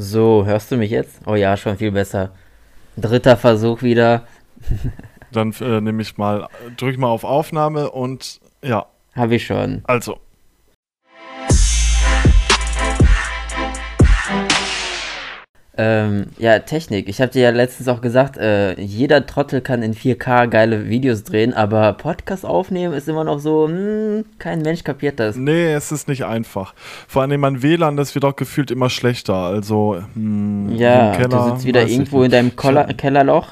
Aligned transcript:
So, 0.00 0.46
hörst 0.46 0.70
du 0.70 0.76
mich 0.76 0.92
jetzt? 0.92 1.22
Oh 1.26 1.34
ja, 1.34 1.56
schon 1.56 1.76
viel 1.76 1.90
besser. 1.90 2.30
Dritter 2.96 3.36
Versuch 3.36 3.82
wieder. 3.82 4.28
Dann 5.32 5.52
äh, 5.60 5.80
nehme 5.80 6.02
ich 6.02 6.16
mal, 6.16 6.46
drück 6.76 6.96
mal 6.98 7.08
auf 7.08 7.24
Aufnahme 7.24 7.90
und 7.90 8.40
ja. 8.62 8.86
Habe 9.16 9.34
ich 9.34 9.46
schon. 9.46 9.82
Also. 9.84 10.20
Ähm, 15.80 16.26
ja, 16.38 16.58
Technik. 16.58 17.08
Ich 17.08 17.20
habe 17.20 17.30
dir 17.30 17.42
ja 17.42 17.50
letztens 17.50 17.86
auch 17.86 18.00
gesagt, 18.00 18.36
äh, 18.36 18.74
jeder 18.80 19.24
Trottel 19.26 19.60
kann 19.60 19.84
in 19.84 19.94
4K 19.94 20.48
geile 20.48 20.88
Videos 20.88 21.22
drehen, 21.22 21.54
aber 21.54 21.92
Podcast 21.92 22.44
aufnehmen 22.44 22.94
ist 22.94 23.08
immer 23.08 23.22
noch 23.22 23.38
so, 23.38 23.68
hm, 23.68 24.24
kein 24.40 24.62
Mensch 24.62 24.82
kapiert 24.82 25.20
das. 25.20 25.36
Nee, 25.36 25.72
es 25.72 25.92
ist 25.92 26.08
nicht 26.08 26.24
einfach. 26.24 26.74
Vor 27.06 27.22
allem 27.22 27.40
mein 27.40 27.62
WLAN, 27.62 27.96
das 27.96 28.16
wird 28.16 28.24
auch 28.24 28.34
gefühlt 28.34 28.72
immer 28.72 28.90
schlechter. 28.90 29.34
Also, 29.34 30.02
hm, 30.14 30.74
ja, 30.74 31.12
Keller, 31.12 31.28
du 31.28 31.50
sitzt 31.50 31.64
wieder 31.64 31.86
irgendwo 31.86 32.24
in 32.24 32.32
deinem 32.32 32.56
Koller 32.56 32.92
Kellerloch. 32.94 33.46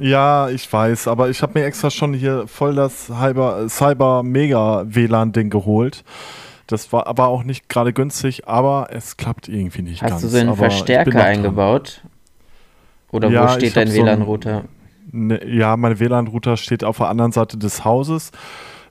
Ja, 0.00 0.48
ich 0.48 0.72
weiß, 0.72 1.06
aber 1.06 1.28
ich 1.28 1.40
habe 1.40 1.56
mir 1.56 1.66
extra 1.66 1.90
schon 1.90 2.14
hier 2.14 2.48
voll 2.48 2.74
das 2.74 3.06
Cyber, 3.06 3.68
Cyber 3.68 4.24
Mega 4.24 4.84
WLAN-Ding 4.86 5.50
geholt. 5.50 6.02
Das 6.66 6.92
war 6.92 7.06
aber 7.06 7.28
auch 7.28 7.44
nicht 7.44 7.68
gerade 7.68 7.92
günstig, 7.92 8.46
aber 8.46 8.88
es 8.90 9.16
klappt 9.16 9.48
irgendwie 9.48 9.82
nicht 9.82 10.02
Hast 10.02 10.10
ganz. 10.10 10.22
Hast 10.22 10.24
du 10.24 10.28
so 10.28 10.38
einen 10.38 10.48
aber 10.50 10.58
Verstärker 10.58 11.24
eingebaut? 11.24 12.02
Oder 13.10 13.28
ja, 13.28 13.44
wo 13.44 13.54
steht 13.54 13.76
dein 13.76 13.92
WLAN-Router? 13.92 14.62
So 14.62 14.68
ne, 15.12 15.46
ja, 15.46 15.76
mein 15.76 16.00
WLAN-Router 16.00 16.56
steht 16.56 16.82
auf 16.82 16.96
der 16.98 17.08
anderen 17.08 17.32
Seite 17.32 17.58
des 17.58 17.84
Hauses. 17.84 18.32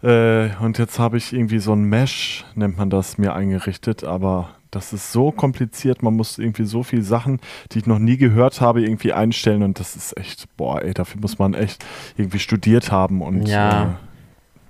Äh, 0.04 0.50
und 0.60 0.78
jetzt 0.78 1.00
habe 1.00 1.18
ich 1.18 1.34
irgendwie 1.34 1.60
so 1.60 1.74
ein 1.74 1.84
Mesh, 1.84 2.46
nennt 2.56 2.78
man 2.78 2.90
das, 2.90 3.18
mir 3.18 3.34
eingerichtet, 3.34 4.04
aber 4.04 4.50
das 4.72 4.94
ist 4.94 5.12
so 5.12 5.32
kompliziert. 5.32 6.02
Man 6.02 6.16
muss 6.16 6.40
irgendwie 6.40 6.64
so 6.64 6.82
viele 6.82 7.04
Sachen, 7.04 7.40
die 7.72 7.80
ich 7.80 7.86
noch 7.86 8.00
nie 8.00 8.18
gehört 8.18 8.62
habe, 8.62 8.82
irgendwie 8.82 9.14
einstellen 9.14 9.64
und 9.64 9.80
das 9.80 9.96
ist 9.96 10.18
echt, 10.18 10.46
boah, 10.58 10.82
ey, 10.82 10.94
dafür 10.94 11.22
muss 11.22 11.38
man 11.38 11.54
echt 11.54 11.84
irgendwie 12.18 12.40
studiert 12.40 12.92
haben 12.92 13.22
und 13.22 13.48
ja. 13.48 13.98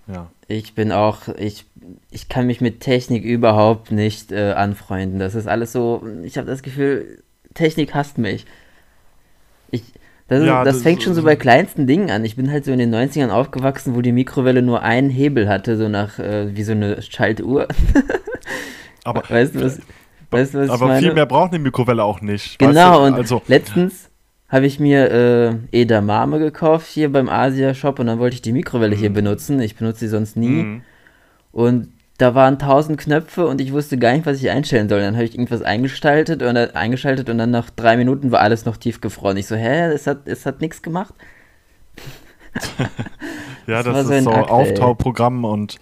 Äh, 0.07 0.13
ja. 0.13 0.27
Ich 0.47 0.73
bin 0.73 0.91
auch, 0.91 1.29
ich, 1.37 1.65
ich 2.09 2.29
kann 2.29 2.47
mich 2.47 2.61
mit 2.61 2.79
Technik 2.79 3.23
überhaupt 3.23 3.91
nicht 3.91 4.31
äh, 4.31 4.51
anfreunden. 4.51 5.19
Das 5.19 5.35
ist 5.35 5.47
alles 5.47 5.71
so, 5.71 6.03
ich 6.23 6.37
habe 6.37 6.47
das 6.47 6.61
Gefühl, 6.61 7.23
Technik 7.53 7.93
hasst 7.93 8.17
mich. 8.17 8.45
Ich, 9.71 9.83
das, 10.27 10.45
ja, 10.45 10.63
das, 10.63 10.75
das 10.75 10.83
fängt 10.83 11.03
schon 11.03 11.13
so 11.13 11.23
bei 11.23 11.35
kleinsten 11.35 11.87
Dingen 11.87 12.09
an. 12.09 12.23
Ich 12.23 12.35
bin 12.35 12.51
halt 12.51 12.65
so 12.65 12.71
in 12.71 12.79
den 12.79 12.93
90ern 12.93 13.29
aufgewachsen, 13.29 13.95
wo 13.95 14.01
die 14.01 14.11
Mikrowelle 14.11 14.61
nur 14.61 14.81
einen 14.81 15.09
Hebel 15.09 15.49
hatte, 15.49 15.75
so 15.75 15.89
nach, 15.89 16.19
äh, 16.19 16.55
wie 16.55 16.63
so 16.63 16.71
eine 16.71 17.01
Schaltuhr. 17.01 17.67
Aber, 19.03 19.23
weißt 19.27 19.55
du, 19.55 19.63
was, 19.63 19.79
weißt 20.29 20.53
was 20.53 20.69
aber 20.69 20.97
viel 20.97 21.13
mehr 21.13 21.25
braucht 21.25 21.51
eine 21.51 21.59
Mikrowelle 21.59 22.03
auch 22.03 22.21
nicht. 22.21 22.59
Genau, 22.59 22.71
weißt 22.73 22.99
du? 22.99 23.03
und 23.03 23.13
also, 23.15 23.41
letztens 23.47 24.11
habe 24.47 24.67
ich 24.67 24.79
mir 24.79 25.59
äh, 25.71 25.81
Edamame 25.81 26.37
gekauft 26.37 26.87
hier 26.87 27.11
beim 27.11 27.27
Asia-Shop 27.27 27.97
und 27.99 28.05
dann 28.05 28.19
wollte 28.19 28.35
ich 28.35 28.41
die 28.43 28.51
Mikrowelle 28.51 28.95
mhm. 28.95 28.99
hier 28.99 29.09
benutzen. 29.11 29.59
Ich 29.59 29.75
benutze 29.75 30.01
sie 30.01 30.07
sonst 30.07 30.37
nie. 30.37 30.49
Mhm. 30.49 30.81
Und 31.51 31.89
da 32.17 32.35
waren 32.35 32.59
tausend 32.59 32.99
Knöpfe 32.99 33.47
und 33.47 33.59
ich 33.61 33.73
wusste 33.73 33.97
gar 33.97 34.13
nicht, 34.13 34.25
was 34.25 34.41
ich 34.41 34.49
einstellen 34.49 34.87
soll. 34.89 34.99
Dann 34.99 35.15
habe 35.15 35.25
ich 35.25 35.33
irgendwas 35.33 35.63
eingeschaltet 35.63 36.43
und, 36.43 36.55
eingeschaltet 36.75 37.29
und 37.29 37.37
dann 37.37 37.49
nach 37.49 37.69
drei 37.71 37.97
Minuten 37.97 38.31
war 38.31 38.41
alles 38.41 38.65
noch 38.65 38.77
tiefgefroren. 38.77 39.37
Ich 39.37 39.47
so, 39.47 39.55
hä, 39.55 39.85
es 39.87 40.05
hat, 40.05 40.27
es 40.27 40.45
hat 40.45 40.61
nichts 40.61 40.81
gemacht. 40.81 41.13
ja, 43.67 43.81
das, 43.81 44.07
das 44.07 44.09
ist 44.09 44.23
so, 44.25 44.31
so 44.31 44.37
Auftauprogramm 44.37 45.45
und 45.45 45.79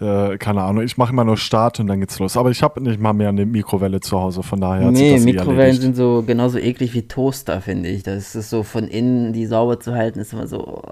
äh, 0.00 0.36
keine 0.38 0.62
Ahnung, 0.62 0.84
ich 0.84 0.96
mache 0.96 1.12
immer 1.12 1.24
nur 1.24 1.36
Start 1.36 1.80
und 1.80 1.88
dann 1.88 2.00
geht's 2.00 2.18
los. 2.18 2.36
Aber 2.36 2.50
ich 2.50 2.62
habe 2.62 2.80
nicht 2.80 3.00
mal 3.00 3.12
mehr 3.12 3.30
eine 3.30 3.46
Mikrowelle 3.46 4.00
zu 4.00 4.20
Hause, 4.20 4.42
von 4.42 4.60
daher. 4.60 4.90
Nee, 4.90 5.16
eh 5.16 5.20
Mikrowellen 5.20 5.80
sind 5.80 5.96
so 5.96 6.22
genauso 6.26 6.58
eklig 6.58 6.94
wie 6.94 7.08
Toaster, 7.08 7.60
finde 7.60 7.88
ich. 7.88 8.02
Das 8.02 8.34
ist 8.34 8.50
so 8.50 8.62
von 8.62 8.86
innen, 8.86 9.32
die 9.32 9.46
sauber 9.46 9.80
zu 9.80 9.94
halten, 9.94 10.20
ist 10.20 10.32
immer 10.32 10.46
so. 10.46 10.82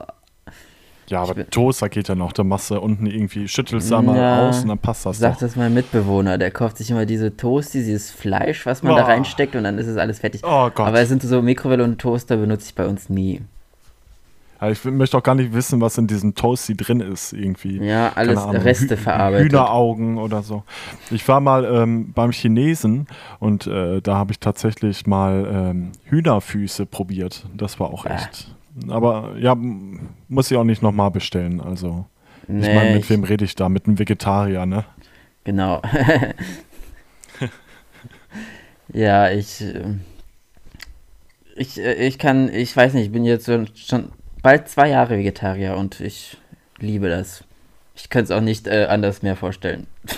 Ja, 1.08 1.22
aber 1.22 1.48
Toaster 1.48 1.88
geht 1.88 2.08
ja 2.08 2.14
noch. 2.14 2.32
Da 2.32 2.42
machst 2.42 2.70
du 2.70 2.80
unten 2.80 3.06
irgendwie, 3.06 3.46
schüttelst 3.46 3.90
da 3.90 4.02
mal 4.02 4.16
ja, 4.16 4.48
aus 4.48 4.62
und 4.62 4.68
dann 4.68 4.78
passt 4.78 5.06
das. 5.06 5.18
Sagt 5.18 5.42
das 5.42 5.56
mein 5.56 5.72
Mitbewohner, 5.72 6.38
der 6.38 6.50
kauft 6.50 6.78
sich 6.78 6.90
immer 6.90 7.06
diese 7.06 7.36
Toasties, 7.36 7.84
dieses 7.84 8.10
Fleisch, 8.10 8.66
was 8.66 8.82
man 8.82 8.92
oh. 8.92 8.96
da 8.96 9.04
reinsteckt 9.04 9.54
und 9.54 9.64
dann 9.64 9.78
ist 9.78 9.86
es 9.86 9.96
alles 9.96 10.18
fertig. 10.18 10.42
Oh 10.44 10.70
Gott. 10.70 10.88
Aber 10.88 11.00
es 11.00 11.08
sind 11.08 11.22
so 11.22 11.42
Mikrowelle 11.42 11.84
und 11.84 11.98
Toaster 11.98 12.36
benutze 12.36 12.66
ich 12.68 12.74
bei 12.74 12.86
uns 12.86 13.08
nie. 13.08 13.42
Ja, 14.60 14.70
ich 14.70 14.82
möchte 14.84 15.18
auch 15.18 15.22
gar 15.22 15.34
nicht 15.34 15.52
wissen, 15.52 15.80
was 15.80 15.98
in 15.98 16.06
diesem 16.06 16.34
Toasty 16.34 16.76
drin 16.76 17.00
ist, 17.00 17.32
irgendwie. 17.34 17.78
Ja, 17.84 18.12
alles 18.14 18.38
Ahnung, 18.38 18.62
Reste 18.62 18.96
Hü 18.96 18.96
verarbeitet. 18.96 19.52
Hühneraugen 19.52 20.18
oder 20.18 20.42
so. 20.42 20.62
Ich 21.10 21.28
war 21.28 21.40
mal 21.40 21.64
ähm, 21.66 22.12
beim 22.12 22.32
Chinesen 22.32 23.06
und 23.38 23.66
äh, 23.66 24.00
da 24.00 24.16
habe 24.16 24.32
ich 24.32 24.40
tatsächlich 24.40 25.06
mal 25.06 25.46
ähm, 25.52 25.92
Hühnerfüße 26.04 26.86
probiert. 26.86 27.46
Das 27.54 27.78
war 27.80 27.90
auch 27.90 28.06
echt. 28.06 28.55
Aber 28.88 29.34
ja, 29.38 29.56
muss 30.28 30.50
ich 30.50 30.56
auch 30.56 30.64
nicht 30.64 30.82
nochmal 30.82 31.10
bestellen. 31.10 31.60
Also, 31.60 32.06
nee, 32.46 32.68
ich 32.68 32.74
meine, 32.74 32.94
mit 32.94 33.08
wem 33.08 33.24
rede 33.24 33.44
ich 33.44 33.54
da? 33.54 33.68
Mit 33.68 33.86
einem 33.86 33.98
Vegetarier, 33.98 34.66
ne? 34.66 34.84
Genau. 35.44 35.80
ja, 38.92 39.30
ich. 39.30 39.62
Äh, 39.62 39.94
ich, 41.56 41.80
äh, 41.80 41.94
ich 41.94 42.18
kann, 42.18 42.52
ich 42.52 42.76
weiß 42.76 42.94
nicht, 42.94 43.06
ich 43.06 43.12
bin 43.12 43.24
jetzt 43.24 43.46
schon 43.46 44.12
bald 44.42 44.68
zwei 44.68 44.90
Jahre 44.90 45.18
Vegetarier 45.18 45.76
und 45.76 46.00
ich 46.00 46.36
liebe 46.78 47.08
das. 47.08 47.44
Ich 47.94 48.10
könnte 48.10 48.32
es 48.32 48.38
auch 48.38 48.42
nicht 48.42 48.66
äh, 48.66 48.86
anders 48.88 49.22
mehr 49.22 49.36
vorstellen. 49.36 49.86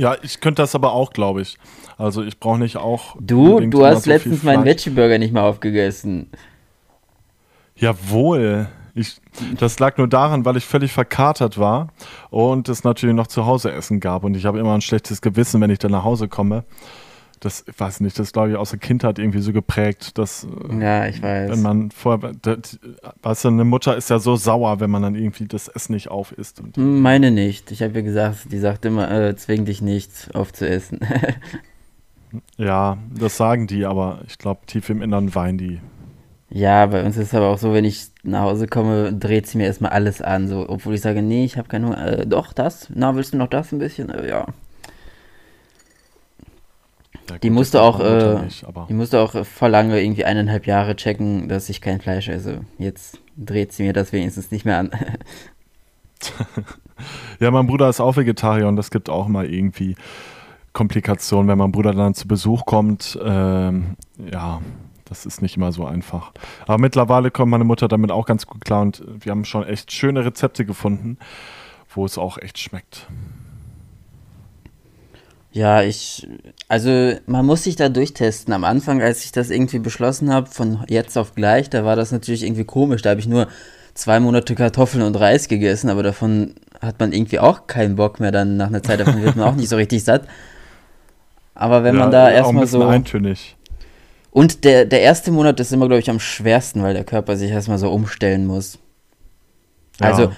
Ja, 0.00 0.16
ich 0.22 0.40
könnte 0.40 0.62
das 0.62 0.76
aber 0.76 0.92
auch, 0.92 1.10
glaube 1.10 1.42
ich. 1.42 1.58
Also 1.96 2.22
ich 2.22 2.38
brauche 2.38 2.60
nicht 2.60 2.76
auch. 2.76 3.16
Du, 3.20 3.58
du 3.58 3.84
hast 3.84 4.04
so 4.04 4.10
letztens 4.10 4.44
meinen 4.44 4.64
Veggie-Burger 4.64 5.18
nicht 5.18 5.32
mehr 5.32 5.42
aufgegessen. 5.42 6.30
Jawohl. 7.78 8.68
Ich, 8.94 9.20
das 9.58 9.78
lag 9.78 9.96
nur 9.96 10.08
daran, 10.08 10.44
weil 10.44 10.56
ich 10.56 10.64
völlig 10.64 10.92
verkatert 10.92 11.58
war 11.58 11.88
und 12.30 12.68
es 12.68 12.82
natürlich 12.82 13.14
noch 13.14 13.28
zu 13.28 13.46
Hause 13.46 13.70
Essen 13.70 14.00
gab. 14.00 14.24
Und 14.24 14.36
ich 14.36 14.44
habe 14.44 14.58
immer 14.58 14.74
ein 14.74 14.80
schlechtes 14.80 15.20
Gewissen, 15.20 15.60
wenn 15.60 15.70
ich 15.70 15.78
dann 15.78 15.92
nach 15.92 16.04
Hause 16.04 16.26
komme 16.26 16.64
das, 17.40 17.64
ich 17.68 17.78
weiß 17.78 18.00
nicht, 18.00 18.18
das 18.18 18.32
glaube 18.32 18.50
ich 18.50 18.56
aus 18.56 18.70
der 18.70 18.78
Kindheit 18.78 19.18
irgendwie 19.18 19.40
so 19.40 19.52
geprägt, 19.52 20.18
dass. 20.18 20.46
Äh, 20.70 20.82
ja, 20.82 21.06
ich 21.06 21.22
weiß. 21.22 21.50
Wenn 21.50 21.62
man 21.62 21.90
vorher, 21.90 22.32
das, 22.42 22.78
weißt 23.22 23.44
du, 23.44 23.48
eine 23.48 23.64
Mutter 23.64 23.96
ist 23.96 24.10
ja 24.10 24.18
so 24.18 24.36
sauer, 24.36 24.80
wenn 24.80 24.90
man 24.90 25.02
dann 25.02 25.14
irgendwie 25.14 25.46
das 25.46 25.68
Essen 25.68 25.92
nicht 25.92 26.08
auf 26.08 26.32
isst. 26.32 26.60
Und, 26.60 26.76
Meine 26.76 27.30
nicht. 27.30 27.70
Ich 27.70 27.82
habe 27.82 27.94
ja 27.94 28.00
gesagt, 28.02 28.52
die 28.52 28.58
sagt 28.58 28.84
immer, 28.84 29.10
äh, 29.10 29.36
zwing 29.36 29.64
dich 29.64 29.82
nicht 29.82 30.34
aufzuessen. 30.34 31.00
ja, 32.56 32.98
das 33.14 33.36
sagen 33.36 33.66
die, 33.66 33.86
aber 33.86 34.20
ich 34.26 34.38
glaube, 34.38 34.60
tief 34.66 34.90
im 34.90 35.02
Inneren 35.02 35.34
weinen 35.34 35.58
die. 35.58 35.80
Ja, 36.50 36.86
bei 36.86 37.04
uns 37.04 37.16
ist 37.16 37.28
es 37.28 37.34
aber 37.34 37.48
auch 37.48 37.58
so, 37.58 37.74
wenn 37.74 37.84
ich 37.84 38.06
nach 38.22 38.42
Hause 38.42 38.66
komme, 38.66 39.12
dreht 39.12 39.46
sie 39.46 39.58
mir 39.58 39.66
erstmal 39.66 39.92
alles 39.92 40.22
an, 40.22 40.48
so, 40.48 40.66
obwohl 40.68 40.94
ich 40.94 41.02
sage, 41.02 41.20
nee, 41.20 41.44
ich 41.44 41.58
habe 41.58 41.68
keinen 41.68 41.86
Hunger. 41.86 42.20
Äh, 42.20 42.26
doch, 42.26 42.52
das? 42.54 42.88
Na, 42.94 43.14
willst 43.14 43.34
du 43.34 43.36
noch 43.36 43.48
das 43.48 43.70
ein 43.72 43.78
bisschen? 43.78 44.08
Äh, 44.08 44.28
ja. 44.28 44.46
Ja, 47.28 47.34
gut, 47.34 47.42
die 47.42 47.50
musste 47.50 47.82
auch, 47.82 48.00
äh, 48.00 48.42
nicht, 48.44 48.64
die 48.88 48.94
musste 48.94 49.20
auch 49.20 49.44
voll 49.44 49.70
lange, 49.70 50.00
irgendwie 50.00 50.24
eineinhalb 50.24 50.66
Jahre 50.66 50.96
checken, 50.96 51.48
dass 51.48 51.68
ich 51.68 51.82
kein 51.82 52.00
Fleisch 52.00 52.28
esse. 52.28 52.62
Jetzt 52.78 53.20
dreht 53.36 53.74
sie 53.74 53.82
mir 53.82 53.92
das 53.92 54.12
wenigstens 54.12 54.50
nicht 54.50 54.64
mehr 54.64 54.78
an. 54.78 54.90
ja, 57.40 57.50
mein 57.50 57.66
Bruder 57.66 57.90
ist 57.90 58.00
auch 58.00 58.16
Vegetarier 58.16 58.66
und 58.66 58.76
das 58.76 58.90
gibt 58.90 59.10
auch 59.10 59.28
mal 59.28 59.44
irgendwie 59.44 59.96
Komplikationen, 60.72 61.48
wenn 61.48 61.58
mein 61.58 61.72
Bruder 61.72 61.92
dann 61.92 62.14
zu 62.14 62.26
Besuch 62.26 62.64
kommt. 62.64 63.18
Ähm, 63.22 63.96
ja, 64.32 64.60
das 65.08 65.26
ist 65.26 65.42
nicht 65.42 65.56
immer 65.56 65.72
so 65.72 65.86
einfach. 65.86 66.32
Aber 66.66 66.78
mittlerweile 66.78 67.30
kommt 67.30 67.50
meine 67.50 67.64
Mutter 67.64 67.88
damit 67.88 68.10
auch 68.10 68.26
ganz 68.26 68.46
gut 68.46 68.64
klar 68.64 68.82
und 68.82 69.02
wir 69.06 69.30
haben 69.30 69.44
schon 69.44 69.64
echt 69.64 69.92
schöne 69.92 70.24
Rezepte 70.24 70.64
gefunden, 70.64 71.18
wo 71.94 72.04
es 72.04 72.18
auch 72.18 72.38
echt 72.38 72.58
schmeckt. 72.58 73.06
Ja, 75.50 75.82
ich, 75.82 76.28
also 76.68 77.14
man 77.26 77.46
muss 77.46 77.64
sich 77.64 77.74
da 77.74 77.88
durchtesten. 77.88 78.52
Am 78.52 78.64
Anfang, 78.64 79.02
als 79.02 79.24
ich 79.24 79.32
das 79.32 79.50
irgendwie 79.50 79.78
beschlossen 79.78 80.32
habe, 80.32 80.46
von 80.46 80.84
jetzt 80.88 81.16
auf 81.16 81.34
gleich, 81.34 81.70
da 81.70 81.84
war 81.84 81.96
das 81.96 82.12
natürlich 82.12 82.44
irgendwie 82.44 82.64
komisch. 82.64 83.02
Da 83.02 83.10
habe 83.10 83.20
ich 83.20 83.26
nur 83.26 83.48
zwei 83.94 84.20
Monate 84.20 84.54
Kartoffeln 84.54 85.02
und 85.02 85.16
Reis 85.16 85.48
gegessen, 85.48 85.88
aber 85.90 86.02
davon 86.02 86.54
hat 86.80 87.00
man 87.00 87.12
irgendwie 87.12 87.40
auch 87.40 87.66
keinen 87.66 87.96
Bock 87.96 88.20
mehr 88.20 88.30
dann 88.30 88.56
nach 88.56 88.68
einer 88.68 88.82
Zeit. 88.82 89.00
Davon 89.00 89.22
wird 89.22 89.36
man 89.36 89.48
auch 89.48 89.56
nicht 89.56 89.68
so 89.68 89.76
richtig 89.76 90.04
satt. 90.04 90.28
Aber 91.54 91.82
wenn 91.82 91.96
ja, 91.96 92.02
man 92.02 92.12
da 92.12 92.30
erstmal 92.30 92.66
so. 92.68 92.86
Eintönig. 92.86 93.56
Und 94.30 94.64
der, 94.64 94.84
der 94.84 95.00
erste 95.00 95.30
Monat 95.30 95.58
ist 95.60 95.72
immer, 95.72 95.86
glaube 95.86 96.00
ich, 96.00 96.10
am 96.10 96.20
schwersten, 96.20 96.82
weil 96.82 96.94
der 96.94 97.04
Körper 97.04 97.36
sich 97.36 97.50
erstmal 97.50 97.78
so 97.78 97.90
umstellen 97.90 98.46
muss. 98.46 98.78
Also 100.00 100.22
ja. 100.22 100.32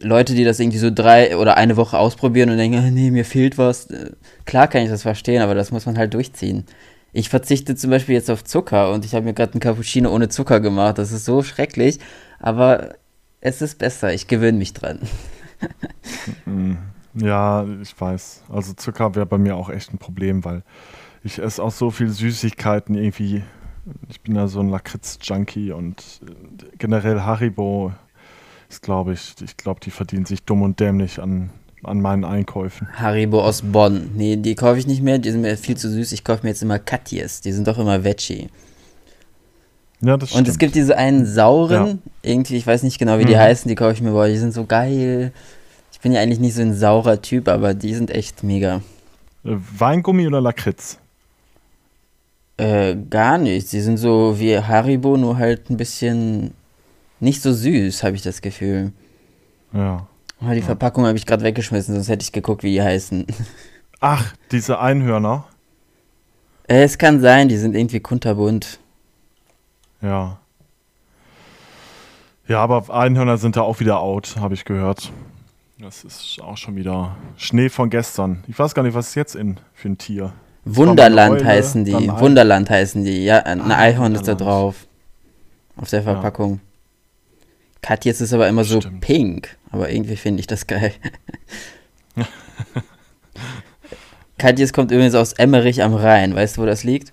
Leute, 0.00 0.34
die 0.34 0.44
das 0.44 0.58
irgendwie 0.58 0.78
so 0.78 0.90
drei 0.90 1.36
oder 1.36 1.56
eine 1.56 1.76
Woche 1.76 1.98
ausprobieren 1.98 2.50
und 2.50 2.56
denken, 2.56 2.94
nee, 2.94 3.10
mir 3.10 3.24
fehlt 3.24 3.58
was. 3.58 3.88
Klar 4.46 4.68
kann 4.68 4.82
ich 4.82 4.88
das 4.88 5.02
verstehen, 5.02 5.42
aber 5.42 5.54
das 5.54 5.70
muss 5.70 5.86
man 5.86 5.98
halt 5.98 6.14
durchziehen. 6.14 6.64
Ich 7.12 7.28
verzichte 7.28 7.76
zum 7.76 7.90
Beispiel 7.90 8.14
jetzt 8.14 8.30
auf 8.30 8.42
Zucker 8.44 8.92
und 8.92 9.04
ich 9.04 9.14
habe 9.14 9.24
mir 9.24 9.34
gerade 9.34 9.52
einen 9.52 9.60
Cappuccino 9.60 10.10
ohne 10.10 10.28
Zucker 10.28 10.60
gemacht. 10.60 10.98
Das 10.98 11.12
ist 11.12 11.24
so 11.24 11.42
schrecklich, 11.42 11.98
aber 12.40 12.94
es 13.40 13.62
ist 13.62 13.78
besser. 13.78 14.12
Ich 14.12 14.28
gewöhne 14.28 14.58
mich 14.58 14.72
dran. 14.72 15.00
Ja, 17.18 17.66
ich 17.80 17.98
weiß. 17.98 18.44
Also 18.50 18.74
Zucker 18.74 19.14
wäre 19.14 19.26
bei 19.26 19.38
mir 19.38 19.56
auch 19.56 19.70
echt 19.70 19.92
ein 19.92 19.98
Problem, 19.98 20.44
weil 20.44 20.62
Ich 21.26 21.40
esse 21.40 21.60
auch 21.60 21.72
so 21.72 21.90
viel 21.90 22.08
Süßigkeiten 22.08 22.94
irgendwie. 22.94 23.42
Ich 24.08 24.20
bin 24.20 24.36
ja 24.36 24.46
so 24.46 24.60
ein 24.60 24.68
Lakritz-Junkie 24.68 25.72
und 25.72 26.00
äh, 26.22 26.64
generell 26.78 27.22
Haribo 27.22 27.92
ist, 28.68 28.80
glaube 28.80 29.14
ich, 29.14 29.34
ich 29.42 29.56
glaube, 29.56 29.80
die 29.82 29.90
verdienen 29.90 30.24
sich 30.24 30.44
dumm 30.44 30.62
und 30.62 30.78
dämlich 30.78 31.20
an, 31.20 31.50
an 31.82 32.00
meinen 32.00 32.24
Einkäufen. 32.24 32.86
Haribo 32.92 33.42
aus 33.42 33.62
Bonn. 33.62 34.12
Nee, 34.14 34.36
die 34.36 34.54
kaufe 34.54 34.78
ich 34.78 34.86
nicht 34.86 35.02
mehr, 35.02 35.18
die 35.18 35.32
sind 35.32 35.40
mir 35.40 35.56
viel 35.56 35.76
zu 35.76 35.90
süß. 35.90 36.12
Ich 36.12 36.22
kaufe 36.22 36.44
mir 36.44 36.50
jetzt 36.50 36.62
immer 36.62 36.78
Katjes, 36.78 37.40
die 37.40 37.50
sind 37.50 37.66
doch 37.66 37.78
immer 37.78 38.04
Veggie. 38.04 38.46
Ja, 40.02 40.16
das 40.16 40.28
stimmt. 40.28 40.46
Und 40.46 40.48
es 40.48 40.58
gibt 40.58 40.76
diese 40.76 40.96
einen 40.96 41.26
sauren, 41.26 41.86
ja. 42.22 42.30
irgendwie, 42.30 42.56
ich 42.56 42.68
weiß 42.68 42.84
nicht 42.84 43.00
genau, 43.00 43.18
wie 43.18 43.24
die 43.24 43.34
mhm. 43.34 43.40
heißen, 43.40 43.68
die 43.68 43.74
kaufe 43.74 43.94
ich 43.94 44.00
mir, 44.00 44.12
boah, 44.12 44.28
die 44.28 44.38
sind 44.38 44.54
so 44.54 44.64
geil. 44.64 45.32
Ich 45.90 45.98
bin 45.98 46.12
ja 46.12 46.20
eigentlich 46.20 46.38
nicht 46.38 46.54
so 46.54 46.62
ein 46.62 46.74
saurer 46.74 47.20
Typ, 47.20 47.48
aber 47.48 47.74
die 47.74 47.94
sind 47.94 48.12
echt 48.12 48.44
mega. 48.44 48.76
Äh, 49.44 49.56
Weingummi 49.76 50.28
oder 50.28 50.40
Lakritz? 50.40 51.00
Äh, 52.58 52.96
gar 53.10 53.38
nicht. 53.38 53.68
Sie 53.68 53.80
sind 53.80 53.98
so 53.98 54.38
wie 54.38 54.58
Haribo, 54.58 55.16
nur 55.16 55.36
halt 55.36 55.68
ein 55.70 55.76
bisschen 55.76 56.54
nicht 57.20 57.42
so 57.42 57.52
süß, 57.52 58.02
habe 58.02 58.16
ich 58.16 58.22
das 58.22 58.40
Gefühl. 58.40 58.92
Ja. 59.72 60.06
Oh, 60.40 60.50
die 60.50 60.60
ja. 60.60 60.64
Verpackung 60.64 61.06
habe 61.06 61.16
ich 61.16 61.26
gerade 61.26 61.44
weggeschmissen, 61.44 61.94
sonst 61.94 62.08
hätte 62.08 62.22
ich 62.22 62.32
geguckt, 62.32 62.62
wie 62.62 62.72
die 62.72 62.82
heißen. 62.82 63.26
Ach, 64.00 64.34
diese 64.52 64.78
Einhörner? 64.78 65.44
Äh, 66.68 66.82
es 66.82 66.98
kann 66.98 67.20
sein, 67.20 67.48
die 67.48 67.56
sind 67.56 67.74
irgendwie 67.74 68.00
kunterbunt. 68.00 68.78
Ja. 70.02 70.38
Ja, 72.48 72.60
aber 72.60 72.94
Einhörner 72.94 73.38
sind 73.38 73.56
da 73.56 73.62
auch 73.62 73.80
wieder 73.80 74.00
out, 74.00 74.36
habe 74.38 74.54
ich 74.54 74.64
gehört. 74.64 75.10
Das 75.78 76.04
ist 76.04 76.40
auch 76.42 76.56
schon 76.56 76.76
wieder 76.76 77.16
Schnee 77.36 77.68
von 77.68 77.90
gestern. 77.90 78.44
Ich 78.46 78.58
weiß 78.58 78.74
gar 78.74 78.82
nicht, 78.82 78.94
was 78.94 79.08
ist 79.08 79.14
jetzt 79.14 79.34
in 79.34 79.58
für 79.74 79.88
ein 79.88 79.98
Tier. 79.98 80.32
Wunderland 80.66 81.40
Eule, 81.40 81.44
heißen 81.44 81.84
die. 81.84 81.92
Wunderland 81.92 82.68
heißen 82.68 83.04
die. 83.04 83.24
Ja, 83.24 83.38
ein 83.38 83.60
ah, 83.60 83.76
Einhorn 83.76 84.14
ist 84.16 84.26
da 84.26 84.34
drauf. 84.34 84.86
Auf 85.76 85.90
der 85.90 86.02
Verpackung. 86.02 86.54
Ja. 86.54 86.58
Katjes 87.82 88.20
ist 88.20 88.32
aber 88.32 88.48
immer 88.48 88.64
so 88.64 88.80
Stimmt. 88.80 89.00
pink. 89.00 89.56
Aber 89.70 89.90
irgendwie 89.90 90.16
finde 90.16 90.40
ich 90.40 90.48
das 90.48 90.66
geil. 90.66 90.92
Katjes 94.38 94.72
kommt 94.72 94.90
übrigens 94.90 95.14
aus 95.14 95.34
Emmerich 95.34 95.84
am 95.84 95.94
Rhein. 95.94 96.34
Weißt 96.34 96.56
du, 96.56 96.62
wo 96.62 96.66
das 96.66 96.82
liegt? 96.82 97.12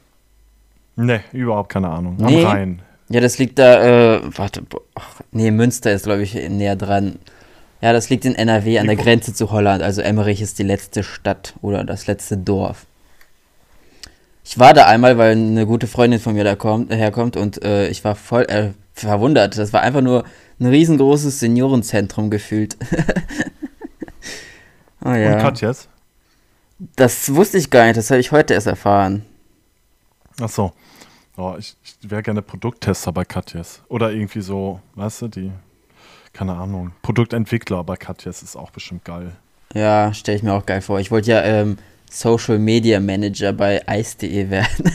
Nee, 0.96 1.22
überhaupt 1.32 1.72
keine 1.72 1.90
Ahnung. 1.90 2.18
Am 2.20 2.26
nee. 2.26 2.44
Rhein. 2.44 2.82
Ja, 3.10 3.22
das 3.22 3.38
liegt 3.38 3.60
da, 3.60 4.16
äh, 4.16 4.22
warte, 4.36 4.64
ach, 4.96 5.22
nee, 5.32 5.52
Münster 5.52 5.92
ist, 5.92 6.06
glaube 6.06 6.24
ich, 6.24 6.34
näher 6.34 6.76
dran. 6.76 7.20
Ja, 7.82 7.94
das 7.94 8.10
liegt 8.10 8.26
in 8.26 8.34
NRW 8.34 8.80
an 8.80 8.88
der 8.88 8.96
Grenze 8.96 9.34
zu 9.34 9.52
Holland. 9.52 9.84
Also 9.84 10.02
Emmerich 10.02 10.42
ist 10.42 10.58
die 10.58 10.64
letzte 10.64 11.04
Stadt 11.04 11.54
oder 11.62 11.84
das 11.84 12.08
letzte 12.08 12.38
Dorf. 12.38 12.88
Ich 14.44 14.60
war 14.60 14.74
da 14.74 14.86
einmal, 14.86 15.18
weil 15.18 15.32
eine 15.32 15.66
gute 15.66 15.88
Freundin 15.88 16.20
von 16.20 16.34
mir 16.34 16.44
da 16.44 16.56
kommt, 16.56 16.92
herkommt 16.92 17.38
und 17.38 17.64
äh, 17.64 17.88
ich 17.88 18.04
war 18.04 18.16
voll 18.16 18.44
äh, 18.44 18.72
verwundert. 18.94 19.58
Das 19.58 19.74
war 19.74 19.82
einfach 19.82 20.02
nur 20.02 20.26
ein 20.60 20.66
riesengroßes 20.66 21.40
Seniorenzentrum 21.40 22.30
gefühlt. 22.30 22.78
oh, 25.06 25.10
ja. 25.10 25.34
Und 25.34 25.42
Katjas? 25.42 25.88
Das 26.96 27.34
wusste 27.34 27.58
ich 27.58 27.70
gar 27.70 27.86
nicht, 27.86 27.98
das 27.98 28.10
habe 28.10 28.20
ich 28.20 28.32
heute 28.32 28.54
erst 28.54 28.68
erfahren. 28.68 29.26
Ach 30.42 30.50
so. 30.50 30.74
Oh, 31.38 31.56
ich, 31.58 31.76
ich 31.84 32.12
wäre 32.12 32.22
gerne 32.22 32.42
Produkttester 32.42 33.12
bei 33.12 33.26
Katjes. 33.26 33.82
Oder 33.88 34.12
irgendwie 34.12 34.42
so, 34.42 34.82
weißt 34.96 35.24
du, 35.24 35.28
die 35.30 35.52
keine 36.34 36.56
Ahnung, 36.56 36.92
Produktentwickler 37.04 37.84
bei 37.84 37.96
Katjes 37.96 38.42
ist 38.42 38.56
auch 38.56 38.72
bestimmt 38.72 39.06
geil. 39.06 39.34
Ja, 39.74 40.14
stelle 40.14 40.38
ich 40.38 40.44
mir 40.44 40.54
auch 40.54 40.66
geil 40.66 40.82
vor. 40.82 41.00
Ich 41.00 41.12
wollte 41.12 41.32
ja 41.32 41.42
ähm, 41.44 41.78
Social 42.14 42.60
Media 42.60 43.00
Manager 43.00 43.54
bei 43.54 43.82
ice.de 43.90 44.52
werden. 44.52 44.86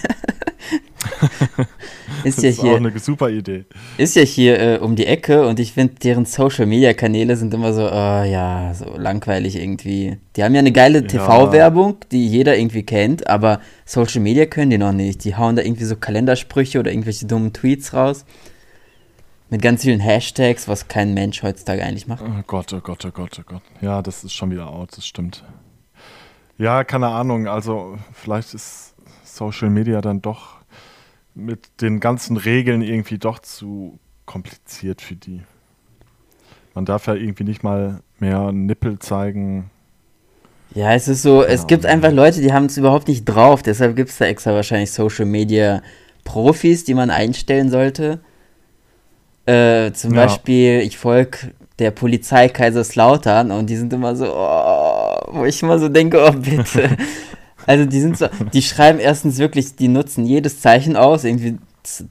ist 2.22 2.38
das 2.38 2.44
ja 2.44 2.50
ist 2.50 2.60
hier, 2.60 2.72
auch 2.72 2.76
eine 2.76 2.96
super 3.00 3.28
Idee. 3.28 3.64
Ist 3.96 4.14
ja 4.14 4.22
hier 4.22 4.60
äh, 4.60 4.78
um 4.78 4.94
die 4.94 5.06
Ecke 5.06 5.44
und 5.44 5.58
ich 5.58 5.72
finde, 5.72 5.94
deren 5.96 6.26
Social 6.26 6.66
Media 6.66 6.94
Kanäle 6.94 7.36
sind 7.36 7.52
immer 7.52 7.72
so, 7.72 7.88
oh, 7.88 8.22
ja, 8.22 8.72
so 8.72 8.96
langweilig 8.96 9.56
irgendwie. 9.56 10.18
Die 10.36 10.44
haben 10.44 10.54
ja 10.54 10.60
eine 10.60 10.70
geile 10.70 11.04
TV-Werbung, 11.04 11.96
die 12.12 12.28
jeder 12.28 12.56
irgendwie 12.56 12.84
kennt, 12.84 13.26
aber 13.26 13.60
Social 13.84 14.20
Media 14.20 14.46
können 14.46 14.70
die 14.70 14.78
noch 14.78 14.92
nicht. 14.92 15.24
Die 15.24 15.34
hauen 15.34 15.56
da 15.56 15.62
irgendwie 15.62 15.86
so 15.86 15.96
Kalendersprüche 15.96 16.78
oder 16.78 16.92
irgendwelche 16.92 17.26
dummen 17.26 17.52
Tweets 17.52 17.94
raus. 17.94 18.24
Mit 19.50 19.60
ganz 19.60 19.82
vielen 19.82 19.98
Hashtags, 19.98 20.68
was 20.68 20.86
kein 20.86 21.14
Mensch 21.14 21.42
heutzutage 21.42 21.82
eigentlich 21.82 22.06
macht. 22.06 22.22
Oh 22.22 22.42
Gott, 22.46 22.72
oh 22.72 22.80
Gott, 22.80 23.04
oh 23.04 23.10
Gott, 23.10 23.40
oh 23.40 23.44
Gott. 23.44 23.62
Ja, 23.80 24.02
das 24.02 24.22
ist 24.22 24.34
schon 24.34 24.52
wieder 24.52 24.70
out, 24.70 24.96
das 24.96 25.04
stimmt. 25.04 25.42
Ja, 26.58 26.84
keine 26.84 27.08
Ahnung. 27.08 27.46
Also, 27.46 27.96
vielleicht 28.12 28.52
ist 28.52 28.94
Social 29.24 29.70
Media 29.70 30.00
dann 30.00 30.20
doch 30.20 30.58
mit 31.34 31.80
den 31.80 32.00
ganzen 32.00 32.36
Regeln 32.36 32.82
irgendwie 32.82 33.18
doch 33.18 33.38
zu 33.38 33.98
kompliziert 34.26 35.00
für 35.00 35.14
die. 35.14 35.42
Man 36.74 36.84
darf 36.84 37.06
ja 37.06 37.14
irgendwie 37.14 37.44
nicht 37.44 37.62
mal 37.62 38.00
mehr 38.18 38.52
Nippel 38.52 38.98
zeigen. 38.98 39.70
Ja, 40.74 40.92
es 40.92 41.08
ist 41.08 41.22
so, 41.22 41.42
es 41.42 41.66
gibt 41.66 41.86
einfach 41.86 42.12
Leute, 42.12 42.40
die 42.40 42.52
haben 42.52 42.66
es 42.66 42.76
überhaupt 42.76 43.08
nicht 43.08 43.24
drauf. 43.24 43.62
Deshalb 43.62 43.96
gibt 43.96 44.10
es 44.10 44.18
da 44.18 44.26
extra 44.26 44.52
wahrscheinlich 44.52 44.92
Social 44.92 45.24
Media 45.24 45.82
Profis, 46.24 46.84
die 46.84 46.94
man 46.94 47.10
einstellen 47.10 47.70
sollte. 47.70 48.20
Äh, 49.46 49.92
zum 49.92 50.12
ja. 50.12 50.26
Beispiel, 50.26 50.80
ich 50.80 50.98
folge 50.98 51.52
der 51.78 51.90
Polizei 51.90 52.48
Kaiserslautern 52.48 53.50
und 53.50 53.68
die 53.70 53.76
sind 53.76 53.92
immer 53.92 54.16
so, 54.16 54.26
oh, 54.34 55.16
wo 55.32 55.44
ich 55.44 55.62
immer 55.62 55.78
so 55.78 55.88
denke, 55.88 56.24
oh 56.24 56.32
bitte. 56.32 56.96
also 57.66 57.84
die 57.84 58.00
sind 58.00 58.18
so, 58.18 58.26
die 58.52 58.62
schreiben 58.62 58.98
erstens 58.98 59.38
wirklich, 59.38 59.76
die 59.76 59.88
nutzen 59.88 60.26
jedes 60.26 60.60
Zeichen 60.60 60.96
aus, 60.96 61.24
irgendwie 61.24 61.58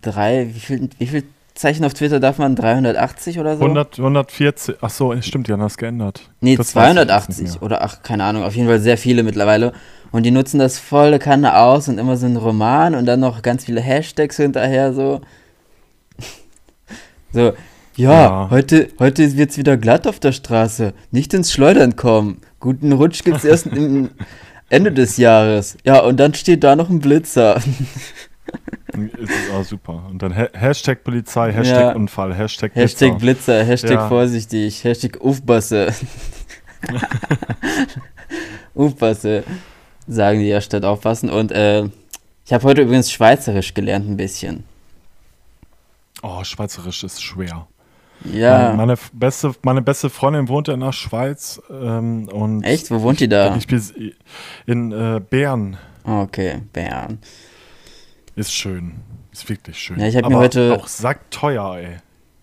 drei, 0.01 0.47
wie 0.53 0.59
viel, 0.59 0.89
wie 0.97 1.07
viel 1.07 1.23
Zeichen 1.57 1.83
auf 1.85 1.93
Twitter 1.93 2.19
darf 2.19 2.37
man? 2.37 2.55
380 2.55 3.39
oder 3.39 3.57
so? 3.57 3.63
100, 3.63 3.97
140, 3.97 4.75
ach 4.79 4.89
so, 4.89 5.19
stimmt, 5.21 5.47
die 5.47 5.51
haben 5.51 5.59
das 5.59 5.77
geändert. 5.77 6.29
Nee, 6.39 6.55
das 6.55 6.69
280 6.69 7.61
oder 7.61 7.83
ach, 7.83 8.03
keine 8.03 8.23
Ahnung, 8.23 8.43
auf 8.43 8.55
jeden 8.55 8.67
Fall 8.67 8.79
sehr 8.79 8.97
viele 8.97 9.23
mittlerweile. 9.23 9.73
Und 10.11 10.23
die 10.23 10.31
nutzen 10.31 10.59
das 10.59 10.79
volle 10.79 11.19
Kanne 11.19 11.57
aus 11.57 11.89
und 11.89 11.97
immer 11.97 12.15
so 12.15 12.27
ein 12.27 12.37
Roman 12.37 12.95
und 12.95 13.05
dann 13.05 13.19
noch 13.19 13.41
ganz 13.41 13.65
viele 13.65 13.81
Hashtags 13.81 14.37
hinterher 14.37 14.93
so. 14.93 15.21
So, 17.33 17.51
ja, 17.97 18.11
ja, 18.11 18.47
heute, 18.51 18.89
heute 18.99 19.35
wird 19.38 19.51
es 19.51 19.57
wieder 19.57 19.75
glatt 19.75 20.07
auf 20.07 20.19
der 20.19 20.31
Straße. 20.31 20.94
Nicht 21.11 21.33
ins 21.33 21.51
Schleudern 21.51 21.95
kommen. 21.95 22.41
Guten 22.59 22.91
Rutsch 22.94 23.23
gibt 23.23 23.38
es 23.38 23.45
erst 23.45 23.67
am 23.67 24.11
Ende 24.69 24.91
des 24.91 25.17
Jahres. 25.17 25.77
Ja, 25.83 25.99
und 26.01 26.17
dann 26.17 26.33
steht 26.33 26.63
da 26.63 26.75
noch 26.75 26.89
ein 26.89 26.99
Blitzer. 26.99 27.57
Ist 27.57 29.51
auch 29.54 29.63
super. 29.63 30.06
Und 30.09 30.21
dann 30.21 30.35
ha 30.35 30.47
Hashtag 30.54 31.04
Polizei, 31.04 31.51
Hashtag 31.51 31.80
ja. 31.80 31.92
Unfall, 31.94 32.33
Hashtag 32.33 32.73
Blitzer. 32.73 32.81
Hashtag 32.81 33.19
Blitzer, 33.19 33.63
Hashtag 33.63 33.92
ja. 33.92 34.07
vorsichtig, 34.07 34.83
Hashtag 34.83 35.19
Aufpasse. 35.21 35.94
Aufpasse, 38.75 39.44
sagen 40.07 40.39
die 40.39 40.47
ja 40.47 40.61
statt 40.61 40.85
aufpassen. 40.85 41.30
Und 41.30 41.51
äh, 41.51 41.85
ich 42.45 42.54
habe 42.54 42.63
heute 42.63 42.83
übrigens 42.83 43.11
Schweizerisch 43.11 43.73
gelernt 43.73 44.07
ein 44.07 44.18
bisschen. 44.18 44.63
Oh, 46.21 46.44
Schweizerisch 46.44 47.04
ist 47.04 47.21
schwer. 47.21 47.68
Ja. 48.33 48.69
Meine, 48.69 48.77
meine, 48.77 48.97
beste, 49.13 49.53
meine 49.63 49.81
beste 49.81 50.09
Freundin 50.09 50.47
wohnt 50.47 50.67
in 50.67 50.79
der 50.79 50.91
Schweiz. 50.91 51.61
Ähm, 51.69 52.27
und 52.29 52.63
Echt? 52.63 52.91
Wo 52.91 53.01
wohnt 53.01 53.19
die 53.19 53.29
da? 53.29 53.55
Ich 53.55 53.67
bin 53.67 53.81
in 54.65 54.91
äh, 54.91 55.19
Bern. 55.19 55.77
Okay, 56.03 56.61
Bern. 56.73 57.19
Ist 58.35 58.53
schön. 58.53 58.93
Ist 59.31 59.49
wirklich 59.49 59.77
schön. 59.77 59.99
Ja, 59.99 60.07
ich 60.07 60.15
habe 60.15 60.29
mir 60.29 60.37
heute. 60.37 60.77
Auch 60.79 60.87
sackteuer, 60.87 61.77
ey. 61.77 61.97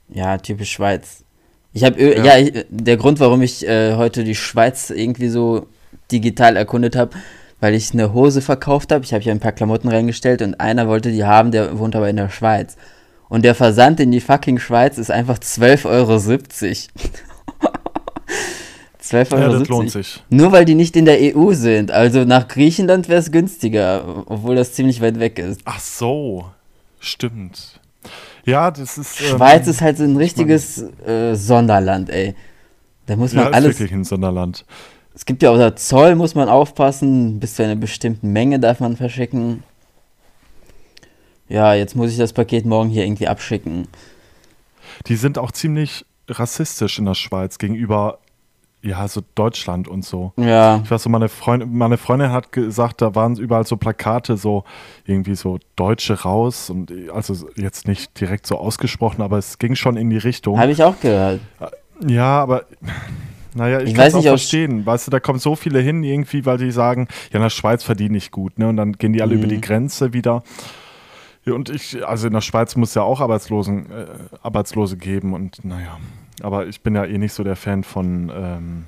Ja, 0.08 0.36
typisch 0.38 0.72
Schweiz. 0.72 1.24
Ich 1.72 1.82
habe, 1.82 2.00
ja, 2.00 2.24
ja 2.24 2.38
ich, 2.38 2.66
der 2.68 2.96
Grund, 2.96 3.20
warum 3.20 3.42
ich 3.42 3.66
äh, 3.66 3.94
heute 3.96 4.22
die 4.22 4.34
Schweiz 4.34 4.90
irgendwie 4.90 5.28
so 5.28 5.66
digital 6.12 6.56
erkundet 6.56 6.94
habe, 6.94 7.16
weil 7.60 7.74
ich 7.74 7.92
eine 7.92 8.12
Hose 8.12 8.42
verkauft 8.42 8.92
habe. 8.92 9.04
Ich 9.04 9.12
habe 9.12 9.22
hier 9.22 9.32
ein 9.32 9.40
paar 9.40 9.52
Klamotten 9.52 9.88
reingestellt 9.88 10.42
und 10.42 10.60
einer 10.60 10.86
wollte 10.86 11.10
die 11.10 11.24
haben, 11.24 11.50
der 11.50 11.78
wohnt 11.78 11.96
aber 11.96 12.08
in 12.08 12.16
der 12.16 12.28
Schweiz. 12.28 12.76
Und 13.28 13.44
der 13.44 13.54
Versand 13.54 14.00
in 14.00 14.10
die 14.10 14.20
fucking 14.20 14.58
Schweiz 14.58 14.98
ist 14.98 15.10
einfach 15.10 15.38
12,70 15.38 15.86
Euro. 15.86 16.12
12,70 19.02 19.32
Euro. 19.32 19.52
Ja, 19.52 19.58
das 19.58 19.68
lohnt 19.68 19.90
sich. 19.90 20.22
Nur 20.30 20.52
weil 20.52 20.64
die 20.64 20.74
nicht 20.74 20.96
in 20.96 21.04
der 21.04 21.18
EU 21.34 21.52
sind. 21.52 21.90
Also 21.90 22.24
nach 22.24 22.48
Griechenland 22.48 23.08
wäre 23.08 23.20
es 23.20 23.32
günstiger, 23.32 24.24
obwohl 24.26 24.56
das 24.56 24.72
ziemlich 24.74 25.00
weit 25.00 25.18
weg 25.18 25.38
ist. 25.38 25.60
Ach 25.64 25.80
so, 25.80 26.46
stimmt. 27.00 27.80
Ja, 28.44 28.70
das 28.70 28.98
ist. 28.98 29.20
Ähm, 29.20 29.36
Schweiz 29.36 29.66
ist 29.66 29.80
halt 29.80 29.96
so 29.96 30.04
ein 30.04 30.16
richtiges 30.16 30.82
äh, 31.06 31.34
Sonderland, 31.34 32.10
ey. 32.10 32.34
Da 33.06 33.16
muss 33.16 33.32
man 33.32 33.46
ja, 33.46 33.50
alles. 33.50 33.74
Ist 33.74 33.80
wirklich 33.80 33.98
ein 33.98 34.04
Sonderland. 34.04 34.64
Es 35.14 35.24
gibt 35.24 35.42
ja 35.42 35.50
auch 35.50 35.56
der 35.56 35.76
Zoll, 35.76 36.14
muss 36.16 36.34
man 36.34 36.48
aufpassen. 36.48 37.40
Bis 37.40 37.54
zu 37.54 37.64
einer 37.64 37.76
bestimmten 37.76 38.32
Menge 38.32 38.58
darf 38.58 38.80
man 38.80 38.96
verschicken 38.96 39.62
ja, 41.48 41.74
jetzt 41.74 41.94
muss 41.96 42.10
ich 42.10 42.18
das 42.18 42.32
Paket 42.32 42.64
morgen 42.66 42.90
hier 42.90 43.04
irgendwie 43.04 43.28
abschicken. 43.28 43.88
Die 45.06 45.16
sind 45.16 45.38
auch 45.38 45.52
ziemlich 45.52 46.04
rassistisch 46.28 46.98
in 46.98 47.04
der 47.06 47.14
Schweiz 47.14 47.58
gegenüber 47.58 48.18
ja, 48.82 49.08
so 49.08 49.22
Deutschland 49.34 49.88
und 49.88 50.04
so. 50.04 50.32
Ja. 50.36 50.82
Ich 50.84 50.90
weiß 50.90 51.04
so, 51.04 51.08
meine 51.08 51.30
Freundin, 51.30 51.72
meine 51.74 51.96
Freundin 51.96 52.30
hat 52.32 52.52
gesagt, 52.52 53.00
da 53.00 53.14
waren 53.14 53.36
überall 53.36 53.66
so 53.66 53.78
Plakate, 53.78 54.36
so 54.36 54.64
irgendwie 55.06 55.36
so 55.36 55.58
Deutsche 55.74 56.20
raus 56.22 56.68
und 56.68 56.92
also 57.10 57.48
jetzt 57.56 57.88
nicht 57.88 58.20
direkt 58.20 58.46
so 58.46 58.58
ausgesprochen, 58.58 59.22
aber 59.22 59.38
es 59.38 59.58
ging 59.58 59.74
schon 59.74 59.96
in 59.96 60.10
die 60.10 60.18
Richtung. 60.18 60.58
Habe 60.60 60.72
ich 60.72 60.82
auch 60.82 61.00
gehört. 61.00 61.40
Ja, 62.06 62.42
aber 62.42 62.64
naja, 63.54 63.80
ich, 63.80 63.88
Ich 63.90 63.94
kann 63.94 64.08
es 64.08 64.14
auch 64.14 64.18
nicht, 64.18 64.28
verstehen. 64.28 64.84
Weißt 64.84 65.06
du, 65.06 65.10
da 65.10 65.18
kommen 65.18 65.38
so 65.38 65.56
viele 65.56 65.78
hin 65.80 66.04
irgendwie, 66.04 66.44
weil 66.44 66.58
die 66.58 66.70
sagen, 66.70 67.08
ja, 67.30 67.36
in 67.36 67.42
der 67.42 67.48
Schweiz 67.50 67.84
verdiene 67.84 68.18
ich 68.18 68.32
gut, 68.32 68.58
ne? 68.58 68.68
Und 68.68 68.76
dann 68.76 68.92
gehen 68.92 69.14
die 69.14 69.22
alle 69.22 69.32
Mhm. 69.34 69.38
über 69.40 69.48
die 69.48 69.62
Grenze 69.62 70.12
wieder. 70.12 70.42
Ja, 71.46 71.52
Und 71.54 71.68
ich, 71.68 72.06
also 72.06 72.26
in 72.26 72.32
der 72.32 72.40
Schweiz 72.40 72.74
muss 72.76 72.94
ja 72.94 73.02
auch 73.02 73.20
Arbeitslosen, 73.20 73.86
äh, 73.90 74.06
Arbeitslose 74.42 74.96
geben 74.96 75.34
und 75.34 75.64
naja. 75.64 75.98
Aber 76.42 76.66
ich 76.66 76.80
bin 76.80 76.94
ja 76.94 77.04
eh 77.04 77.18
nicht 77.18 77.32
so 77.32 77.44
der 77.44 77.56
Fan 77.56 77.84
von 77.84 78.32
ähm, 78.34 78.86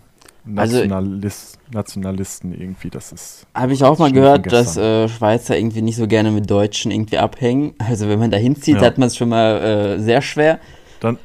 Also- 0.57 0.77
Nationalis 0.79 1.59
Nationalisten 1.73 2.53
irgendwie. 2.59 2.91
Das 2.91 3.11
ist. 3.13 3.47
Habe 3.55 3.73
ich 3.73 3.83
auch 3.83 3.99
mal 3.99 4.13
gehört, 4.13 4.51
dass 4.53 4.77
äh, 4.77 5.09
Schweizer 5.09 5.59
irgendwie 5.59 5.83
nicht 5.83 5.97
so 5.97 6.07
gerne 6.07 6.31
mit 6.31 6.49
Deutschen 6.49 6.93
irgendwie 6.93 7.19
abhängen. 7.19 7.75
Also 7.79 8.09
wenn 8.09 8.19
man 8.21 8.31
da 8.31 8.37
hinzieht, 8.37 8.77
Ja. 8.77 8.83
hat 8.83 8.99
man 8.99 9.09
es 9.09 9.17
schon 9.17 9.29
mal 9.29 9.57
äh, 9.97 9.99
sehr 10.01 10.23
schwer. 10.23 10.61
Dann, 11.01 11.19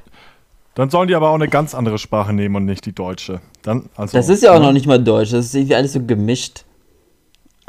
dann 0.74 0.90
sollen 0.90 1.08
die 1.08 1.16
aber 1.16 1.30
auch 1.30 1.36
eine 1.36 1.48
ganz 1.48 1.76
andere 1.76 1.98
Sprache 2.00 2.34
nehmen 2.34 2.56
und 2.56 2.66
nicht 2.66 2.86
die 2.88 2.94
deutsche. 2.94 3.40
Dann, 3.62 3.90
also, 3.96 4.18
Das 4.18 4.30
ist 4.30 4.42
ja 4.44 4.52
auch 4.54 4.60
ne? 4.60 4.66
noch 4.66 4.74
nicht 4.74 4.88
mal 4.88 5.02
Deutsch, 5.02 5.32
das 5.32 5.46
ist 5.46 5.56
irgendwie 5.56 5.76
alles 5.76 5.94
so 5.94 6.04
gemischt. 6.04 6.66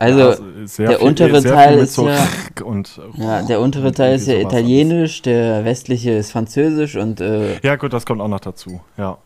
Also, 0.02 0.18
Ja, 0.18 0.36
sehr 0.66 0.88
der 0.88 0.98
viel- 0.98 1.06
untere 1.06 1.42
Teil 1.44 1.78
ist 1.78 1.94
so 1.94 2.08
ja- 2.08 2.26
und 2.64 3.00
ja, 3.16 3.42
der 3.42 3.60
untere 3.60 3.92
Teil 3.92 4.16
ist 4.16 4.26
ja 4.26 4.34
sowas 4.34 4.46
alles. 4.46 4.52
italienisch, 4.62 5.22
der 5.22 5.64
westliche 5.64 6.10
ist 6.10 6.32
französisch 6.32 6.96
und 6.96 7.20
äh, 7.20 7.60
Ja, 7.62 7.76
gut, 7.76 7.92
das 7.92 8.04
kommt 8.04 8.20
auch 8.20 8.26
noch 8.28 8.40
dazu. 8.40 8.80
Ja. 8.96 9.18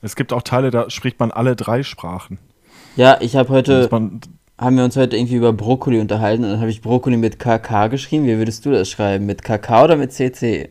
Es 0.00 0.16
gibt 0.16 0.32
auch 0.32 0.40
Teile, 0.40 0.70
da 0.70 0.88
spricht 0.88 1.20
man 1.20 1.30
alle 1.32 1.54
drei 1.54 1.82
Sprachen. 1.82 2.38
ja, 2.96 3.18
ich 3.20 3.36
habe 3.36 3.50
heute, 3.50 3.88
man, 3.90 4.20
haben 4.58 4.76
wir 4.78 4.84
uns 4.84 4.96
heute 4.96 5.16
irgendwie 5.18 5.34
über 5.36 5.52
Brokkoli 5.52 6.00
unterhalten 6.00 6.44
und 6.44 6.50
dann 6.50 6.60
habe 6.60 6.70
ich 6.70 6.80
Brokkoli 6.80 7.18
mit 7.18 7.38
KK 7.38 7.88
geschrieben. 7.88 8.24
Wie 8.26 8.38
würdest 8.38 8.64
du 8.64 8.70
das 8.70 8.88
schreiben? 8.88 9.26
Mit 9.26 9.44
KK 9.44 9.84
oder 9.84 9.96
mit 9.96 10.12
CC? 10.14 10.70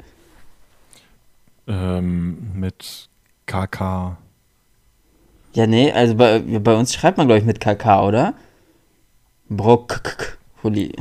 ähm, 1.67 2.51
mit 2.55 3.09
KK. 3.45 4.17
Ja, 5.53 5.67
nee, 5.67 5.91
also 5.91 6.15
bei, 6.15 6.39
bei 6.39 6.75
uns 6.75 6.93
schreibt 6.93 7.17
man, 7.17 7.27
glaube 7.27 7.39
ich, 7.39 7.45
mit 7.45 7.59
KK, 7.59 8.03
oder? 8.07 8.33
Brokkoli. 9.51 10.93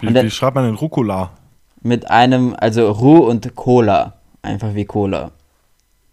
Wie, 0.00 0.14
wie 0.14 0.30
schreibt 0.30 0.54
man 0.54 0.64
denn 0.64 0.74
Rucola? 0.74 1.32
Mit 1.82 2.10
einem, 2.10 2.56
also 2.58 2.90
Ru 2.90 3.18
und 3.18 3.54
Cola. 3.54 4.14
Einfach 4.40 4.74
wie 4.74 4.84
Cola. 4.84 5.32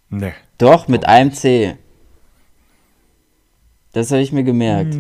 Nee. 0.10 0.34
Doch, 0.58 0.88
mit 0.88 1.06
einem 1.06 1.32
C. 1.32 1.78
Das 3.94 4.12
habe 4.12 4.22
ich 4.22 4.32
mir 4.32 4.44
gemerkt. 4.44 4.96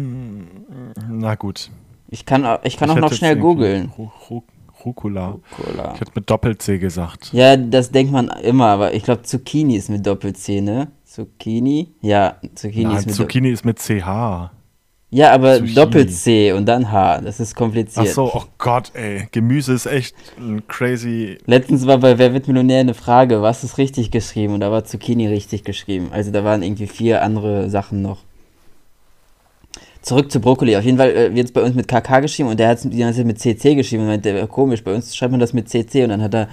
Na 1.07 1.35
gut. 1.35 1.69
Ich 2.09 2.25
kann, 2.25 2.43
ich 2.63 2.77
kann 2.77 2.89
Ich 2.89 2.95
auch 2.95 3.01
noch 3.01 3.13
schnell 3.13 3.35
googeln. 3.35 3.91
Ru 3.97 4.09
Ru 4.29 4.41
Rucola. 4.85 5.37
Cola. 5.51 5.93
Ich 5.93 6.01
hätte 6.01 6.11
mit 6.15 6.29
Doppel-C 6.29 6.77
gesagt. 6.79 7.33
Ja, 7.33 7.57
das 7.57 7.91
denkt 7.91 8.13
man 8.13 8.29
immer, 8.29 8.67
aber 8.67 8.93
ich 8.93 9.03
glaube 9.03 9.23
Zucchini 9.23 9.75
ist 9.75 9.89
mit 9.89 10.07
Doppel-C, 10.07 10.61
ne? 10.61 10.91
Zucchini? 11.03 11.89
Ja, 11.99 12.37
Zucchini 12.55 12.85
Nein, 12.85 12.97
ist 12.97 13.07
mit 13.07 13.15
Zucchini 13.15 13.49
ist 13.49 13.65
mit 13.65 13.79
CH. 13.79 14.51
Ja, 15.11 15.31
aber 15.31 15.55
Zucchini. 15.55 15.73
Doppel-C 15.73 16.51
und 16.53 16.67
dann 16.67 16.91
H. 16.91 17.21
Das 17.21 17.39
ist 17.39 17.53
Ach 17.53 17.57
kompliziert. 17.57 18.09
so, 18.09 18.31
oh 18.31 18.43
Gott, 18.59 18.91
ey. 18.93 19.27
Gemüse 19.31 19.73
ist 19.73 19.87
echt 19.87 20.15
ein 20.37 20.67
crazy. 20.67 21.39
Letztens 21.45 21.87
war 21.87 21.97
bei 21.97 22.19
Wer 22.19 22.33
wird 22.33 22.47
Millionär 22.47 22.81
eine 22.81 22.93
Frage, 22.93 23.41
was 23.41 23.63
ist 23.63 23.79
richtig 23.79 24.11
geschrieben? 24.11 24.53
Und 24.53 24.59
da 24.59 24.71
war 24.71 24.85
Zucchini 24.85 25.27
richtig 25.27 25.63
geschrieben. 25.63 26.09
Also 26.11 26.31
da 26.31 26.43
waren 26.43 26.61
irgendwie 26.61 26.85
vier 26.85 27.23
andere 27.23 27.69
Sachen 27.71 28.03
noch. 28.03 28.19
Zurück 30.03 30.31
zu 30.31 30.39
Brokkoli. 30.39 30.77
Auf 30.77 30.83
jeden 30.83 30.97
Fall 30.97 31.09
äh, 31.09 31.35
wird 31.35 31.47
es 31.47 31.53
bei 31.53 31.61
uns 31.61 31.75
mit 31.75 31.87
KK 31.87 32.19
geschrieben 32.21 32.49
und 32.49 32.59
der 32.59 32.69
hat 32.69 32.77
es 32.77 32.83
die 32.83 32.97
ganze 32.97 33.17
Zeit 33.17 33.25
mit 33.25 33.39
CC 33.39 33.75
geschrieben. 33.75 34.03
Und 34.03 34.09
meinte, 34.09 34.47
komisch, 34.47 34.83
bei 34.83 34.93
uns 34.93 35.15
schreibt 35.15 35.31
man 35.31 35.39
das 35.39 35.53
mit 35.53 35.69
CC. 35.69 36.03
Und 36.03 36.09
dann 36.09 36.21
hat 36.21 36.35
er 36.35 36.49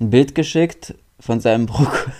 ein 0.00 0.10
Bild 0.10 0.34
geschickt 0.34 0.94
von 1.20 1.38
seinem 1.38 1.66
Brokkoli, 1.66 2.12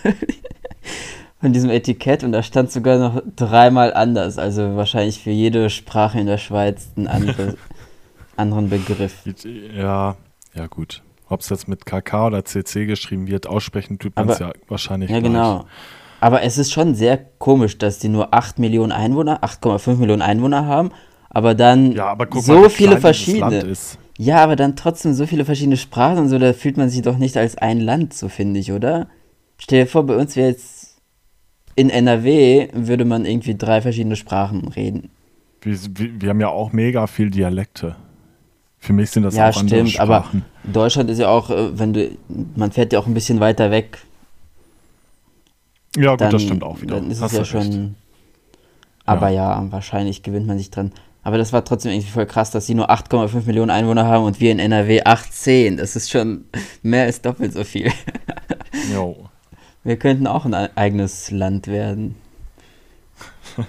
von 1.41 1.51
diesem 1.53 1.69
Etikett. 1.69 2.23
Und 2.23 2.31
da 2.31 2.43
stand 2.43 2.71
sogar 2.71 2.97
noch 2.97 3.21
dreimal 3.35 3.93
anders. 3.93 4.37
Also 4.37 4.75
wahrscheinlich 4.75 5.19
für 5.21 5.31
jede 5.31 5.69
Sprache 5.69 6.19
in 6.19 6.27
der 6.27 6.37
Schweiz 6.37 6.89
ein 6.95 7.07
andere, 7.07 7.55
anderen 8.37 8.69
Begriff. 8.69 9.23
Ja, 9.75 10.15
ja 10.53 10.67
gut. 10.67 11.01
Ob 11.27 11.41
es 11.41 11.49
jetzt 11.49 11.67
mit 11.67 11.85
KK 11.85 12.27
oder 12.27 12.45
CC 12.45 12.85
geschrieben 12.85 13.27
wird, 13.27 13.47
aussprechen 13.47 13.99
tut 13.99 14.15
man 14.15 14.29
es 14.29 14.39
ja 14.39 14.51
wahrscheinlich 14.67 15.09
Ja, 15.09 15.19
gleich. 15.19 15.31
genau. 15.31 15.65
Aber 16.19 16.43
es 16.43 16.57
ist 16.57 16.71
schon 16.71 16.93
sehr 16.93 17.17
komisch, 17.39 17.77
dass 17.77 17.99
die 17.99 18.09
nur 18.09 18.33
8 18.33 18.59
Millionen 18.59 18.91
Einwohner, 18.91 19.41
8,5 19.43 19.95
Millionen 19.95 20.21
Einwohner 20.21 20.65
haben, 20.65 20.91
aber 21.29 21.55
dann 21.55 21.93
Ja, 21.93 22.07
aber 22.07 22.27
guck 22.27 22.43
so 22.43 22.59
mal, 22.61 22.69
viele 22.69 22.97
verschiedene. 22.99 23.59
ist. 23.61 23.97
Ja, 24.17 24.43
aber 24.43 24.55
dann 24.57 24.75
trotzdem 24.75 25.13
so 25.13 25.25
viele 25.25 25.45
verschiedene 25.45 25.77
Sprachen 25.77 26.19
und 26.19 26.29
so, 26.29 26.37
da 26.37 26.51
fühlt 26.53 26.75
man 26.77 26.89
sich 26.89 27.01
doch 27.01 27.17
nicht 27.17 27.37
als 27.37 27.57
ein 27.57 27.79
Land, 27.79 28.13
so 28.13 28.27
finde 28.27 28.59
ich, 28.59 28.71
oder? 28.73 29.07
Stell 29.57 29.85
dir 29.85 29.87
vor, 29.89 30.05
bei 30.05 30.15
uns 30.17 30.35
wäre 30.35 30.49
jetzt 30.49 30.80
in 31.75 31.89
NRW, 31.89 32.69
würde 32.73 33.05
man 33.05 33.25
irgendwie 33.25 33.55
drei 33.55 33.81
verschiedene 33.81 34.15
Sprachen 34.15 34.67
reden. 34.67 35.09
Wir, 35.61 35.77
wir, 36.19 36.29
haben 36.29 36.41
ja 36.41 36.49
auch 36.49 36.73
mega 36.73 37.07
viel 37.07 37.29
Dialekte. 37.29 37.95
Für 38.79 38.93
mich 38.93 39.11
sind 39.11 39.23
das 39.23 39.35
ja, 39.35 39.49
auch 39.49 39.57
andere 39.57 39.87
stimmt, 39.87 39.99
aber. 39.99 40.25
Deutschland 40.63 41.09
ist 41.09 41.19
ja 41.19 41.29
auch, 41.29 41.49
äh, 41.51 41.77
wenn 41.77 41.93
du, 41.93 42.09
man 42.55 42.71
fährt 42.71 42.93
ja 42.93 42.99
auch 42.99 43.07
ein 43.07 43.13
bisschen 43.13 43.39
weiter 43.39 43.69
weg, 43.69 43.99
ja, 45.95 46.11
gut, 46.11 46.21
dann, 46.21 46.31
das 46.31 46.43
stimmt 46.43 46.63
auch 46.63 46.81
wieder. 46.81 46.95
dann 46.95 47.11
ist 47.11 47.17
es 47.17 47.23
Hast 47.23 47.33
ja 47.33 47.43
du 47.43 47.57
recht. 47.57 47.73
schon. 47.73 47.95
Aber 49.05 49.29
ja. 49.29 49.65
wahrscheinlich 49.71 50.23
gewinnt 50.23 50.47
man 50.47 50.57
sich 50.57 50.71
dran. 50.71 50.91
Aber 51.23 51.37
das 51.37 51.53
war 51.53 51.63
trotzdem 51.63 51.91
irgendwie 51.91 52.09
voll 52.09 52.25
krass, 52.25 52.49
dass 52.49 52.65
sie 52.65 52.73
nur 52.73 52.89
8,5 52.89 53.45
Millionen 53.45 53.69
Einwohner 53.69 54.05
haben 54.07 54.23
und 54.25 54.39
wir 54.39 54.51
in 54.51 54.59
NRW 54.59 55.03
18. 55.03 55.77
Das 55.77 55.95
ist 55.95 56.09
schon 56.09 56.45
mehr 56.81 57.03
als 57.03 57.21
doppelt 57.21 57.53
so 57.53 57.63
viel. 57.63 57.91
Jo. 58.91 59.17
Wir 59.83 59.97
könnten 59.97 60.27
auch 60.27 60.45
ein 60.45 60.53
eigenes 60.53 61.31
Land 61.31 61.67
werden. 61.67 62.15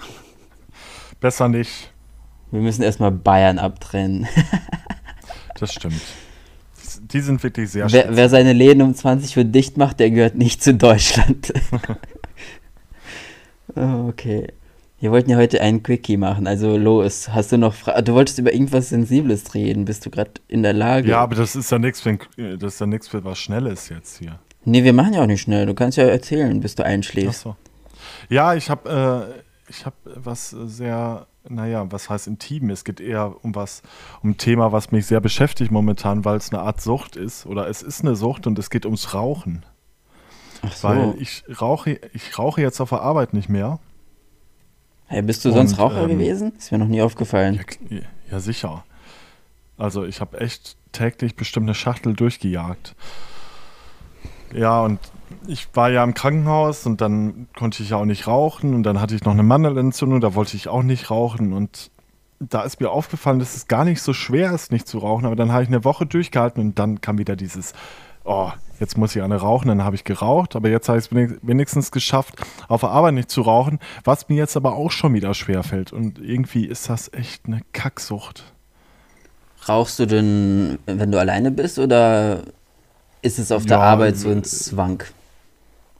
Besser 1.19 1.47
nicht. 1.49 1.91
Wir 2.51 2.61
müssen 2.61 2.83
erstmal 2.83 3.11
Bayern 3.11 3.59
abtrennen. 3.59 4.27
Das 5.59 5.71
stimmt. 5.71 6.01
Die 7.13 7.21
sind 7.21 7.41
wirklich 7.41 7.69
sehr 7.69 7.89
Wer, 7.89 8.15
wer 8.17 8.27
seine 8.27 8.51
Läden 8.53 8.81
um 8.81 8.93
20 8.93 9.37
Uhr 9.37 9.43
dicht 9.45 9.77
macht, 9.77 9.99
der 9.99 10.09
gehört 10.11 10.35
nicht 10.35 10.61
zu 10.63 10.73
Deutschland. 10.73 11.53
Oh, 13.75 14.07
okay. 14.09 14.47
Wir 14.99 15.11
wollten 15.11 15.29
ja 15.31 15.37
heute 15.37 15.61
einen 15.61 15.81
Quickie 15.83 16.17
machen, 16.17 16.47
also 16.47 16.77
los. 16.77 17.29
Hast 17.29 17.51
du 17.51 17.57
noch 17.57 17.73
Fra 17.73 18.01
Du 18.01 18.13
wolltest 18.13 18.37
über 18.39 18.53
irgendwas 18.53 18.89
Sensibles 18.89 19.53
reden. 19.55 19.85
Bist 19.85 20.05
du 20.05 20.09
gerade 20.11 20.31
in 20.47 20.63
der 20.63 20.73
Lage? 20.73 21.09
Ja, 21.09 21.21
aber 21.21 21.35
das 21.35 21.55
ist 21.55 21.71
ja 21.71 21.79
nichts 21.79 22.01
für, 22.01 22.09
ein- 22.09 22.59
das 22.59 22.73
ist 22.75 22.79
ja 22.81 22.85
nichts 22.87 23.07
für 23.07 23.23
was 23.23 23.39
Schnelles 23.39 23.89
jetzt 23.89 24.17
hier. 24.19 24.39
Nee, 24.65 24.83
wir 24.83 24.93
machen 24.93 25.13
ja 25.13 25.21
auch 25.21 25.27
nicht 25.27 25.41
schnell. 25.41 25.65
Du 25.65 25.73
kannst 25.73 25.97
ja 25.97 26.05
erzählen, 26.05 26.59
bis 26.59 26.75
du 26.75 26.85
einschläfst. 26.85 27.45
Achso. 27.45 27.55
Ja, 28.29 28.53
ich 28.53 28.69
habe 28.69 29.33
äh, 29.35 29.41
ich 29.67 29.85
habe 29.85 29.95
was 30.05 30.49
sehr, 30.49 31.27
naja, 31.47 31.91
was 31.91 32.09
heißt 32.09 32.27
intim? 32.27 32.69
Es 32.69 32.83
geht 32.83 32.99
eher 32.99 33.35
um 33.43 33.55
was, 33.55 33.81
um 34.21 34.31
ein 34.31 34.37
Thema, 34.37 34.71
was 34.71 34.91
mich 34.91 35.05
sehr 35.05 35.21
beschäftigt 35.21 35.71
momentan, 35.71 36.25
weil 36.25 36.37
es 36.37 36.51
eine 36.51 36.61
Art 36.61 36.81
Sucht 36.81 37.15
ist 37.15 37.45
oder 37.45 37.67
es 37.67 37.81
ist 37.81 38.01
eine 38.01 38.15
Sucht 38.15 38.47
und 38.47 38.59
es 38.59 38.69
geht 38.69 38.85
ums 38.85 39.13
Rauchen. 39.13 39.65
Ach 40.61 40.73
so. 40.73 40.87
Weil 40.87 41.15
ich 41.19 41.43
rauche, 41.61 41.99
ich 42.13 42.37
rauche 42.37 42.61
jetzt 42.61 42.79
auf 42.79 42.89
der 42.89 43.01
Arbeit 43.01 43.33
nicht 43.33 43.49
mehr. 43.49 43.79
hey, 45.07 45.21
bist 45.21 45.43
du 45.45 45.51
sonst 45.51 45.73
und, 45.73 45.79
Raucher 45.79 46.03
ähm, 46.03 46.09
gewesen? 46.09 46.53
Ist 46.57 46.71
mir 46.71 46.77
noch 46.77 46.87
nie 46.87 47.01
aufgefallen. 47.01 47.59
Ja, 47.89 47.99
ja 48.31 48.39
sicher. 48.39 48.85
Also 49.77 50.05
ich 50.05 50.21
habe 50.21 50.39
echt 50.39 50.77
täglich 50.91 51.35
bestimmt 51.35 51.65
eine 51.65 51.75
Schachtel 51.75 52.13
durchgejagt. 52.13 52.95
Ja, 54.53 54.81
und 54.81 54.99
ich 55.47 55.67
war 55.73 55.89
ja 55.89 56.03
im 56.03 56.13
Krankenhaus 56.13 56.85
und 56.85 57.01
dann 57.01 57.47
konnte 57.57 57.83
ich 57.83 57.89
ja 57.89 57.97
auch 57.97 58.05
nicht 58.05 58.27
rauchen 58.27 58.73
und 58.73 58.83
dann 58.83 59.01
hatte 59.01 59.15
ich 59.15 59.23
noch 59.23 59.33
eine 59.33 59.43
Mandelentzündung, 59.43 60.21
da 60.21 60.35
wollte 60.35 60.55
ich 60.55 60.67
auch 60.67 60.83
nicht 60.83 61.09
rauchen 61.09 61.53
und 61.53 61.91
da 62.39 62.61
ist 62.63 62.79
mir 62.79 62.91
aufgefallen, 62.91 63.39
dass 63.39 63.55
es 63.55 63.67
gar 63.67 63.85
nicht 63.85 64.01
so 64.01 64.13
schwer 64.13 64.51
ist, 64.51 64.71
nicht 64.71 64.87
zu 64.87 64.99
rauchen, 64.99 65.25
aber 65.25 65.35
dann 65.35 65.51
habe 65.51 65.63
ich 65.63 65.69
eine 65.69 65.83
Woche 65.83 66.05
durchgehalten 66.05 66.61
und 66.61 66.79
dann 66.79 67.01
kam 67.01 67.17
wieder 67.17 67.35
dieses, 67.35 67.73
oh, 68.25 68.51
jetzt 68.79 68.97
muss 68.97 69.15
ich 69.15 69.21
eine 69.21 69.37
rauchen, 69.37 69.69
dann 69.69 69.83
habe 69.83 69.95
ich 69.95 70.03
geraucht, 70.03 70.55
aber 70.55 70.69
jetzt 70.69 70.87
habe 70.87 70.99
ich 70.99 71.05
es 71.05 71.11
wenig- 71.11 71.39
wenigstens 71.41 71.91
geschafft, 71.91 72.35
auf 72.67 72.81
der 72.81 72.89
Arbeit 72.91 73.15
nicht 73.15 73.31
zu 73.31 73.41
rauchen, 73.41 73.79
was 74.03 74.29
mir 74.29 74.35
jetzt 74.35 74.55
aber 74.55 74.75
auch 74.75 74.91
schon 74.91 75.13
wieder 75.13 75.33
schwer 75.33 75.63
fällt 75.63 75.93
und 75.93 76.19
irgendwie 76.19 76.65
ist 76.65 76.89
das 76.89 77.11
echt 77.13 77.47
eine 77.47 77.61
Kacksucht. 77.71 78.43
Rauchst 79.67 79.99
du 79.99 80.05
denn, 80.05 80.79
wenn 80.85 81.11
du 81.11 81.19
alleine 81.19 81.49
bist 81.51 81.79
oder 81.79 82.43
ist 83.23 83.39
es 83.39 83.51
auf 83.51 83.65
der 83.65 83.77
Ja, 83.77 83.83
Arbeit 83.83 84.17
so 84.17 84.29
ein 84.29 84.43
Zwang? 84.43 85.03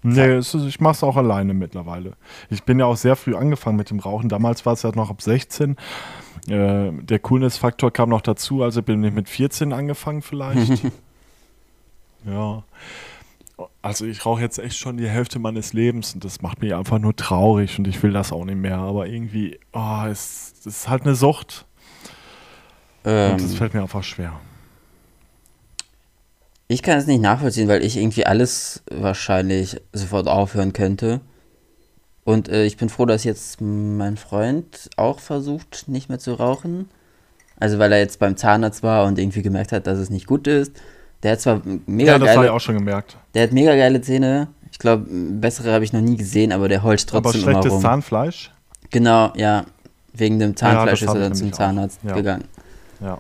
Nee, 0.04 0.38
ist, 0.38 0.54
ich 0.54 0.82
mache 0.82 0.94
es 0.94 1.04
auch 1.04 1.16
alleine 1.16 1.54
mittlerweile. 1.54 2.14
Ich 2.50 2.64
bin 2.64 2.78
ja 2.78 2.86
auch 2.86 2.98
sehr 2.98 3.16
früh 3.16 3.36
angefangen 3.36 3.78
mit 3.78 3.90
dem 3.90 4.00
Rauchen. 4.00 4.28
Damals 4.28 4.66
war 4.66 4.74
es 4.74 4.84
ja 4.84 4.92
noch 4.94 5.10
ab 5.10 5.22
16. 5.22 5.78
Äh, 6.50 6.92
der 6.92 7.20
Coolness-Faktor 7.20 7.92
kam 7.92 8.10
noch 8.10 8.20
dazu, 8.20 8.64
also 8.64 8.84
bin 8.84 9.02
ich 9.02 9.14
mit 9.14 9.30
14 9.30 9.72
angefangen 9.72 10.22
vielleicht. 10.22 10.84
ja. 12.26 12.64
also 13.82 14.06
ich 14.06 14.26
rauche 14.26 14.42
jetzt 14.42 14.60
echt 14.60 14.78
schon 14.78 14.98
die 14.98 15.08
Hälfte 15.08 15.40
meines 15.40 15.72
Lebens 15.72 16.14
und 16.14 16.26
das 16.26 16.42
macht 16.42 16.62
mich 16.62 16.76
einfach 16.76 17.00
nur 17.00 17.16
traurig 17.16 17.80
und 17.80 17.88
ich 17.88 18.04
will 18.04 18.12
das 18.12 18.34
auch 18.34 18.44
nicht 18.44 18.58
mehr. 18.58 18.80
Aber 18.80 19.08
irgendwie, 19.08 19.58
oh, 19.72 20.04
es, 20.06 20.54
es 20.60 20.66
ist 20.66 20.90
halt 20.90 21.04
eine 21.04 21.16
Sucht. 21.16 21.66
Ähm, 23.06 23.34
und 23.34 23.42
das 23.42 23.56
fällt 23.56 23.74
mir 23.74 23.82
einfach 23.82 24.04
schwer. 24.04 24.34
Ich 26.68 26.82
kann 26.82 26.98
es 26.98 27.08
nicht 27.08 27.22
nachvollziehen, 27.22 27.68
weil 27.68 27.84
ich 27.84 27.98
irgendwie 27.98 28.26
alles 28.26 28.84
wahrscheinlich 28.90 29.82
sofort 29.92 30.28
aufhören 30.28 30.74
könnte. 30.74 31.22
Und 32.24 32.48
äh, 32.50 32.66
ich 32.66 32.78
bin 32.78 32.90
froh, 32.90 33.06
dass 33.06 33.24
jetzt 33.24 33.60
mein 33.62 34.18
Freund 34.18 34.90
auch 34.96 35.20
versucht, 35.20 35.88
nicht 35.88 36.10
mehr 36.10 36.20
zu 36.20 36.34
rauchen. 36.34 36.90
Also 37.60 37.80
weil 37.80 37.92
er 37.92 38.00
jetzt 38.00 38.20
beim 38.20 38.38
Zahnarzt 38.38 38.82
war 38.82 39.06
und 39.06 39.20
irgendwie 39.20 39.42
gemerkt 39.42 39.72
hat, 39.72 39.88
dass 39.88 39.98
es 39.98 40.10
nicht 40.10 40.26
gut 40.26 40.48
ist. 40.48 40.74
Der 41.22 41.34
hat 41.34 41.42
zwar 41.42 41.62
mega 41.86 42.14
ja, 42.14 42.20
das 42.20 42.28
geile, 42.28 42.38
habe 42.38 42.46
ich 42.48 42.52
auch 42.52 42.60
schon 42.60 42.76
gemerkt. 42.76 43.18
Der 43.34 43.44
hat 43.44 43.52
mega 43.52 43.76
geile 43.76 44.02
Zähne. 44.02 44.48
Ich 44.72 44.80
glaube, 44.80 45.06
bessere 45.08 45.72
habe 45.72 45.84
ich 45.84 45.94
noch 45.94 46.02
nie 46.02 46.18
gesehen, 46.18 46.52
aber 46.52 46.68
der 46.68 46.84
heult 46.84 47.08
trotzdem 47.08 47.30
aber 47.30 47.32
schlechtes 47.32 47.66
immer 47.66 47.74
rum. 47.76 47.82
Zahnfleisch? 47.82 48.52
Genau, 48.90 49.32
ja. 49.36 49.66
Wegen 50.14 50.40
dem 50.40 50.56
Zahnfleisch 50.56 51.02
ja, 51.02 51.08
ist 51.08 51.14
er 51.16 51.22
dann 51.22 51.36
zum 51.36 51.54
Zahnarzt 51.54 52.00
ja. 52.04 52.14
gegangen. 52.14 52.46
Ja. 53.00 53.20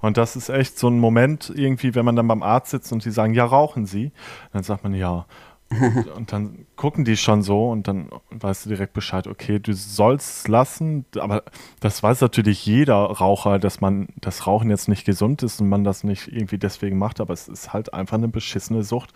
Und 0.00 0.16
das 0.16 0.36
ist 0.36 0.48
echt 0.48 0.78
so 0.78 0.88
ein 0.88 0.98
Moment, 0.98 1.52
irgendwie, 1.54 1.94
wenn 1.94 2.04
man 2.04 2.16
dann 2.16 2.28
beim 2.28 2.42
Arzt 2.42 2.70
sitzt 2.70 2.92
und 2.92 3.02
sie 3.02 3.10
sagen, 3.10 3.34
ja, 3.34 3.44
rauchen 3.44 3.86
Sie? 3.86 4.12
Dann 4.52 4.62
sagt 4.62 4.84
man, 4.84 4.94
ja. 4.94 5.26
Und, 5.70 6.06
und, 6.16 6.32
dann 6.32 6.66
gucken 6.76 7.04
die 7.04 7.16
schon 7.16 7.42
so 7.42 7.68
und 7.70 7.88
dann 7.88 8.08
weißt 8.30 8.64
du 8.64 8.70
direkt 8.70 8.94
Bescheid, 8.94 9.26
okay, 9.26 9.58
du 9.58 9.74
sollst 9.74 10.38
es 10.38 10.48
lassen, 10.48 11.04
aber 11.18 11.42
das 11.80 12.02
weiß 12.02 12.20
natürlich 12.22 12.64
jeder 12.64 12.96
Raucher, 12.96 13.58
dass 13.58 13.80
man 13.80 14.08
das 14.16 14.46
Rauchen 14.46 14.70
jetzt 14.70 14.88
nicht 14.88 15.04
gesund 15.04 15.42
ist 15.42 15.60
und 15.60 15.68
man 15.68 15.84
das 15.84 16.04
nicht 16.04 16.28
irgendwie 16.28 16.58
deswegen 16.58 16.96
macht, 16.96 17.20
aber 17.20 17.34
es 17.34 17.48
ist 17.48 17.72
halt 17.72 17.92
einfach 17.92 18.16
eine 18.16 18.28
beschissene 18.28 18.82
Sucht. 18.82 19.12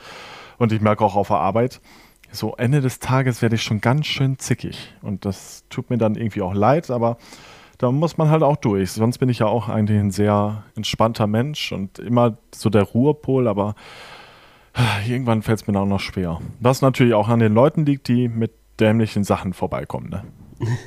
Und 0.58 0.72
ich 0.72 0.80
merke 0.80 1.04
auch 1.04 1.16
auf 1.16 1.28
der 1.28 1.38
Arbeit, 1.38 1.80
so 2.30 2.54
Ende 2.56 2.80
des 2.80 2.98
Tages 2.98 3.42
werde 3.42 3.54
ich 3.54 3.62
schon 3.62 3.80
ganz 3.80 4.06
schön 4.06 4.38
zickig 4.38 4.94
und 5.02 5.24
das 5.24 5.64
tut 5.68 5.90
mir 5.90 5.98
dann 5.98 6.16
irgendwie 6.16 6.42
auch 6.42 6.54
leid, 6.54 6.90
aber 6.90 7.18
da 7.82 7.90
muss 7.90 8.16
man 8.16 8.30
halt 8.30 8.44
auch 8.44 8.56
durch. 8.56 8.92
Sonst 8.92 9.18
bin 9.18 9.28
ich 9.28 9.40
ja 9.40 9.46
auch 9.46 9.68
eigentlich 9.68 9.98
ein 9.98 10.12
sehr 10.12 10.62
entspannter 10.76 11.26
Mensch 11.26 11.72
und 11.72 11.98
immer 11.98 12.36
so 12.54 12.70
der 12.70 12.84
Ruhepol, 12.84 13.48
aber 13.48 13.74
irgendwann 15.08 15.42
fällt 15.42 15.62
es 15.62 15.66
mir 15.66 15.76
auch 15.76 15.86
noch 15.86 15.98
schwer. 15.98 16.40
Was 16.60 16.80
natürlich 16.80 17.14
auch 17.14 17.28
an 17.28 17.40
den 17.40 17.52
Leuten 17.52 17.84
liegt, 17.84 18.06
die 18.06 18.28
mit 18.28 18.52
dämlichen 18.78 19.24
Sachen 19.24 19.52
vorbeikommen. 19.52 20.10
Ne? 20.10 20.22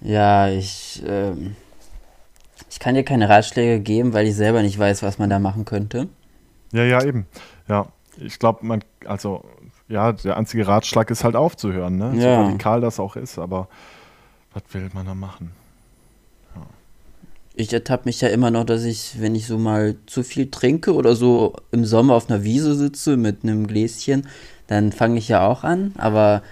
ja, 0.00 0.48
ich, 0.48 1.02
ähm, 1.06 1.56
ich 2.70 2.80
kann 2.80 2.94
dir 2.94 3.04
keine 3.04 3.28
Ratschläge 3.28 3.78
geben, 3.80 4.14
weil 4.14 4.26
ich 4.26 4.34
selber 4.34 4.62
nicht 4.62 4.78
weiß, 4.78 5.02
was 5.02 5.18
man 5.18 5.28
da 5.28 5.38
machen 5.38 5.66
könnte. 5.66 6.08
Ja, 6.72 6.84
ja, 6.84 7.04
eben. 7.04 7.26
Ja, 7.68 7.88
ich 8.16 8.38
glaube, 8.38 8.64
man, 8.64 8.82
also, 9.04 9.44
ja, 9.88 10.12
der 10.12 10.38
einzige 10.38 10.66
Ratschlag 10.66 11.10
ist 11.10 11.22
halt 11.22 11.36
aufzuhören, 11.36 11.96
ne? 11.98 12.12
Ja. 12.14 12.36
So 12.36 12.42
radikal 12.46 12.80
das 12.80 12.98
auch 12.98 13.14
ist, 13.16 13.38
aber 13.38 13.68
was 14.54 14.62
will 14.72 14.88
man 14.94 15.04
da 15.04 15.14
machen? 15.14 15.52
Ich 17.56 17.72
ertappe 17.72 18.04
mich 18.04 18.20
ja 18.20 18.28
immer 18.28 18.50
noch, 18.50 18.64
dass 18.64 18.84
ich, 18.84 19.16
wenn 19.18 19.34
ich 19.34 19.46
so 19.46 19.58
mal 19.58 19.96
zu 20.06 20.22
viel 20.22 20.50
trinke 20.50 20.94
oder 20.94 21.16
so 21.16 21.54
im 21.72 21.84
Sommer 21.84 22.14
auf 22.14 22.30
einer 22.30 22.44
Wiese 22.44 22.74
sitze 22.74 23.16
mit 23.16 23.42
einem 23.42 23.66
Gläschen, 23.66 24.28
dann 24.66 24.92
fange 24.92 25.18
ich 25.18 25.28
ja 25.28 25.46
auch 25.46 25.64
an, 25.64 25.92
aber 25.96 26.42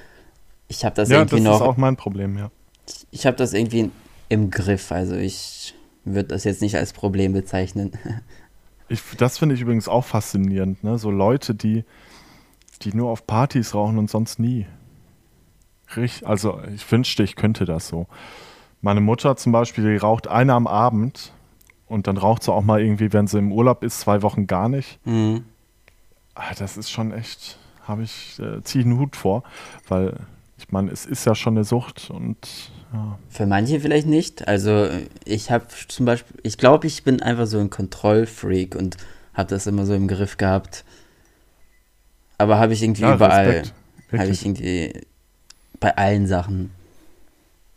ich 0.68 0.84
habe 0.84 0.94
das 0.94 1.10
ja, 1.10 1.18
irgendwie 1.18 1.40
noch. 1.40 1.44
Ja, 1.44 1.50
das 1.58 1.60
ist 1.60 1.68
auch 1.68 1.76
mein 1.76 1.96
Problem, 1.96 2.38
ja. 2.38 2.50
Ich 3.10 3.26
habe 3.26 3.36
das 3.36 3.52
irgendwie 3.52 3.90
im 4.28 4.50
Griff, 4.50 4.92
also 4.92 5.14
ich 5.14 5.74
würde 6.04 6.28
das 6.28 6.44
jetzt 6.44 6.62
nicht 6.62 6.76
als 6.76 6.92
Problem 6.92 7.32
bezeichnen. 7.32 7.92
Ich, 8.86 9.00
das 9.16 9.38
finde 9.38 9.54
ich 9.54 9.62
übrigens 9.62 9.88
auch 9.88 10.04
faszinierend, 10.04 10.84
ne? 10.84 10.98
So 10.98 11.10
Leute, 11.10 11.54
die, 11.54 11.84
die 12.82 12.94
nur 12.94 13.08
auf 13.08 13.26
Partys 13.26 13.74
rauchen 13.74 13.96
und 13.96 14.10
sonst 14.10 14.38
nie. 14.38 14.66
Also 16.22 16.60
ich 16.74 16.92
wünschte, 16.92 17.22
ich 17.22 17.34
könnte 17.34 17.64
das 17.64 17.88
so. 17.88 18.06
Meine 18.84 19.00
Mutter 19.00 19.34
zum 19.36 19.50
Beispiel, 19.50 19.92
die 19.92 19.96
raucht 19.96 20.28
eine 20.28 20.52
am 20.52 20.66
Abend 20.66 21.32
und 21.86 22.06
dann 22.06 22.18
raucht 22.18 22.42
sie 22.42 22.52
auch 22.52 22.62
mal 22.62 22.82
irgendwie, 22.82 23.14
wenn 23.14 23.26
sie 23.26 23.38
im 23.38 23.50
Urlaub 23.50 23.82
ist, 23.82 24.00
zwei 24.00 24.20
Wochen 24.20 24.46
gar 24.46 24.68
nicht. 24.68 24.98
Mhm. 25.06 25.46
Ah, 26.34 26.52
das 26.58 26.76
ist 26.76 26.90
schon 26.90 27.10
echt, 27.10 27.56
habe 27.84 28.02
ich, 28.02 28.38
äh, 28.38 28.60
ziehe 28.62 28.82
ich 28.82 28.86
einen 28.86 28.98
Hut 28.98 29.16
vor, 29.16 29.42
weil 29.88 30.18
ich 30.58 30.70
meine, 30.70 30.90
es 30.90 31.06
ist 31.06 31.24
ja 31.24 31.34
schon 31.34 31.54
eine 31.54 31.64
Sucht 31.64 32.10
und 32.10 32.36
ja. 32.92 33.18
Für 33.30 33.46
manche 33.46 33.80
vielleicht 33.80 34.06
nicht. 34.06 34.46
Also 34.46 34.90
ich 35.24 35.50
habe 35.50 35.64
zum 35.88 36.04
Beispiel, 36.04 36.36
ich 36.42 36.58
glaube, 36.58 36.86
ich 36.86 37.04
bin 37.04 37.22
einfach 37.22 37.46
so 37.46 37.58
ein 37.60 37.70
Kontrollfreak 37.70 38.74
und 38.74 38.98
habe 39.32 39.48
das 39.48 39.66
immer 39.66 39.86
so 39.86 39.94
im 39.94 40.08
Griff 40.08 40.36
gehabt. 40.36 40.84
Aber 42.36 42.58
habe 42.58 42.74
ich 42.74 42.82
irgendwie 42.82 43.02
ja, 43.02 43.14
überall, 43.14 43.62
habe 44.12 44.28
ich 44.28 44.44
irgendwie 44.44 45.06
bei 45.80 45.96
allen 45.96 46.26
Sachen 46.26 46.70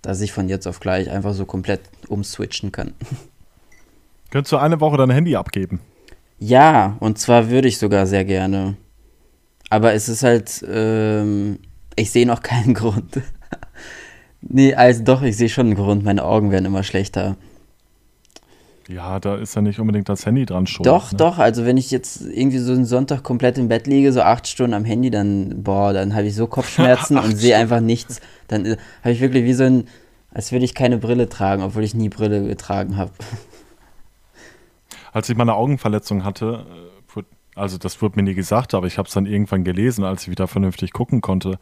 dass 0.07 0.21
ich 0.21 0.31
von 0.31 0.47
jetzt 0.47 0.65
auf 0.67 0.79
gleich 0.79 1.11
einfach 1.11 1.33
so 1.33 1.45
komplett 1.45 1.81
umswitchen 2.07 2.71
kann. 2.71 2.93
Könntest 4.31 4.53
du 4.53 4.57
eine 4.57 4.79
Woche 4.79 4.95
dein 4.95 5.09
Handy 5.09 5.35
abgeben? 5.35 5.81
Ja, 6.39 6.95
und 7.01 7.19
zwar 7.19 7.49
würde 7.49 7.67
ich 7.67 7.77
sogar 7.77 8.07
sehr 8.07 8.23
gerne. 8.23 8.77
Aber 9.69 9.91
es 9.91 10.07
ist 10.07 10.23
halt, 10.23 10.63
ähm, 10.65 11.59
ich 11.97 12.11
sehe 12.11 12.25
noch 12.25 12.41
keinen 12.41 12.73
Grund. 12.73 13.19
nee, 14.39 14.73
also 14.73 15.03
doch, 15.03 15.23
ich 15.23 15.35
sehe 15.35 15.49
schon 15.49 15.65
einen 15.65 15.75
Grund. 15.75 16.05
Meine 16.05 16.23
Augen 16.23 16.51
werden 16.51 16.63
immer 16.63 16.83
schlechter. 16.83 17.35
Ja, 18.87 19.19
da 19.19 19.35
ist 19.35 19.55
ja 19.55 19.61
nicht 19.61 19.79
unbedingt 19.79 20.07
das 20.07 20.25
Handy 20.25 20.45
dran 20.45 20.65
schon. 20.65 20.83
Doch, 20.83 21.11
ne? 21.11 21.17
doch. 21.17 21.39
Also 21.39 21.65
wenn 21.65 21.75
ich 21.75 21.91
jetzt 21.91 22.21
irgendwie 22.21 22.59
so 22.59 22.71
einen 22.71 22.85
Sonntag 22.85 23.23
komplett 23.23 23.57
im 23.57 23.67
Bett 23.67 23.85
liege, 23.85 24.13
so 24.13 24.21
acht 24.21 24.47
Stunden 24.47 24.73
am 24.73 24.85
Handy, 24.85 25.09
dann, 25.09 25.63
boah, 25.63 25.91
dann 25.91 26.15
habe 26.15 26.27
ich 26.27 26.35
so 26.35 26.47
Kopfschmerzen 26.47 27.17
und 27.23 27.35
sehe 27.35 27.57
einfach 27.57 27.81
nichts. 27.81 28.21
Dann 28.47 28.65
äh, 28.65 28.77
habe 29.01 29.11
ich 29.11 29.19
wirklich 29.19 29.43
wie 29.43 29.53
so 29.53 29.65
ein, 29.65 29.87
als 30.31 30.51
würde 30.51 30.63
ich 30.63 30.73
keine 30.73 30.97
Brille 30.97 31.27
tragen, 31.27 31.63
obwohl 31.63 31.83
ich 31.83 31.95
nie 31.95 32.09
Brille 32.09 32.47
getragen 32.47 32.95
habe. 32.95 33.11
Als 35.11 35.29
ich 35.29 35.35
meine 35.35 35.55
Augenverletzung 35.55 36.23
hatte, 36.23 36.65
äh, 36.69 36.87
also 37.57 37.79
das 37.79 38.01
wurde 38.01 38.17
mir 38.17 38.23
nie 38.23 38.35
gesagt, 38.35 38.75
aber 38.75 38.85
ich 38.85 38.99
habe 38.99 39.07
es 39.07 39.13
dann 39.15 39.25
irgendwann 39.25 39.63
gelesen, 39.63 40.03
als 40.03 40.23
ich 40.23 40.29
wieder 40.29 40.47
vernünftig 40.47 40.93
gucken 40.93 41.21
konnte, 41.21 41.57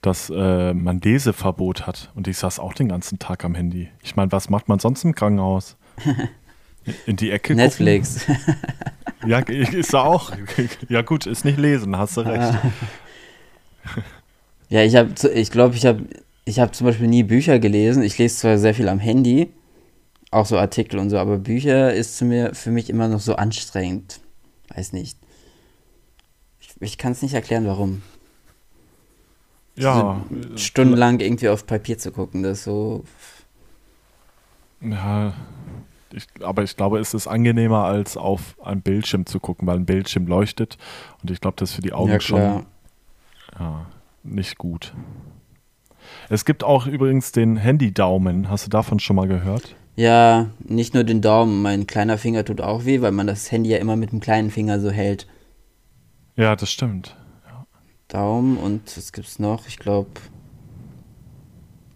dass 0.00 0.30
äh, 0.30 0.72
man 0.72 1.00
Leseverbot 1.00 1.88
hat. 1.88 2.10
Und 2.14 2.28
ich 2.28 2.38
saß 2.38 2.60
auch 2.60 2.72
den 2.72 2.88
ganzen 2.88 3.18
Tag 3.18 3.44
am 3.44 3.56
Handy. 3.56 3.88
Ich 4.00 4.14
meine, 4.14 4.30
was 4.30 4.48
macht 4.48 4.68
man 4.68 4.78
sonst 4.78 5.04
im 5.04 5.14
Krankenhaus? 5.14 5.76
In 7.06 7.16
die 7.16 7.30
Ecke 7.30 7.54
Netflix. 7.54 8.26
Gucken? 8.26 8.56
Ja, 9.26 9.38
ist 9.40 9.94
auch. 9.94 10.32
Ja 10.88 11.02
gut, 11.02 11.26
ist 11.26 11.44
nicht 11.44 11.58
lesen, 11.58 11.96
hast 11.96 12.16
du 12.16 12.22
recht. 12.22 12.58
Ja, 14.68 14.82
ich 14.82 14.96
habe, 14.96 15.10
ich 15.34 15.50
glaube, 15.50 15.74
ich 15.76 15.84
habe, 15.84 16.04
ich 16.44 16.58
habe 16.58 16.72
zum 16.72 16.86
Beispiel 16.86 17.08
nie 17.08 17.22
Bücher 17.22 17.58
gelesen. 17.58 18.02
Ich 18.02 18.16
lese 18.18 18.36
zwar 18.36 18.56
sehr 18.58 18.74
viel 18.74 18.88
am 18.88 18.98
Handy, 18.98 19.52
auch 20.30 20.46
so 20.46 20.56
Artikel 20.56 20.98
und 21.00 21.10
so, 21.10 21.18
aber 21.18 21.38
Bücher 21.38 21.92
ist 21.92 22.16
zu 22.16 22.24
mir, 22.24 22.54
für 22.54 22.70
mich 22.70 22.88
immer 22.88 23.08
noch 23.08 23.20
so 23.20 23.34
anstrengend. 23.34 24.20
Weiß 24.74 24.92
nicht. 24.92 25.18
Ich, 26.60 26.70
ich 26.80 26.98
kann 26.98 27.12
es 27.12 27.22
nicht 27.22 27.34
erklären, 27.34 27.66
warum. 27.66 28.02
Ja. 29.76 30.24
So 30.30 30.56
stundenlang 30.56 31.20
irgendwie 31.20 31.48
auf 31.48 31.66
Papier 31.66 31.98
zu 31.98 32.12
gucken, 32.12 32.42
das 32.42 32.58
ist 32.58 32.64
so. 32.64 33.04
Ja, 34.80 35.34
ich, 36.12 36.26
aber 36.42 36.62
ich 36.62 36.76
glaube, 36.76 36.98
es 36.98 37.14
ist 37.14 37.26
angenehmer, 37.26 37.84
als 37.84 38.16
auf 38.16 38.56
einem 38.62 38.82
Bildschirm 38.82 39.26
zu 39.26 39.40
gucken, 39.40 39.66
weil 39.66 39.76
ein 39.76 39.86
Bildschirm 39.86 40.26
leuchtet. 40.26 40.78
Und 41.22 41.30
ich 41.30 41.40
glaube, 41.40 41.56
das 41.58 41.70
ist 41.70 41.76
für 41.76 41.82
die 41.82 41.92
Augen 41.92 42.12
ja, 42.12 42.20
schon 42.20 42.66
ja, 43.58 43.86
nicht 44.22 44.58
gut. 44.58 44.92
Es 46.28 46.44
gibt 46.44 46.64
auch 46.64 46.86
übrigens 46.86 47.32
den 47.32 47.56
Handy-Daumen. 47.56 48.48
Hast 48.48 48.66
du 48.66 48.70
davon 48.70 49.00
schon 49.00 49.16
mal 49.16 49.28
gehört? 49.28 49.76
Ja, 49.96 50.46
nicht 50.60 50.94
nur 50.94 51.04
den 51.04 51.20
Daumen. 51.20 51.62
Mein 51.62 51.86
kleiner 51.86 52.18
Finger 52.18 52.44
tut 52.44 52.60
auch 52.60 52.84
weh, 52.84 53.00
weil 53.02 53.12
man 53.12 53.26
das 53.26 53.50
Handy 53.52 53.70
ja 53.70 53.78
immer 53.78 53.96
mit 53.96 54.12
dem 54.12 54.20
kleinen 54.20 54.50
Finger 54.50 54.80
so 54.80 54.90
hält. 54.90 55.26
Ja, 56.36 56.56
das 56.56 56.70
stimmt. 56.70 57.16
Ja. 57.46 57.66
Daumen 58.08 58.56
und 58.56 58.96
was 58.96 59.12
gibt's 59.12 59.38
noch? 59.38 59.66
Ich 59.66 59.78
glaube. 59.78 60.10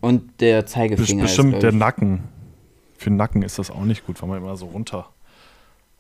Und 0.01 0.41
der 0.41 0.67
Zeigefinger. 0.67 1.23
Bestimmt 1.23 1.55
ist, 1.55 1.63
der 1.63 1.73
Nacken 1.73 2.25
für 3.05 3.11
den 3.11 3.17
Nacken 3.17 3.43
ist 3.43 3.59
das 3.59 3.71
auch 3.71 3.85
nicht 3.85 4.07
gut, 4.07 4.21
weil 4.23 4.31
man 4.31 4.39
immer 4.39 4.57
so 4.57 4.65
runter, 4.65 5.11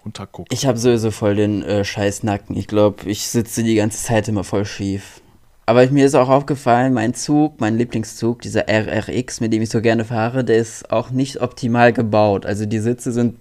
runter 0.02 0.26
guckt. 0.26 0.50
Ich 0.52 0.66
habe 0.66 0.78
sowieso 0.78 1.10
voll 1.10 1.36
den 1.36 1.62
äh, 1.62 1.84
scheiß 1.84 2.22
Nacken. 2.22 2.56
Ich 2.56 2.66
glaube, 2.66 3.08
ich 3.08 3.26
sitze 3.26 3.62
die 3.62 3.74
ganze 3.74 4.02
Zeit 4.02 4.26
immer 4.26 4.42
voll 4.42 4.64
schief. 4.64 5.20
Aber 5.66 5.86
mir 5.88 6.06
ist 6.06 6.14
auch 6.14 6.30
aufgefallen, 6.30 6.94
mein 6.94 7.12
Zug, 7.12 7.60
mein 7.60 7.76
Lieblingszug, 7.76 8.40
dieser 8.40 8.68
RRX, 8.68 9.40
mit 9.40 9.52
dem 9.52 9.60
ich 9.60 9.68
so 9.68 9.82
gerne 9.82 10.06
fahre, 10.06 10.44
der 10.44 10.56
ist 10.56 10.90
auch 10.90 11.10
nicht 11.10 11.42
optimal 11.42 11.92
gebaut. 11.92 12.46
Also 12.46 12.64
die 12.64 12.78
Sitze 12.78 13.12
sind 13.12 13.36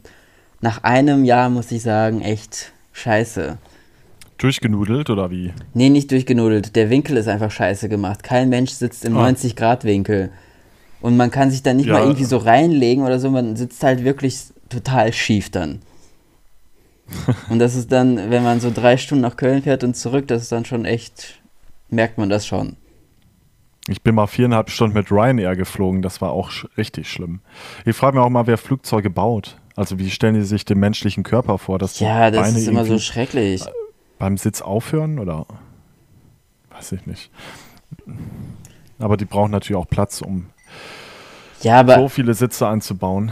nach 0.60 0.84
einem 0.84 1.23
Jahr, 1.23 1.49
muss 1.49 1.71
ich 1.71 1.84
sagen, 1.84 2.21
echt 2.21 2.73
scheiße. 2.91 3.58
Durchgenudelt 4.38 5.10
oder 5.10 5.32
wie? 5.32 5.54
Nee, 5.73 5.89
nicht 5.89 6.12
durchgenudelt. 6.12 6.76
Der 6.76 6.89
Winkel 6.89 7.15
ist 7.15 7.30
einfach 7.30 7.52
scheiße 7.52 7.88
gemacht. 7.88 8.23
Kein 8.23 8.49
Mensch 8.49 8.71
sitzt 8.71 9.06
im 9.06 9.15
ah. 9.15 9.28
90-Grad-Winkel. 9.28 10.32
Und 11.04 11.18
man 11.18 11.32
kann 11.32 11.52
sich 11.52 11.62
da 11.62 11.74
nicht 11.74 11.88
ja. 11.88 11.96
mal 11.96 12.04
irgendwie 12.04 12.24
so 12.24 12.38
reinlegen 12.38 13.04
oder 13.04 13.20
so, 13.20 13.30
man 13.30 13.58
sitzt 13.58 13.84
halt 13.84 14.06
wirklich 14.06 14.39
total 14.70 15.12
schief 15.12 15.50
dann. 15.50 15.82
Und 17.50 17.60
das 17.60 17.76
ist 17.76 17.92
dann, 17.92 18.32
wenn 18.32 18.42
man 18.42 18.62
so 18.62 18.72
drei 18.74 18.96
Stunden 18.96 19.22
nach 19.22 19.36
Köln 19.36 19.63
fährt 19.63 19.84
und 19.84 19.98
zurück, 19.98 20.30
das 20.30 20.44
ist 20.44 20.54
dann 20.54 20.63
schon 20.63 20.86
echt, 20.86 21.42
merkt 21.89 22.18
man 22.18 22.30
das 22.30 22.48
schon. 22.48 22.78
Ich 23.89 24.02
bin 24.02 24.16
mal 24.16 24.28
viereinhalb 24.28 24.70
Stunden 24.70 24.96
mit 24.96 25.12
Ryanair 25.12 25.58
geflogen, 25.58 26.02
das 26.02 26.22
war 26.22 26.32
auch 26.32 26.50
sch 26.50 26.68
richtig 26.78 27.12
schlimm. 27.12 27.42
Ich 27.84 27.98
frage 27.98 28.16
mich 28.16 28.26
auch 28.26 28.30
mal, 28.30 28.48
wer 28.48 28.58
Flugzeuge 28.58 29.10
baut. 29.10 29.58
Also 29.76 30.00
wie 30.00 30.10
stellen 30.10 30.36
die 30.36 30.44
sich 30.44 30.63
den 30.63 30.80
menschlichen 30.80 31.24
Körper 31.24 31.58
vor? 31.58 31.80
Dass 31.80 32.00
ja, 32.00 32.32
das 32.32 32.44
Beine 32.44 32.58
ist 32.58 32.68
immer 32.68 32.86
so 32.86 32.98
schrecklich. 32.98 33.62
Beim 34.20 34.38
Sitz 34.38 34.62
aufhören 34.62 35.20
oder? 35.20 35.46
Weiß 36.70 36.94
ich 36.94 37.06
nicht. 37.06 37.30
Aber 39.00 39.18
die 39.18 39.26
brauchen 39.26 39.52
natürlich 39.52 39.78
auch 39.78 39.89
Platz, 39.89 40.22
um 40.22 40.53
ja, 41.63 41.80
aber, 41.80 41.95
so 41.95 42.10
viele 42.10 42.34
Sitze 42.34 42.67
einzubauen. 42.67 43.32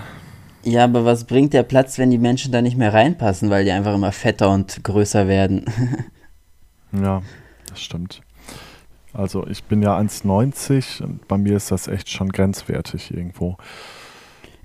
Ja, 0.64 0.84
aber 0.84 1.06
was 1.06 1.26
bringt 1.26 1.54
der 1.54 1.64
Platz, 1.64 1.98
wenn 1.98 2.12
die 2.12 2.18
Menschen 2.18 2.52
da 2.52 2.62
nicht 2.62 2.78
mehr 2.78 2.94
reinpassen, 2.94 3.50
weil 3.50 3.66
die 3.66 3.72
einfach 3.72 3.96
immer 3.96 4.12
fetter 4.12 4.52
und 4.52 4.84
größer 4.84 5.28
werden? 5.28 5.66
ja, 6.92 7.22
das 7.70 7.82
stimmt. 7.82 8.22
Also 9.14 9.46
ich 9.48 9.64
bin 9.64 9.82
ja 9.82 9.98
1,90 9.98 11.04
und 11.04 11.28
bei 11.28 11.38
mir 11.38 11.58
ist 11.58 11.72
das 11.72 11.88
echt 11.88 12.10
schon 12.10 12.30
grenzwertig 12.30 13.12
irgendwo. 13.12 13.58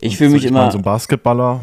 Ich 0.01 0.19
fühle 0.19 0.31
mich 0.31 0.45
ich 0.45 0.51
immer. 0.51 0.71
So 0.71 0.79
ein 0.79 0.85
Basketballer, 0.85 1.61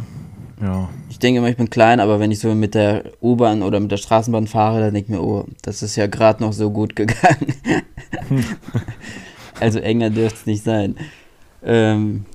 ja. 0.61 0.89
Ich 1.09 1.19
denke 1.19 1.39
immer, 1.39 1.49
ich 1.49 1.57
bin 1.57 1.69
klein, 1.69 1.99
aber 1.99 2.19
wenn 2.19 2.31
ich 2.31 2.39
so 2.39 2.53
mit 2.55 2.73
der 2.73 3.03
U-Bahn 3.21 3.61
oder 3.63 3.79
mit 3.79 3.91
der 3.91 3.97
Straßenbahn 3.97 4.47
fahre, 4.47 4.79
dann 4.79 4.93
denke 4.93 5.11
ich 5.11 5.17
mir, 5.17 5.23
oh, 5.23 5.45
das 5.61 5.83
ist 5.83 5.95
ja 5.95 6.07
gerade 6.07 6.41
noch 6.43 6.53
so 6.53 6.71
gut 6.71 6.95
gegangen. 6.95 7.53
also 9.59 9.79
enger 9.79 10.09
dürfte 10.09 10.39
es 10.39 10.45
nicht 10.45 10.63
sein. 10.63 10.95
Ähm, 11.65 12.25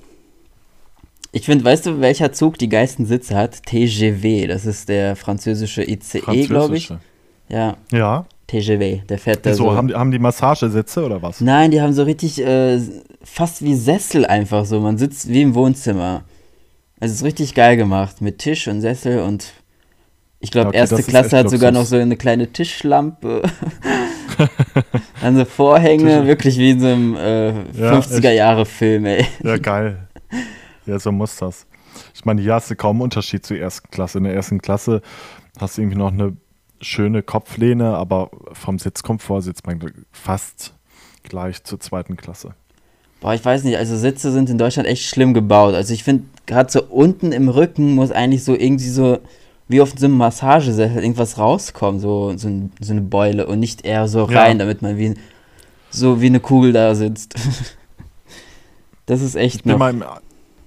ich 1.31 1.45
finde, 1.45 1.63
weißt 1.63 1.85
du, 1.85 2.01
welcher 2.01 2.31
Zug 2.31 2.57
die 2.57 2.69
geilsten 2.69 3.05
Sitze 3.05 3.35
hat? 3.35 3.63
TGV, 3.65 4.47
das 4.47 4.65
ist 4.65 4.89
der 4.89 5.15
französische 5.15 5.83
ICE, 5.83 6.45
glaube 6.47 6.77
ich. 6.77 6.91
Ja. 7.49 7.77
Ja. 7.91 8.25
TGV, 8.47 9.05
der 9.07 9.19
fährt 9.19 9.45
da 9.45 9.53
so. 9.53 9.65
so. 9.65 9.75
Haben, 9.75 9.89
die, 9.89 9.93
haben 9.93 10.11
die 10.11 10.17
Massagesitze 10.17 11.05
oder 11.05 11.21
was? 11.21 11.39
Nein, 11.39 11.69
die 11.69 11.81
haben 11.81 11.93
so 11.93 12.01
richtig, 12.03 12.43
äh, 12.43 12.79
fast 13.23 13.63
wie 13.63 13.75
Sessel 13.75 14.25
einfach 14.25 14.65
so. 14.65 14.79
Man 14.79 14.97
sitzt 14.97 15.29
wie 15.29 15.43
im 15.43 15.53
Wohnzimmer. 15.53 16.23
Also 16.99 17.13
es 17.13 17.19
ist 17.19 17.25
richtig 17.25 17.53
geil 17.53 17.77
gemacht, 17.77 18.21
mit 18.21 18.39
Tisch 18.39 18.67
und 18.67 18.81
Sessel 18.81 19.19
und 19.21 19.53
ich 20.39 20.51
glaube, 20.51 20.69
okay, 20.69 20.77
erste 20.77 21.03
Klasse 21.03 21.37
hat 21.37 21.49
sogar 21.49 21.71
noch 21.71 21.85
so 21.85 21.95
eine 21.95 22.15
kleine 22.15 22.51
Tischlampe. 22.51 23.41
Dann 25.21 25.35
so 25.35 25.45
Vorhänge, 25.45 26.25
wirklich 26.25 26.57
wie 26.57 26.71
in 26.71 26.79
so 26.79 26.87
einem 26.87 27.15
äh, 27.15 27.49
ja, 27.73 27.99
50er-Jahre-Film, 27.99 29.05
ey. 29.05 29.25
Ja, 29.43 29.57
geil. 29.57 30.07
Ja, 30.85 30.97
so 30.97 31.11
muss 31.11 31.35
das. 31.35 31.65
Ich 32.15 32.23
meine, 32.23 32.41
hier 32.41 32.53
hast 32.53 32.71
du 32.71 32.75
kaum 32.75 33.01
Unterschied 33.01 33.45
zur 33.45 33.57
ersten 33.57 33.89
Klasse. 33.91 34.19
In 34.19 34.23
der 34.23 34.33
ersten 34.33 34.61
Klasse 34.61 35.01
hast 35.59 35.77
du 35.77 35.81
irgendwie 35.81 35.97
noch 35.97 36.11
eine 36.11 36.37
schöne 36.81 37.21
Kopflehne, 37.21 37.95
aber 37.97 38.29
vom 38.53 38.79
Sitzkomfort 38.79 39.41
sitzt 39.41 39.67
man 39.67 39.79
fast 40.11 40.73
gleich 41.23 41.63
zur 41.63 41.79
zweiten 41.79 42.15
Klasse. 42.15 42.53
Boah, 43.19 43.33
ich 43.33 43.43
weiß 43.43 43.65
nicht, 43.65 43.77
also 43.77 43.97
Sitze 43.97 44.31
sind 44.31 44.49
in 44.49 44.57
Deutschland 44.57 44.87
echt 44.87 45.03
schlimm 45.03 45.33
gebaut. 45.33 45.75
Also 45.75 45.93
ich 45.93 46.03
finde, 46.05 46.23
gerade 46.45 46.71
so 46.71 46.83
unten 46.83 47.33
im 47.33 47.49
Rücken 47.49 47.93
muss 47.95 48.11
eigentlich 48.11 48.45
so 48.45 48.55
irgendwie 48.55 48.87
so, 48.87 49.19
wie 49.69 49.81
auf 49.81 49.93
so 49.95 50.05
einem 50.05 50.17
Massagesessel, 50.17 51.01
irgendwas 51.01 51.37
rauskommen, 51.37 52.01
so, 52.01 52.35
so, 52.35 52.47
ein, 52.47 52.71
so, 52.81 52.91
eine 52.91 53.01
Beule 53.01 53.47
und 53.47 53.59
nicht 53.59 53.85
eher 53.85 54.07
so 54.07 54.23
rein, 54.23 54.57
ja. 54.57 54.65
damit 54.65 54.81
man 54.81 54.97
wie, 54.97 55.13
so 55.91 56.21
wie 56.21 56.25
eine 56.25 56.39
Kugel 56.39 56.73
da 56.73 56.95
sitzt. 56.95 57.35
das 59.05 59.21
ist 59.21 59.35
echt 59.35 59.57
ich 59.57 59.63
bin 59.63 59.73
noch... 59.73 59.79
Mal 59.79 59.91
im, 59.91 60.03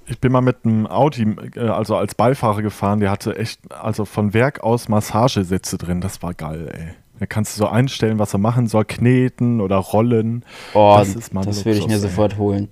ich 0.06 0.20
bin 0.20 0.30
mal 0.30 0.40
mit 0.40 0.58
einem 0.64 0.86
Audi, 0.86 1.34
äh, 1.56 1.60
also 1.60 1.96
als 1.96 2.14
Beifahrer 2.14 2.62
gefahren, 2.62 3.00
der 3.00 3.10
hatte 3.10 3.36
echt, 3.36 3.60
also 3.72 4.04
von 4.04 4.34
Werk 4.34 4.62
aus 4.62 4.88
Massagesitze 4.88 5.78
drin, 5.78 6.00
das 6.00 6.22
war 6.22 6.32
geil, 6.32 6.68
ey. 6.72 6.94
Da 7.18 7.26
kannst 7.26 7.56
du 7.56 7.58
so 7.58 7.68
einstellen, 7.68 8.18
was 8.18 8.32
er 8.34 8.38
machen 8.38 8.66
soll, 8.68 8.84
kneten 8.84 9.60
oder 9.60 9.76
rollen. 9.76 10.44
Oh, 10.74 10.96
das, 10.98 11.14
ist 11.14 11.32
das 11.34 11.64
würde 11.64 11.78
ich 11.78 11.86
mir 11.86 11.94
ey. 11.94 12.00
sofort 12.00 12.36
holen. 12.36 12.68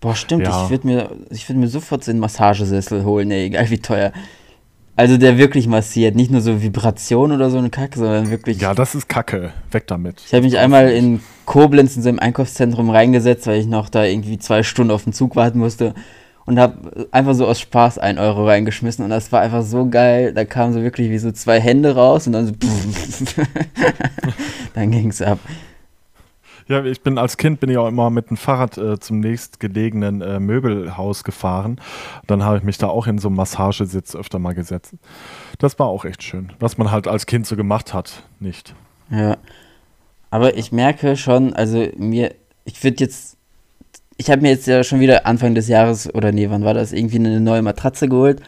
Boah, 0.00 0.14
stimmt, 0.14 0.44
ja. 0.44 0.64
ich 0.64 0.70
würde 0.70 0.86
mir, 0.86 1.10
würd 1.30 1.58
mir 1.58 1.68
sofort 1.68 2.04
so 2.04 2.10
einen 2.10 2.20
Massagesessel 2.20 3.04
holen, 3.04 3.30
ey, 3.30 3.46
egal 3.46 3.70
wie 3.70 3.78
teuer. 3.78 4.12
Also 4.96 5.18
der 5.18 5.36
wirklich 5.36 5.66
massiert, 5.66 6.14
nicht 6.16 6.30
nur 6.30 6.40
so 6.40 6.62
Vibration 6.62 7.30
oder 7.30 7.50
so 7.50 7.58
eine 7.58 7.68
Kacke, 7.68 7.98
sondern 7.98 8.30
wirklich. 8.30 8.60
Ja, 8.60 8.74
das 8.74 8.94
ist 8.94 9.08
Kacke. 9.08 9.52
Weg 9.70 9.86
damit. 9.88 10.22
Ich 10.26 10.32
habe 10.32 10.42
mich 10.42 10.56
einmal 10.56 10.90
in 10.90 11.20
Koblenz 11.44 11.96
in 11.96 12.02
so 12.02 12.08
einem 12.08 12.18
Einkaufszentrum 12.18 12.88
reingesetzt, 12.88 13.46
weil 13.46 13.60
ich 13.60 13.66
noch 13.66 13.90
da 13.90 14.04
irgendwie 14.04 14.38
zwei 14.38 14.62
Stunden 14.62 14.90
auf 14.90 15.04
den 15.04 15.12
Zug 15.12 15.36
warten 15.36 15.58
musste 15.58 15.94
und 16.46 16.58
habe 16.58 17.08
einfach 17.10 17.34
so 17.34 17.46
aus 17.46 17.60
Spaß 17.60 17.98
ein 17.98 18.18
Euro 18.18 18.46
reingeschmissen 18.46 19.04
und 19.04 19.10
das 19.10 19.32
war 19.32 19.42
einfach 19.42 19.62
so 19.62 19.86
geil. 19.86 20.32
Da 20.32 20.46
kamen 20.46 20.72
so 20.72 20.82
wirklich 20.82 21.10
wie 21.10 21.18
so 21.18 21.30
zwei 21.30 21.60
Hände 21.60 21.94
raus 21.94 22.26
und 22.26 22.32
dann 22.32 22.46
so 22.46 22.52
dann 24.74 24.90
ging 24.90 25.10
es 25.10 25.20
ab. 25.20 25.38
Ja, 26.68 26.84
ich 26.84 27.00
bin 27.02 27.16
als 27.16 27.36
Kind 27.36 27.60
bin 27.60 27.70
ich 27.70 27.78
auch 27.78 27.86
immer 27.86 28.10
mit 28.10 28.30
dem 28.30 28.36
Fahrrad 28.36 28.76
äh, 28.76 28.98
zum 28.98 29.20
nächstgelegenen 29.20 30.20
äh, 30.20 30.40
Möbelhaus 30.40 31.22
gefahren. 31.22 31.80
Dann 32.26 32.44
habe 32.44 32.58
ich 32.58 32.64
mich 32.64 32.78
da 32.78 32.88
auch 32.88 33.06
in 33.06 33.18
so 33.18 33.28
einen 33.28 33.36
Massagesitz 33.36 34.16
öfter 34.16 34.38
mal 34.38 34.54
gesetzt. 34.54 34.94
Das 35.58 35.78
war 35.78 35.86
auch 35.86 36.04
echt 36.04 36.22
schön, 36.22 36.52
was 36.58 36.76
man 36.76 36.90
halt 36.90 37.06
als 37.06 37.26
Kind 37.26 37.46
so 37.46 37.56
gemacht 37.56 37.94
hat, 37.94 38.24
nicht. 38.40 38.74
Ja. 39.10 39.36
Aber 40.30 40.56
ich 40.56 40.72
merke 40.72 41.16
schon, 41.16 41.54
also 41.54 41.86
mir, 41.96 42.34
ich 42.64 42.82
würde 42.82 43.04
jetzt 43.04 43.36
ich 44.16 44.30
habe 44.30 44.42
mir 44.42 44.50
jetzt 44.50 44.66
ja 44.66 44.82
schon 44.82 45.00
wieder 45.00 45.26
Anfang 45.26 45.54
des 45.54 45.68
Jahres, 45.68 46.12
oder 46.14 46.32
nee, 46.32 46.48
wann 46.50 46.64
war 46.64 46.74
das, 46.74 46.92
irgendwie 46.92 47.18
eine 47.18 47.40
neue 47.40 47.62
Matratze 47.62 48.08
geholt. 48.08 48.40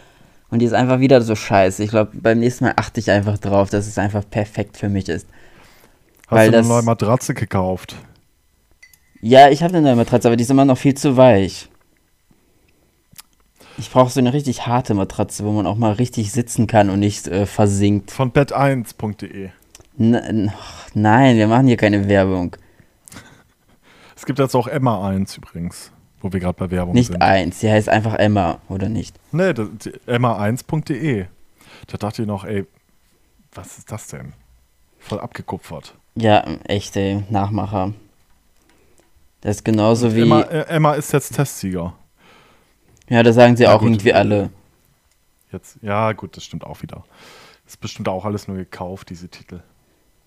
Und 0.51 0.61
die 0.61 0.67
ist 0.67 0.73
einfach 0.73 1.01
wieder 1.01 1.21
so 1.21 1.35
scheiße. 1.35 1.85
Ich 1.85 1.91
glaube, 1.91 2.13
beim 2.15 2.39
nächsten 2.39 2.65
Mal 2.65 2.73
achte 2.77 3.01
ich 3.01 3.11
einfach 3.11 3.37
drauf, 3.37 3.69
dass 3.69 3.87
es 3.87 3.99
einfach 3.99 4.25
perfekt 4.29 4.79
für 4.79 4.89
mich 4.89 5.09
ist. 5.09 5.27
Hast 6.29 6.53
du 6.53 6.59
eine 6.59 6.67
neue 6.67 6.83
Matratze 6.83 7.35
gekauft? 7.35 7.97
Ja, 9.21 9.49
ich 9.49 9.63
habe 9.63 9.75
eine 9.75 9.83
neue 9.83 9.97
Matratze, 9.97 10.29
aber 10.29 10.37
die 10.37 10.43
ist 10.43 10.51
immer 10.51 10.65
noch 10.65 10.79
viel 10.79 10.95
zu 10.95 11.17
weich. 11.17 11.69
Ich 13.79 13.91
brauche 13.91 14.11
so 14.11 14.21
eine 14.21 14.33
richtig 14.33 14.67
harte 14.67 14.95
Matratze, 14.95 15.45
wo 15.45 15.53
man 15.53 15.67
auch 15.67 15.77
mal 15.77 15.93
richtig 15.93 16.33
sitzen 16.33 16.67
kann 16.67 16.91
und 16.91 17.01
nicht 17.01 17.29
äh, 17.29 17.47
versinkt. 17.47 18.11
Von 18.11 18.33
bett1.de. 18.33 19.51
Nein, 19.97 20.53
wir 21.37 21.49
machen 21.49 21.67
hier 21.67 21.77
keine 21.77 22.09
Werbung. 22.09 22.57
Es 24.17 24.27
gibt 24.27 24.39
jetzt 24.39 24.55
auch 24.55 24.67
Emma 24.67 25.09
1 25.09 25.37
übrigens, 25.39 25.93
wo 26.21 26.33
wir 26.33 26.41
gerade 26.41 26.59
bei 26.59 26.71
Werbung 26.71 26.95
nicht 26.95 27.07
sind. 27.07 27.19
Nicht 27.21 27.23
1, 27.23 27.61
sie 27.61 27.71
heißt 27.71 27.89
einfach 27.89 28.15
Emma, 28.15 28.61
oder 28.69 28.89
nicht? 28.89 29.17
Nee, 29.33 29.51
emma1.de. 29.51 31.27
Da 31.87 31.97
dachte 31.97 32.23
ich 32.23 32.29
noch, 32.29 32.45
ey, 32.45 32.67
was 33.55 33.79
ist 33.79 33.91
das 33.91 34.09
denn? 34.09 34.35
Voll 34.99 35.21
abgekupfert. 35.21 35.95
Ja, 36.21 36.45
echte 36.65 37.25
Nachmacher. 37.31 37.95
Das 39.41 39.57
ist 39.57 39.65
genauso 39.65 40.15
wie. 40.17 40.23
Emma, 40.23 40.41
äh, 40.43 40.67
Emma 40.69 40.95
ist 40.95 41.13
jetzt 41.13 41.35
Testsieger. 41.35 41.95
Ja, 43.09 43.23
da 43.23 43.33
sagen 43.33 43.57
sie 43.57 43.65
ja, 43.65 43.75
auch 43.75 43.81
gut, 43.81 43.89
irgendwie 43.89 44.13
alle. 44.13 44.51
Jetzt, 45.53 45.79
ja, 45.81 46.13
gut, 46.13 46.37
das 46.37 46.45
stimmt 46.45 46.65
auch 46.65 46.83
wieder. 46.83 47.05
Das 47.65 47.75
ist 47.75 47.81
bestimmt 47.81 48.09
auch 48.09 48.25
alles 48.25 48.49
nur 48.49 48.57
gekauft, 48.57 49.11
diese 49.11 49.29
Titel. 49.29 49.61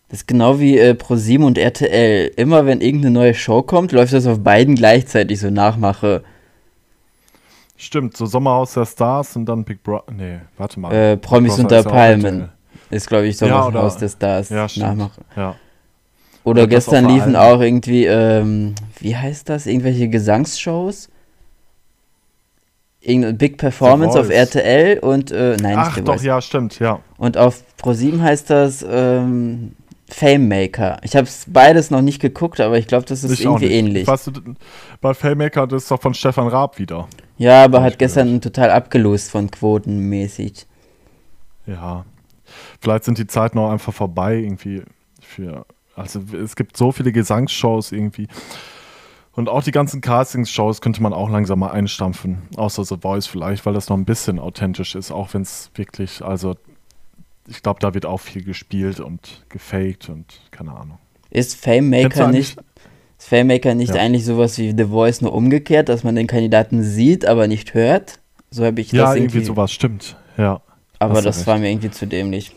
Das 0.07 0.19
ist 0.19 0.27
genau 0.27 0.59
wie 0.59 0.77
äh, 0.77 0.95
ProSieben 0.95 1.45
und 1.45 1.57
RTL. 1.57 2.31
Immer 2.37 2.65
wenn 2.65 2.81
irgendeine 2.81 3.13
neue 3.13 3.33
Show 3.33 3.61
kommt, 3.61 3.91
läuft 3.91 4.13
das 4.13 4.25
auf 4.27 4.41
beiden 4.43 4.75
gleichzeitig 4.75 5.39
so 5.39 5.49
Nachmache. 5.49 6.23
Stimmt, 7.75 8.15
so 8.15 8.25
Sommerhaus 8.25 8.73
der 8.73 8.85
Stars 8.85 9.35
und 9.35 9.45
dann 9.45 9.63
Big 9.63 9.83
Brother. 9.83 10.11
Nee, 10.11 10.39
warte 10.57 10.79
mal. 10.79 10.93
Äh, 10.93 11.17
Promis 11.17 11.59
unter 11.59 11.83
Palmen. 11.83 12.49
Ist, 12.89 13.07
glaube 13.07 13.27
ich, 13.27 13.37
Sommerhaus 13.37 13.93
ja, 13.95 13.99
der 13.99 14.09
Stars. 14.09 14.49
Ja, 14.49 14.67
Nachmache. 14.75 15.21
Ja. 15.35 15.55
Oder, 16.43 16.67
gestern 16.67 17.07
liefen 17.07 17.35
auch 17.35 17.61
irgendwie, 17.61 18.05
ähm, 18.05 18.75
wie 18.99 19.15
heißt 19.15 19.47
das? 19.49 19.67
Irgendwelche 19.67 20.09
Gesangsshows? 20.09 21.09
Irgendeine 22.99 23.33
Big 23.35 23.57
Performance 23.57 24.19
auf 24.19 24.29
RTL 24.29 24.99
und, 24.99 25.31
äh, 25.31 25.57
nein, 25.61 25.75
Ach, 25.77 25.95
nicht 25.95 26.07
doch, 26.07 26.21
ja, 26.21 26.41
stimmt, 26.41 26.79
ja. 26.79 26.99
Und 27.17 27.37
auf 27.37 27.63
ProSieben 27.77 28.21
heißt 28.21 28.49
das, 28.49 28.85
ähm, 28.87 29.73
Fame 30.07 30.47
Maker. 30.47 30.99
Ich 31.03 31.15
habe 31.15 31.25
es 31.25 31.45
beides 31.47 31.89
noch 31.89 32.01
nicht 32.01 32.19
geguckt, 32.19 32.59
aber 32.59 32.77
ich 32.77 32.87
glaube, 32.87 33.05
das 33.05 33.23
ist 33.23 33.31
ich 33.31 33.45
irgendwie 33.45 33.71
ähnlich. 33.71 34.05
Weißt 34.05 34.27
du, 34.27 34.31
bei 34.99 35.13
Fame 35.13 35.37
Maker, 35.37 35.67
das 35.67 35.83
ist 35.83 35.91
doch 35.91 36.01
von 36.01 36.13
Stefan 36.13 36.47
Raab 36.47 36.77
wieder. 36.79 37.07
Ja, 37.37 37.63
aber 37.63 37.81
hat 37.81 37.97
gestern 37.97 38.27
gehört. 38.27 38.43
total 38.43 38.71
abgelost 38.71 39.31
von 39.31 39.49
quotenmäßig. 39.49 40.67
Ja. 41.65 42.05
Vielleicht 42.81 43.05
sind 43.05 43.17
die 43.17 43.27
Zeiten 43.27 43.57
auch 43.57 43.71
einfach 43.71 43.93
vorbei 43.93 44.35
irgendwie 44.35 44.83
für 45.21 45.65
also 46.01 46.21
es 46.35 46.55
gibt 46.55 46.77
so 46.77 46.91
viele 46.91 47.11
Gesangsshows 47.11 47.91
irgendwie. 47.91 48.27
Und 49.33 49.47
auch 49.47 49.63
die 49.63 49.71
ganzen 49.71 50.01
Castingshows 50.01 50.81
könnte 50.81 51.01
man 51.01 51.13
auch 51.13 51.29
langsam 51.29 51.59
mal 51.59 51.71
einstampfen. 51.71 52.39
Außer 52.57 52.83
The 52.83 52.97
Voice 53.01 53.27
vielleicht, 53.27 53.65
weil 53.65 53.73
das 53.73 53.87
noch 53.89 53.97
ein 53.97 54.05
bisschen 54.05 54.39
authentisch 54.39 54.95
ist, 54.95 55.11
auch 55.11 55.33
wenn 55.33 55.43
es 55.43 55.71
wirklich, 55.75 56.21
also 56.21 56.55
ich 57.47 57.63
glaube, 57.63 57.79
da 57.79 57.93
wird 57.93 58.05
auch 58.05 58.19
viel 58.19 58.43
gespielt 58.43 58.99
und 58.99 59.45
gefaked 59.49 60.09
und 60.09 60.41
keine 60.51 60.73
Ahnung. 60.73 60.97
Ist 61.29 61.55
Fame 61.55 61.89
Maker 61.89 62.27
nicht, 62.27 62.57
ist 63.17 63.27
Fame 63.27 63.47
Maker 63.47 63.73
nicht 63.73 63.95
ja. 63.95 64.01
eigentlich 64.01 64.25
sowas 64.25 64.57
wie 64.57 64.73
The 64.75 64.85
Voice 64.85 65.21
nur 65.21 65.33
umgekehrt, 65.33 65.87
dass 65.87 66.03
man 66.03 66.15
den 66.15 66.27
Kandidaten 66.27 66.83
sieht, 66.83 67.25
aber 67.25 67.47
nicht 67.47 67.73
hört? 67.73 68.19
So 68.49 68.65
habe 68.65 68.81
ich 68.81 68.91
ja, 68.91 69.03
das 69.03 69.15
irgendwie. 69.15 69.37
Ja, 69.37 69.39
irgendwie 69.39 69.45
sowas, 69.45 69.71
stimmt, 69.71 70.17
ja. 70.37 70.61
Aber 70.99 71.21
das 71.21 71.37
recht. 71.39 71.47
war 71.47 71.57
mir 71.57 71.71
irgendwie 71.71 71.89
zu 71.89 72.05
dämlich. 72.05 72.53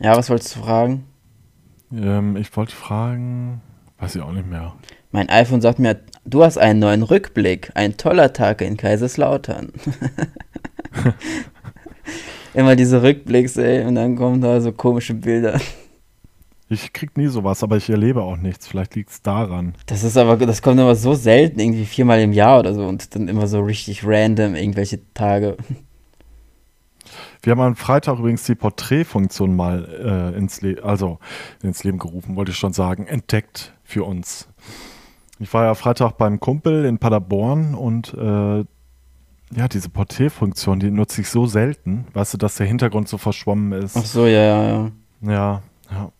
Ja, 0.00 0.16
was 0.16 0.30
wolltest 0.30 0.56
du 0.56 0.60
fragen? 0.60 1.04
Ähm, 1.92 2.36
ich 2.36 2.56
wollte 2.56 2.74
fragen, 2.74 3.60
weiß 3.98 4.16
ich 4.16 4.22
auch 4.22 4.32
nicht 4.32 4.48
mehr. 4.48 4.74
Mein 5.12 5.28
iPhone 5.28 5.60
sagt 5.60 5.78
mir, 5.78 6.00
du 6.24 6.42
hast 6.42 6.56
einen 6.56 6.78
neuen 6.78 7.02
Rückblick. 7.02 7.70
Ein 7.74 7.96
toller 7.96 8.32
Tag 8.32 8.62
in 8.62 8.76
Kaiserslautern. 8.76 9.72
Immer 12.54 12.76
diese 12.76 13.02
Rückblicks, 13.02 13.56
ey, 13.56 13.84
und 13.84 13.94
dann 13.94 14.16
kommen 14.16 14.40
da 14.40 14.60
so 14.60 14.72
komische 14.72 15.14
Bilder. 15.14 15.60
Ich 16.68 16.92
krieg 16.92 17.16
nie 17.16 17.26
sowas, 17.26 17.62
aber 17.62 17.76
ich 17.76 17.90
erlebe 17.90 18.22
auch 18.22 18.36
nichts. 18.36 18.68
Vielleicht 18.68 18.94
liegt 18.94 19.10
es 19.10 19.22
daran. 19.22 19.74
Das 19.86 20.04
ist 20.04 20.16
aber, 20.16 20.36
das 20.36 20.62
kommt 20.62 20.78
immer 20.78 20.94
so 20.94 21.14
selten, 21.14 21.58
irgendwie 21.58 21.84
viermal 21.84 22.20
im 22.20 22.32
Jahr 22.32 22.60
oder 22.60 22.74
so 22.74 22.86
und 22.86 23.14
dann 23.14 23.26
immer 23.26 23.48
so 23.48 23.60
richtig 23.60 24.06
random 24.06 24.54
irgendwelche 24.54 25.00
Tage. 25.12 25.56
Wir 27.42 27.52
haben 27.52 27.60
am 27.60 27.76
Freitag 27.76 28.18
übrigens 28.18 28.44
die 28.44 28.54
Porträtfunktion 28.54 29.56
mal 29.56 30.32
äh, 30.34 30.36
ins, 30.36 30.60
Le 30.60 30.82
also 30.82 31.18
ins 31.62 31.84
Leben 31.84 31.98
gerufen, 31.98 32.36
wollte 32.36 32.50
ich 32.50 32.58
schon 32.58 32.72
sagen, 32.72 33.06
entdeckt 33.06 33.72
für 33.82 34.04
uns. 34.04 34.48
Ich 35.38 35.52
war 35.54 35.64
ja 35.64 35.74
Freitag 35.74 36.18
beim 36.18 36.38
Kumpel 36.38 36.84
in 36.84 36.98
Paderborn 36.98 37.74
und 37.74 38.12
äh, 38.12 38.64
ja, 39.52 39.68
diese 39.68 39.88
Porträtfunktion, 39.88 40.80
die 40.80 40.90
nutze 40.90 41.22
ich 41.22 41.30
so 41.30 41.46
selten, 41.46 42.06
weißt 42.12 42.34
du, 42.34 42.38
dass 42.38 42.56
der 42.56 42.66
Hintergrund 42.66 43.08
so 43.08 43.18
verschwommen 43.18 43.72
ist. 43.72 43.96
Ach 43.96 44.04
so, 44.04 44.26
ja, 44.26 44.42
ja, 44.42 44.62
ja. 44.64 44.90
Ja, 45.22 45.62
ja. 45.90 46.12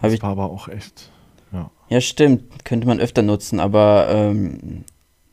Das 0.00 0.12
ich 0.12 0.22
war 0.22 0.30
aber 0.30 0.50
auch 0.50 0.68
echt, 0.68 1.10
ja. 1.52 1.70
Ja, 1.88 2.00
stimmt, 2.00 2.64
könnte 2.64 2.86
man 2.86 3.00
öfter 3.00 3.22
nutzen, 3.22 3.58
aber 3.60 4.06
ähm, 4.08 4.84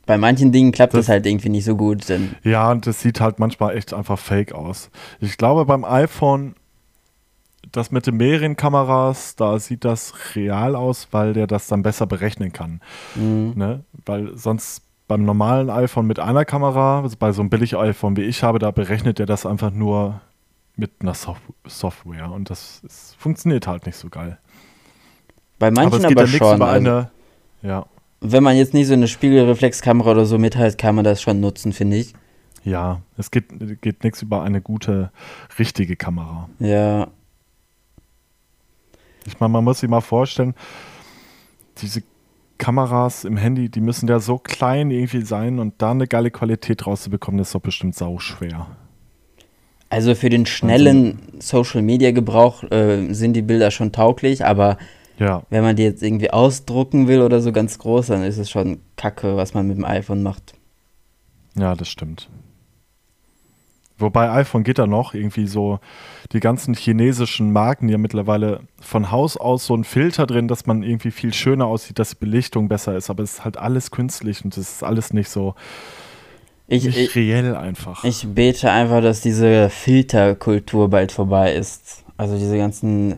bei 0.08 0.16
manchen 0.16 0.52
Dingen 0.52 0.72
klappt 0.72 0.94
das, 0.94 1.00
das, 1.00 1.08
halt 1.10 1.26
irgendwie 1.26 1.50
nicht 1.50 1.66
so 1.66 1.76
gut. 1.76 2.08
Denn 2.08 2.34
ja, 2.42 2.70
und 2.70 2.86
das 2.86 3.02
sieht 3.02 3.20
halt 3.20 3.38
manchmal 3.38 3.76
echt 3.76 3.92
einfach 3.92 4.18
fake 4.18 4.52
aus. 4.52 4.90
Ich 5.20 5.36
glaube, 5.36 5.66
beim 5.66 5.84
iPhone, 5.84 6.54
das 7.72 7.90
mit 7.90 8.06
den 8.06 8.16
mehreren 8.16 8.56
Kameras, 8.56 9.36
da 9.36 9.58
sieht 9.58 9.84
das 9.84 10.14
real 10.34 10.74
aus, 10.74 11.08
weil 11.10 11.34
der 11.34 11.46
das 11.46 11.66
dann 11.66 11.82
besser 11.82 12.06
berechnen 12.06 12.54
kann. 12.54 12.80
Mhm. 13.16 13.52
Ne? 13.54 13.84
Weil 14.06 14.34
sonst 14.34 14.82
beim 15.08 15.24
normalen 15.26 15.68
iPhone 15.68 16.06
mit 16.06 16.18
einer 16.18 16.46
Kamera, 16.46 17.02
also 17.02 17.16
bei 17.18 17.32
so 17.32 17.42
einem 17.42 17.50
billig 17.50 17.76
iPhone 17.76 18.16
wie 18.16 18.22
ich 18.22 18.42
habe, 18.42 18.58
da 18.58 18.70
berechnet 18.70 19.20
er 19.20 19.26
das 19.26 19.44
einfach 19.44 19.70
nur 19.70 20.22
mit 20.74 20.90
einer 21.00 21.12
Sof 21.12 21.38
Software 21.66 22.30
und 22.32 22.48
das 22.48 22.80
ist, 22.82 23.14
funktioniert 23.18 23.66
halt 23.66 23.84
nicht 23.84 23.96
so 23.96 24.08
geil. 24.08 24.38
Bei 25.58 25.70
manchen 25.70 26.02
aber, 26.06 26.22
aber 26.22 26.26
schon. 26.26 26.62
Also, 26.62 26.64
eine, 26.64 27.10
ja. 27.60 27.84
Wenn 28.20 28.42
man 28.42 28.56
jetzt 28.56 28.74
nicht 28.74 28.88
so 28.88 28.94
eine 28.94 29.08
Spiegelreflexkamera 29.08 30.10
oder 30.10 30.26
so 30.26 30.38
mit 30.38 30.56
hat, 30.56 30.78
kann 30.78 30.94
man 30.94 31.04
das 31.04 31.22
schon 31.22 31.40
nutzen, 31.40 31.72
finde 31.72 31.98
ich. 31.98 32.14
Ja, 32.64 33.00
es 33.16 33.30
geht, 33.30 33.46
geht 33.80 34.04
nichts 34.04 34.22
über 34.22 34.42
eine 34.42 34.60
gute, 34.60 35.10
richtige 35.58 35.96
Kamera. 35.96 36.48
Ja. 36.58 37.08
Ich 39.26 39.38
meine, 39.38 39.52
man 39.52 39.64
muss 39.64 39.80
sich 39.80 39.88
mal 39.88 40.00
vorstellen, 40.00 40.54
diese 41.78 42.02
Kameras 42.58 43.24
im 43.24 43.36
Handy, 43.36 43.68
die 43.68 43.80
müssen 43.80 44.08
ja 44.08 44.18
so 44.18 44.38
klein 44.38 44.90
irgendwie 44.90 45.22
sein 45.22 45.58
und 45.60 45.74
da 45.78 45.92
eine 45.92 46.08
geile 46.08 46.30
Qualität 46.30 46.86
rauszubekommen, 46.86 47.40
ist 47.40 47.54
doch 47.54 47.60
bestimmt 47.60 47.94
sau 47.94 48.18
schwer. 48.18 48.66
Also 49.90 50.14
für 50.14 50.28
den 50.28 50.44
schnellen 50.44 51.20
also, 51.36 51.62
Social 51.62 51.82
Media 51.82 52.10
Gebrauch 52.10 52.62
äh, 52.64 53.12
sind 53.14 53.34
die 53.34 53.42
Bilder 53.42 53.70
schon 53.70 53.92
tauglich, 53.92 54.44
aber 54.44 54.76
ja. 55.18 55.42
wenn 55.50 55.62
man 55.62 55.76
die 55.76 55.82
jetzt 55.82 56.02
irgendwie 56.02 56.30
ausdrucken 56.30 57.08
will 57.08 57.22
oder 57.22 57.40
so 57.40 57.52
ganz 57.52 57.78
groß, 57.78 58.08
dann 58.08 58.22
ist 58.22 58.38
es 58.38 58.50
schon 58.50 58.80
Kacke, 58.96 59.36
was 59.36 59.54
man 59.54 59.66
mit 59.66 59.76
dem 59.76 59.84
iPhone 59.84 60.22
macht. 60.22 60.54
Ja, 61.56 61.74
das 61.74 61.88
stimmt. 61.88 62.28
Wobei 63.98 64.30
iPhone 64.30 64.62
geht 64.62 64.78
da 64.78 64.86
noch 64.86 65.12
irgendwie 65.12 65.48
so, 65.48 65.80
die 66.32 66.38
ganzen 66.38 66.74
chinesischen 66.74 67.52
Marken, 67.52 67.88
die 67.88 67.92
ja 67.92 67.98
mittlerweile 67.98 68.60
von 68.80 69.10
Haus 69.10 69.36
aus 69.36 69.66
so 69.66 69.74
ein 69.74 69.82
Filter 69.82 70.26
drin, 70.26 70.46
dass 70.46 70.66
man 70.66 70.84
irgendwie 70.84 71.10
viel 71.10 71.34
schöner 71.34 71.66
aussieht, 71.66 71.98
dass 71.98 72.10
die 72.10 72.16
Belichtung 72.16 72.68
besser 72.68 72.96
ist, 72.96 73.10
aber 73.10 73.24
es 73.24 73.34
ist 73.34 73.44
halt 73.44 73.56
alles 73.56 73.90
künstlich 73.90 74.44
und 74.44 74.56
es 74.56 74.74
ist 74.74 74.84
alles 74.84 75.12
nicht 75.12 75.30
so 75.30 75.56
ich, 76.68 76.84
nicht 76.84 76.96
ich, 76.96 77.16
reell 77.16 77.56
einfach. 77.56 78.04
Ich 78.04 78.24
bete 78.28 78.70
einfach, 78.70 79.02
dass 79.02 79.20
diese 79.20 79.68
Filterkultur 79.68 80.88
bald 80.90 81.10
vorbei 81.10 81.54
ist. 81.54 82.04
Also 82.16 82.38
diese 82.38 82.56
ganzen 82.56 83.16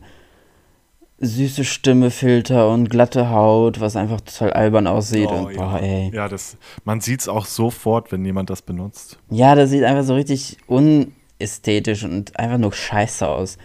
süße 1.20 1.64
Stimmefilter 1.64 2.70
und 2.70 2.88
glatte 2.88 3.30
Haut, 3.30 3.80
was 3.80 3.94
einfach 3.94 4.20
total 4.22 4.52
albern 4.52 4.86
aussieht. 4.86 5.28
Oh, 5.30 5.46
und, 5.46 5.56
boah, 5.56 5.78
ja. 5.78 5.78
ey. 5.78 6.10
ja, 6.14 6.28
das, 6.28 6.56
man 6.84 7.00
sieht 7.00 7.20
es 7.20 7.28
auch 7.28 7.46
sofort, 7.46 8.10
wenn 8.10 8.24
jemand 8.24 8.50
das 8.50 8.62
benutzt. 8.62 9.18
Ja, 9.28 9.54
das 9.54 9.70
sieht 9.70 9.84
einfach 9.84 10.04
so 10.04 10.14
richtig 10.14 10.56
unästhetisch 10.66 12.04
und 12.04 12.38
einfach 12.38 12.58
nur 12.58 12.72
scheiße 12.72 13.28
aus. 13.28 13.58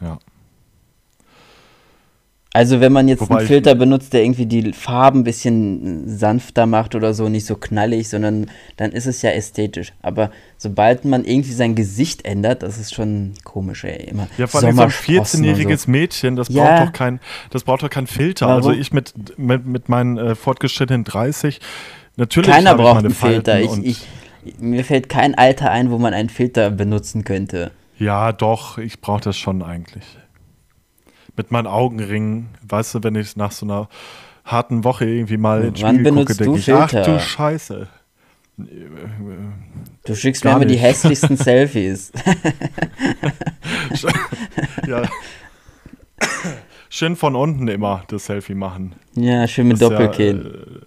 Ja. 0.00 0.18
Also 2.52 2.80
wenn 2.80 2.92
man 2.92 3.06
jetzt 3.06 3.20
Wobei 3.20 3.38
einen 3.38 3.46
Filter 3.46 3.76
benutzt, 3.76 4.12
der 4.12 4.24
irgendwie 4.24 4.46
die 4.46 4.72
Farben 4.72 5.20
ein 5.20 5.24
bisschen 5.24 6.08
sanfter 6.08 6.66
macht 6.66 6.96
oder 6.96 7.14
so, 7.14 7.28
nicht 7.28 7.46
so 7.46 7.54
knallig, 7.54 8.08
sondern 8.08 8.50
dann 8.76 8.90
ist 8.90 9.06
es 9.06 9.22
ja 9.22 9.30
ästhetisch. 9.30 9.92
Aber 10.02 10.32
sobald 10.56 11.04
man 11.04 11.24
irgendwie 11.24 11.52
sein 11.52 11.76
Gesicht 11.76 12.24
ändert, 12.24 12.64
das 12.64 12.78
ist 12.78 12.92
schon 12.92 13.34
komisch, 13.44 13.84
ey. 13.84 14.08
Immer 14.10 14.26
ja, 14.36 14.48
vor 14.48 14.64
allem 14.64 14.74
so 14.74 14.82
ein 14.82 14.90
14-jähriges 14.90 15.84
so. 15.84 15.90
Mädchen, 15.92 16.34
das 16.34 16.48
ja. 16.48 16.64
braucht 16.64 16.88
doch 16.88 16.92
kein, 16.92 17.20
das 17.50 17.62
braucht 17.62 17.84
doch 17.84 17.90
keinen 17.90 18.08
Filter. 18.08 18.46
Warum? 18.46 18.56
Also 18.56 18.72
ich 18.72 18.92
mit, 18.92 19.14
mit, 19.38 19.64
mit 19.64 19.88
meinen 19.88 20.18
äh, 20.18 20.34
fortgeschrittenen 20.34 21.04
30, 21.04 21.60
natürlich 22.16 22.50
Keiner 22.50 22.74
braucht 22.74 23.04
einen 23.04 23.14
Filter. 23.14 23.60
Ich, 23.60 23.78
ich, 23.84 23.98
mir 24.58 24.84
fällt 24.84 25.08
kein 25.08 25.36
Alter 25.36 25.70
ein, 25.70 25.92
wo 25.92 25.98
man 25.98 26.14
einen 26.14 26.30
Filter 26.30 26.70
benutzen 26.72 27.22
könnte. 27.22 27.70
Ja, 27.96 28.32
doch, 28.32 28.76
ich 28.78 29.00
brauche 29.00 29.20
das 29.20 29.38
schon 29.38 29.62
eigentlich 29.62 30.04
mit 31.36 31.50
meinen 31.50 31.66
Augenringen, 31.66 32.48
weißt 32.66 32.94
du, 32.94 33.02
wenn 33.02 33.14
ich 33.14 33.36
nach 33.36 33.52
so 33.52 33.66
einer 33.66 33.88
harten 34.44 34.84
Woche 34.84 35.04
irgendwie 35.04 35.36
mal 35.36 35.64
ins 35.64 35.80
Spiegel 35.80 36.12
gucke, 36.12 36.34
denke 36.34 36.58
ich, 36.58 36.72
ach 36.72 36.90
du 36.90 37.20
Scheiße. 37.20 37.88
Du 40.04 40.14
schickst 40.14 40.44
mir 40.44 40.52
immer 40.52 40.64
die 40.64 40.76
hässlichsten 40.76 41.36
Selfies. 41.36 42.12
ja. 44.86 45.02
Schön 46.88 47.16
von 47.16 47.36
unten 47.36 47.68
immer 47.68 48.02
das 48.08 48.26
Selfie 48.26 48.54
machen. 48.54 48.94
Ja, 49.14 49.46
schön 49.46 49.68
mit 49.68 49.80
Doppelkinn. 49.80 50.42
Ja, 50.42 50.50
äh, 50.50 50.80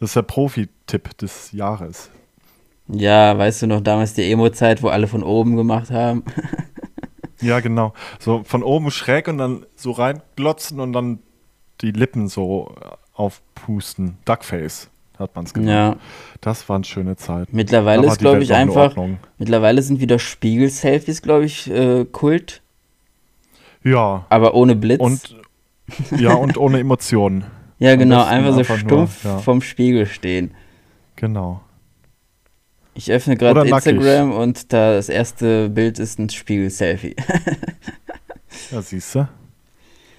das 0.00 0.10
ist 0.10 0.16
der 0.16 0.22
Profi-Tipp 0.22 1.18
des 1.18 1.52
Jahres. 1.52 2.10
Ja, 2.86 3.36
weißt 3.36 3.62
du 3.62 3.66
noch 3.66 3.80
damals 3.80 4.14
die 4.14 4.30
Emo-Zeit, 4.30 4.82
wo 4.82 4.88
alle 4.88 5.08
von 5.08 5.22
oben 5.22 5.56
gemacht 5.56 5.90
haben? 5.90 6.22
Ja, 7.40 7.60
genau. 7.60 7.92
So 8.18 8.42
von 8.44 8.62
oben 8.62 8.90
schräg 8.90 9.28
und 9.28 9.38
dann 9.38 9.66
so 9.76 9.92
reinglotzen 9.92 10.80
und 10.80 10.92
dann 10.92 11.20
die 11.80 11.92
Lippen 11.92 12.28
so 12.28 12.74
aufpusten. 13.14 14.18
Duckface 14.24 14.90
hat 15.18 15.34
man 15.34 15.44
es 15.44 15.54
genannt. 15.54 15.96
Ja. 15.96 16.06
Das 16.40 16.68
war 16.68 16.76
eine 16.76 16.84
schöne 16.84 17.16
Zeit. 17.16 17.52
Mittlerweile 17.52 18.06
ist, 18.06 18.18
glaube 18.18 18.42
ich, 18.42 18.54
einfach. 18.54 18.96
Mittlerweile 19.38 19.82
sind 19.82 20.00
wieder 20.00 20.18
Spiegel-Selfies, 20.18 21.22
glaube 21.22 21.44
ich, 21.44 21.70
äh, 21.70 22.04
Kult. 22.04 22.62
Ja. 23.82 24.26
Aber 24.28 24.54
ohne 24.54 24.76
Blitz. 24.76 25.00
Und, 25.00 25.36
ja, 26.16 26.34
und 26.34 26.56
ohne 26.56 26.78
Emotionen. 26.78 27.44
ja, 27.78 27.96
genau. 27.96 28.24
Einfach 28.24 28.52
so 28.52 28.58
einfach 28.58 28.78
stumpf 28.78 29.24
nur, 29.24 29.32
ja. 29.32 29.38
vom 29.38 29.60
Spiegel 29.62 30.06
stehen. 30.06 30.54
Genau. 31.16 31.60
Ich 32.98 33.10
öffne 33.12 33.36
gerade 33.36 33.60
Instagram 33.60 34.32
und 34.32 34.72
das 34.72 35.08
erste 35.08 35.70
Bild 35.70 36.00
ist 36.00 36.18
ein 36.18 36.28
Spiegel-Selfie. 36.28 37.14
ja, 38.72 38.82
siehst 38.82 39.14
du. 39.14 39.28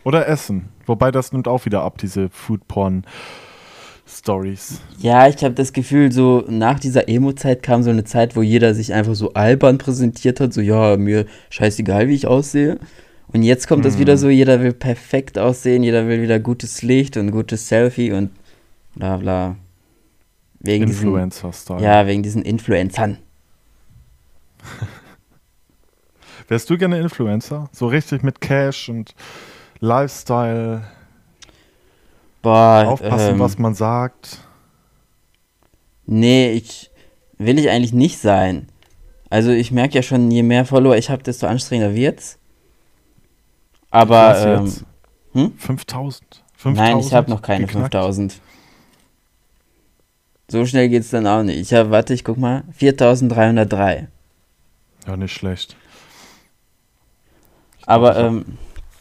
Oder 0.05 0.29
Essen. 0.29 0.69
Wobei 0.85 1.11
das 1.11 1.33
nimmt 1.33 1.49
auch 1.49 1.65
wieder 1.65 1.81
ab, 1.81 1.97
diese 1.97 2.29
Food-Porn-Stories. 2.29 4.79
Ja, 4.97 5.27
ich 5.27 5.43
habe 5.43 5.55
das 5.55 5.73
Gefühl, 5.73 6.13
so 6.13 6.45
nach 6.47 6.79
dieser 6.79 7.09
Emo-Zeit 7.09 7.63
kam 7.63 7.83
so 7.83 7.89
eine 7.89 8.05
Zeit, 8.05 8.37
wo 8.37 8.43
jeder 8.43 8.73
sich 8.73 8.93
einfach 8.93 9.15
so 9.15 9.33
albern 9.33 9.77
präsentiert 9.77 10.39
hat. 10.39 10.53
So, 10.53 10.61
ja, 10.61 10.95
mir 10.95 11.25
scheißegal, 11.49 12.07
wie 12.07 12.15
ich 12.15 12.27
aussehe. 12.27 12.79
Und 13.33 13.43
jetzt 13.43 13.67
kommt 13.67 13.83
hm. 13.83 13.91
das 13.91 13.99
wieder 13.99 14.15
so, 14.15 14.29
jeder 14.29 14.61
will 14.61 14.71
perfekt 14.71 15.37
aussehen, 15.37 15.83
jeder 15.83 16.07
will 16.07 16.21
wieder 16.21 16.39
gutes 16.39 16.81
Licht 16.81 17.17
und 17.17 17.31
gutes 17.31 17.67
Selfie 17.67 18.13
und 18.13 18.29
bla 18.95 19.17
bla. 19.17 19.57
Wegen 20.59 20.85
Influencer-Style. 20.85 21.81
Ja, 21.81 22.05
wegen 22.05 22.23
diesen 22.23 22.41
Influencern. 22.41 23.17
Wärst 26.47 26.69
du 26.69 26.77
gerne 26.77 26.99
Influencer? 26.99 27.69
So 27.71 27.87
richtig 27.87 28.23
mit 28.23 28.41
Cash 28.41 28.89
und 28.89 29.15
Lifestyle. 29.79 30.83
Boah, 32.41 32.85
Aufpassen, 32.87 33.35
ähm, 33.35 33.39
was 33.39 33.57
man 33.57 33.73
sagt. 33.75 34.39
Nee, 36.05 36.51
ich 36.51 36.89
will 37.37 37.59
ich 37.59 37.69
eigentlich 37.69 37.93
nicht 37.93 38.17
sein. 38.17 38.67
Also 39.29 39.51
ich 39.51 39.71
merke 39.71 39.95
ja 39.95 40.01
schon, 40.01 40.31
je 40.31 40.41
mehr 40.43 40.65
Follower 40.65 40.97
ich 40.97 41.09
habe, 41.09 41.21
desto 41.21 41.45
anstrengender 41.47 41.95
wird's. 41.95 42.39
Aber 43.91 44.63
ähm, 44.63 44.73
hm? 45.33 45.53
5000. 45.57 46.43
Nein, 46.65 46.99
ich 46.99 47.13
habe 47.13 47.29
noch 47.29 47.41
keine 47.41 47.67
5000. 47.67 48.41
So 50.49 50.65
schnell 50.65 50.89
geht 50.89 51.03
es 51.03 51.11
dann 51.11 51.27
auch 51.27 51.43
nicht. 51.43 51.59
Ich 51.59 51.73
habe, 51.73 51.91
warte, 51.91 52.13
ich 52.13 52.23
guck 52.23 52.37
mal, 52.37 52.63
4303. 52.71 54.07
Ja, 55.07 55.15
nicht 55.15 55.33
schlecht. 55.33 55.75
Ich 57.77 57.87
Aber, 57.87 58.11
glaub, 58.11 58.25
ähm, 58.25 58.45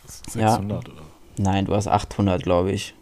600 0.06 0.42
ja, 0.42 0.76
oder? 0.76 1.02
Nein, 1.38 1.64
du 1.64 1.74
hast 1.74 1.88
800, 1.88 2.42
glaube 2.42 2.72
ich. 2.72 2.94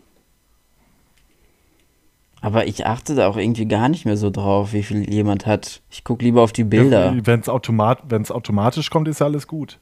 Aber 2.40 2.66
ich 2.66 2.87
achte 2.87 3.16
da 3.16 3.26
auch 3.26 3.37
irgendwie 3.37 3.66
gar 3.66 3.88
nicht 3.88 4.04
mehr 4.04 4.16
so 4.16 4.30
drauf, 4.30 4.72
wie 4.72 4.85
viel 4.85 5.12
jemand 5.12 5.46
hat. 5.46 5.82
Ich 5.90 6.04
gucke 6.04 6.24
lieber 6.24 6.42
auf 6.42 6.52
die 6.52 6.64
Bilder. 6.64 7.12
Ja, 7.12 7.26
Wenn 7.26 7.40
es 7.40 7.48
automat 7.48 8.12
automatisch 8.30 8.90
kommt, 8.90 9.09
ist 9.09 9.20
ja 9.20 9.26
alles 9.26 9.48
gut. 9.48 9.80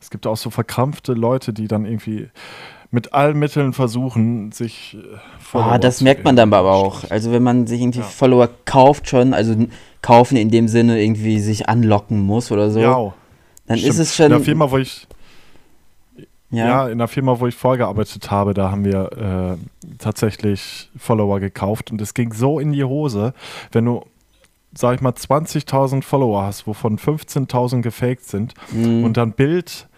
Es 0.00 0.10
gibt 0.10 0.26
auch 0.26 0.36
so 0.36 0.50
verkrampfte 0.50 1.14
Leute, 1.14 1.52
die 1.54 1.66
dann 1.66 1.86
irgendwie 1.86 2.28
mit 2.90 3.12
allen 3.12 3.38
Mitteln 3.38 3.72
versuchen, 3.72 4.52
sich 4.52 4.96
äh, 4.96 5.18
Follower 5.38 5.72
Ah, 5.72 5.78
das 5.78 6.00
merkt 6.00 6.24
man 6.24 6.36
dann 6.36 6.52
aber 6.52 6.72
auch. 6.72 7.10
Also 7.10 7.32
wenn 7.32 7.42
man 7.42 7.66
sich 7.66 7.80
irgendwie 7.80 8.00
ja. 8.00 8.04
Follower 8.04 8.48
kauft 8.64 9.08
schon, 9.08 9.34
also 9.34 9.54
kaufen 10.00 10.36
in 10.36 10.50
dem 10.50 10.68
Sinne 10.68 11.02
irgendwie 11.02 11.40
sich 11.40 11.68
anlocken 11.68 12.20
muss 12.20 12.50
oder 12.50 12.70
so, 12.70 12.80
ja, 12.80 13.14
dann 13.66 13.78
stimmt. 13.78 13.92
ist 13.92 13.98
es 13.98 14.16
schon... 14.16 14.26
In 14.26 14.32
der 14.32 14.40
Firma, 14.40 14.70
wo 14.70 14.78
ich... 14.78 15.06
Ja. 16.50 16.66
ja. 16.66 16.88
in 16.88 16.96
der 16.96 17.08
Firma, 17.08 17.38
wo 17.38 17.46
ich 17.46 17.54
vorgearbeitet 17.54 18.30
habe, 18.30 18.54
da 18.54 18.70
haben 18.70 18.86
wir 18.86 19.58
äh, 19.58 19.96
tatsächlich 19.98 20.90
Follower 20.96 21.40
gekauft 21.40 21.90
und 21.90 22.00
es 22.00 22.14
ging 22.14 22.32
so 22.32 22.58
in 22.58 22.72
die 22.72 22.84
Hose, 22.84 23.34
wenn 23.70 23.84
du 23.84 24.04
sag 24.74 24.94
ich 24.94 25.00
mal, 25.00 25.12
20.000 25.12 26.02
Follower 26.02 26.42
hast, 26.42 26.66
wovon 26.66 26.98
15.000 26.98 27.80
gefaked 27.82 28.24
sind 28.24 28.54
mhm. 28.70 29.02
und 29.04 29.16
dann 29.16 29.32
Bild 29.32 29.88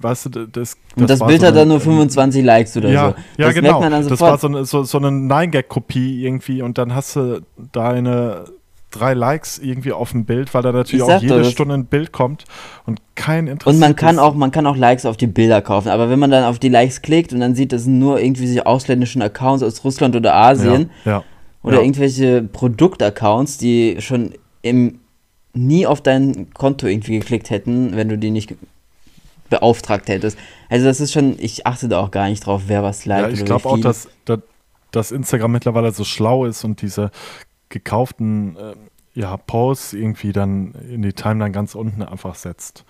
weißt 0.00 0.26
du, 0.26 0.30
das, 0.30 0.48
das 0.52 0.76
Und 0.96 1.10
das 1.10 1.20
Bild 1.20 1.40
so 1.40 1.46
hat 1.48 1.56
dann 1.56 1.68
nur 1.68 1.80
25 1.80 2.44
Likes 2.44 2.76
oder 2.76 2.90
ja, 2.90 3.10
so. 3.10 3.14
Ja, 3.42 3.46
das 3.46 3.54
genau. 3.54 3.80
das 3.80 4.20
war 4.20 4.38
so 4.38 4.48
eine, 4.48 4.64
so, 4.64 4.84
so 4.84 4.98
eine 4.98 5.10
Nine-Gag-Kopie 5.10 6.24
irgendwie 6.24 6.62
und 6.62 6.78
dann 6.78 6.94
hast 6.94 7.16
du 7.16 7.40
deine 7.72 8.44
drei 8.90 9.14
Likes 9.14 9.58
irgendwie 9.58 9.92
auf 9.92 10.12
dem 10.12 10.24
Bild, 10.24 10.54
weil 10.54 10.62
da 10.62 10.72
natürlich 10.72 11.02
auch 11.02 11.20
jede 11.20 11.38
das. 11.38 11.50
Stunde 11.50 11.74
ein 11.74 11.86
Bild 11.86 12.12
kommt 12.12 12.44
und 12.86 13.00
kein 13.14 13.46
Interesse. 13.46 13.74
Und 13.74 13.80
man 13.80 13.96
kann 13.96 14.18
auch, 14.18 14.34
man 14.34 14.50
kann 14.50 14.66
auch 14.66 14.76
Likes 14.76 15.04
auf 15.04 15.16
die 15.16 15.26
Bilder 15.26 15.60
kaufen, 15.60 15.88
aber 15.88 16.08
wenn 16.08 16.18
man 16.18 16.30
dann 16.30 16.44
auf 16.44 16.58
die 16.58 16.68
Likes 16.68 17.02
klickt 17.02 17.32
und 17.32 17.40
dann 17.40 17.54
sieht, 17.54 17.72
das 17.72 17.84
sind 17.84 17.98
nur 17.98 18.20
irgendwie 18.20 18.46
sich 18.46 18.66
ausländischen 18.66 19.20
Accounts 19.20 19.62
aus 19.62 19.84
Russland 19.84 20.16
oder 20.16 20.34
Asien 20.34 20.90
ja, 21.04 21.12
ja, 21.12 21.24
oder 21.62 21.76
ja. 21.76 21.82
irgendwelche 21.82 22.42
Produktaccounts, 22.42 23.58
die 23.58 23.96
schon 24.00 24.32
im 24.62 25.00
nie 25.52 25.86
auf 25.86 26.00
dein 26.00 26.52
Konto 26.54 26.86
irgendwie 26.86 27.18
geklickt 27.18 27.50
hätten, 27.50 27.96
wenn 27.96 28.08
du 28.08 28.16
die 28.16 28.30
nicht 28.30 28.54
beauftragt 29.48 30.08
hättest. 30.08 30.38
Also 30.68 30.86
das 30.86 31.00
ist 31.00 31.12
schon, 31.12 31.36
ich 31.38 31.66
achte 31.66 31.88
da 31.88 32.00
auch 32.00 32.10
gar 32.10 32.28
nicht 32.28 32.44
drauf, 32.44 32.62
wer 32.66 32.82
was 32.82 33.06
liked. 33.06 33.28
Ja, 33.28 33.34
ich 33.34 33.44
glaube 33.44 33.68
auch, 33.68 33.78
dass, 33.78 34.08
dass, 34.90 35.10
Instagram 35.12 35.52
mittlerweile 35.52 35.92
so 35.92 36.04
schlau 36.04 36.44
ist 36.44 36.64
und 36.64 36.82
diese 36.82 37.10
gekauften 37.68 38.56
äh, 38.56 38.74
ja, 39.14 39.36
Posts 39.36 39.94
irgendwie 39.94 40.32
dann 40.32 40.74
in 40.88 41.02
die 41.02 41.12
Timeline 41.12 41.52
ganz 41.52 41.74
unten 41.74 42.02
einfach 42.02 42.34
setzt. 42.34 42.84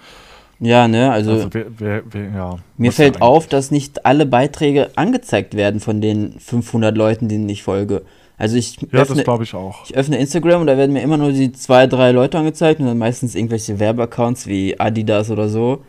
Ja, 0.60 0.88
ne, 0.88 1.12
also, 1.12 1.32
also 1.32 1.48
wer, 1.52 1.66
wer, 1.78 2.02
wer, 2.10 2.30
ja, 2.30 2.56
mir 2.76 2.90
fällt 2.90 3.22
auf, 3.22 3.46
dass 3.46 3.70
nicht 3.70 4.04
alle 4.04 4.26
Beiträge 4.26 4.90
angezeigt 4.96 5.54
werden 5.54 5.78
von 5.78 6.00
den 6.00 6.32
500 6.40 6.96
Leuten, 6.96 7.28
denen 7.28 7.48
ich 7.48 7.62
folge. 7.62 8.02
Also 8.38 8.56
ich 8.56 8.80
ja, 8.80 9.00
öffne, 9.00 9.16
das 9.16 9.24
glaube 9.24 9.44
ich 9.44 9.54
auch. 9.54 9.84
Ich 9.84 9.96
öffne 9.96 10.16
Instagram 10.18 10.60
und 10.62 10.66
da 10.68 10.76
werden 10.76 10.92
mir 10.92 11.02
immer 11.02 11.16
nur 11.16 11.32
die 11.32 11.52
zwei, 11.52 11.86
drei 11.86 12.12
Leute 12.12 12.38
angezeigt 12.38 12.80
und 12.80 12.86
dann 12.86 12.98
meistens 12.98 13.34
irgendwelche 13.34 13.78
Werbeaccounts 13.78 14.46
wie 14.46 14.78
Adidas 14.78 15.30
oder 15.30 15.48
so. 15.48 15.84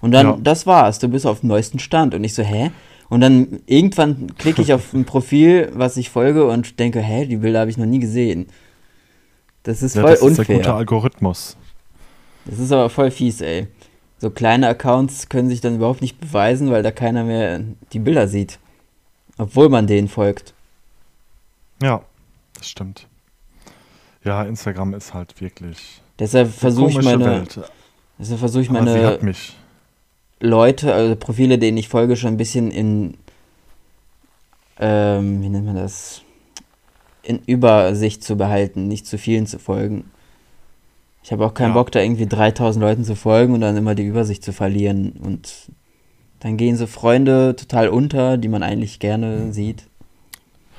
Und 0.00 0.12
dann, 0.12 0.26
ja. 0.26 0.38
das 0.40 0.66
war's, 0.66 0.98
du 0.98 1.08
bist 1.08 1.26
auf 1.26 1.40
dem 1.40 1.48
neuesten 1.48 1.78
Stand. 1.78 2.14
Und 2.14 2.24
ich 2.24 2.34
so, 2.34 2.42
hä? 2.42 2.70
Und 3.08 3.20
dann 3.20 3.60
irgendwann 3.66 4.34
klicke 4.36 4.62
ich 4.62 4.72
auf 4.72 4.92
ein 4.92 5.04
Profil, 5.04 5.70
was 5.74 5.96
ich 5.96 6.10
folge 6.10 6.46
und 6.46 6.78
denke, 6.78 7.00
hä, 7.00 7.26
die 7.26 7.36
Bilder 7.36 7.60
habe 7.60 7.70
ich 7.70 7.78
noch 7.78 7.86
nie 7.86 8.00
gesehen. 8.00 8.46
Das 9.62 9.82
ist 9.82 9.96
ja, 9.96 10.02
voll 10.02 10.12
das 10.12 10.20
unfair. 10.20 10.36
Das 10.36 10.42
ist 10.42 10.48
der 10.48 10.56
gute 10.58 10.74
Algorithmus. 10.74 11.56
Das 12.44 12.58
ist 12.58 12.72
aber 12.72 12.88
voll 12.88 13.10
fies, 13.10 13.40
ey. 13.40 13.66
So 14.18 14.30
kleine 14.30 14.68
Accounts 14.68 15.28
können 15.28 15.48
sich 15.48 15.60
dann 15.60 15.76
überhaupt 15.76 16.00
nicht 16.00 16.20
beweisen, 16.20 16.70
weil 16.70 16.82
da 16.82 16.90
keiner 16.90 17.24
mehr 17.24 17.60
die 17.92 17.98
Bilder 17.98 18.28
sieht. 18.28 18.58
Obwohl 19.38 19.68
man 19.68 19.86
denen 19.86 20.08
folgt. 20.08 20.54
Ja, 21.82 22.02
das 22.54 22.68
stimmt. 22.68 23.06
Ja, 24.24 24.42
Instagram 24.44 24.94
ist 24.94 25.12
halt 25.12 25.40
wirklich. 25.40 26.00
Deshalb 26.18 26.52
versuche 26.52 26.90
ich 26.90 27.02
meine. 27.02 27.24
Welt. 27.24 27.60
Deshalb 28.18 28.40
versuche 28.40 28.62
ich 28.62 28.70
meine. 28.70 28.90
Aber 28.90 29.00
sie 29.00 29.06
hat 29.06 29.22
mich. 29.22 29.56
Leute, 30.40 30.92
also 30.92 31.16
Profile, 31.16 31.58
denen 31.58 31.78
ich 31.78 31.88
folge, 31.88 32.16
schon 32.16 32.34
ein 32.34 32.36
bisschen 32.36 32.70
in, 32.70 33.14
ähm, 34.78 35.42
wie 35.42 35.48
nennt 35.48 35.66
man 35.66 35.76
das, 35.76 36.22
in 37.22 37.40
Übersicht 37.46 38.22
zu 38.22 38.36
behalten, 38.36 38.86
nicht 38.88 39.06
zu 39.06 39.18
vielen 39.18 39.46
zu 39.46 39.58
folgen. 39.58 40.10
Ich 41.22 41.32
habe 41.32 41.44
auch 41.44 41.54
keinen 41.54 41.70
ja. 41.70 41.74
Bock, 41.74 41.90
da 41.90 42.00
irgendwie 42.00 42.26
3000 42.26 42.80
Leuten 42.80 43.04
zu 43.04 43.16
folgen 43.16 43.54
und 43.54 43.60
dann 43.60 43.76
immer 43.76 43.96
die 43.96 44.04
Übersicht 44.04 44.44
zu 44.44 44.52
verlieren. 44.52 45.12
Und 45.12 45.72
dann 46.38 46.56
gehen 46.56 46.76
so 46.76 46.86
Freunde 46.86 47.56
total 47.56 47.88
unter, 47.88 48.38
die 48.38 48.48
man 48.48 48.62
eigentlich 48.62 49.00
gerne 49.00 49.52
sieht. 49.52 49.88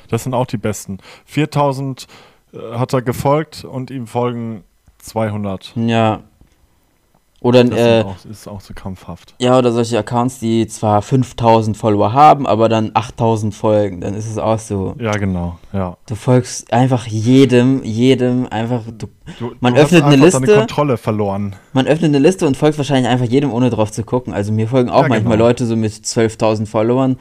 Das 0.09 0.23
sind 0.23 0.33
auch 0.33 0.45
die 0.45 0.57
besten. 0.57 0.99
4000 1.25 2.07
äh, 2.53 2.77
hat 2.77 2.93
er 2.93 3.01
gefolgt 3.01 3.65
und 3.65 3.91
ihm 3.91 4.07
folgen 4.07 4.63
200. 4.99 5.73
Ja, 5.75 6.23
oder, 7.39 7.63
das 7.63 7.79
äh, 7.79 8.03
auch, 8.03 8.25
ist 8.29 8.47
auch 8.47 8.61
so 8.61 8.73
kampfhaft. 8.73 9.35
Ja, 9.39 9.57
oder 9.57 9.71
solche 9.71 9.99
Accounts, 9.99 10.39
die 10.39 10.65
zwar 10.65 11.03
5000 11.03 11.77
Follower 11.77 12.11
haben, 12.11 12.47
aber 12.47 12.67
dann 12.67 12.91
8000 12.95 13.53
folgen. 13.53 14.01
Dann 14.01 14.15
ist 14.15 14.27
es 14.27 14.39
auch 14.39 14.57
so. 14.57 14.95
Ja, 14.99 15.11
genau. 15.13 15.59
Ja. 15.71 15.97
Du 16.07 16.15
folgst 16.15 16.73
einfach 16.73 17.05
jedem, 17.05 17.83
jedem 17.83 18.47
einfach. 18.47 18.81
Du, 18.85 19.07
du 19.37 19.51
man 19.59 19.75
du 19.75 19.81
öffnet 19.81 20.03
eine 20.03 20.15
Liste. 20.15 20.41
Deine 20.41 20.59
Kontrolle 20.59 20.97
verloren. 20.97 21.55
Man 21.73 21.85
öffnet 21.85 22.09
eine 22.09 22.19
Liste 22.19 22.47
und 22.47 22.57
folgt 22.57 22.79
wahrscheinlich 22.79 23.07
einfach 23.07 23.27
jedem, 23.27 23.53
ohne 23.53 23.69
drauf 23.69 23.91
zu 23.91 24.03
gucken. 24.03 24.33
Also 24.33 24.51
mir 24.51 24.67
folgen 24.67 24.89
auch 24.89 25.03
ja, 25.03 25.07
manchmal 25.07 25.37
genau. 25.37 25.47
Leute 25.47 25.67
so 25.67 25.75
mit 25.75 25.91
12.000 25.91 26.65
Followern 26.65 27.17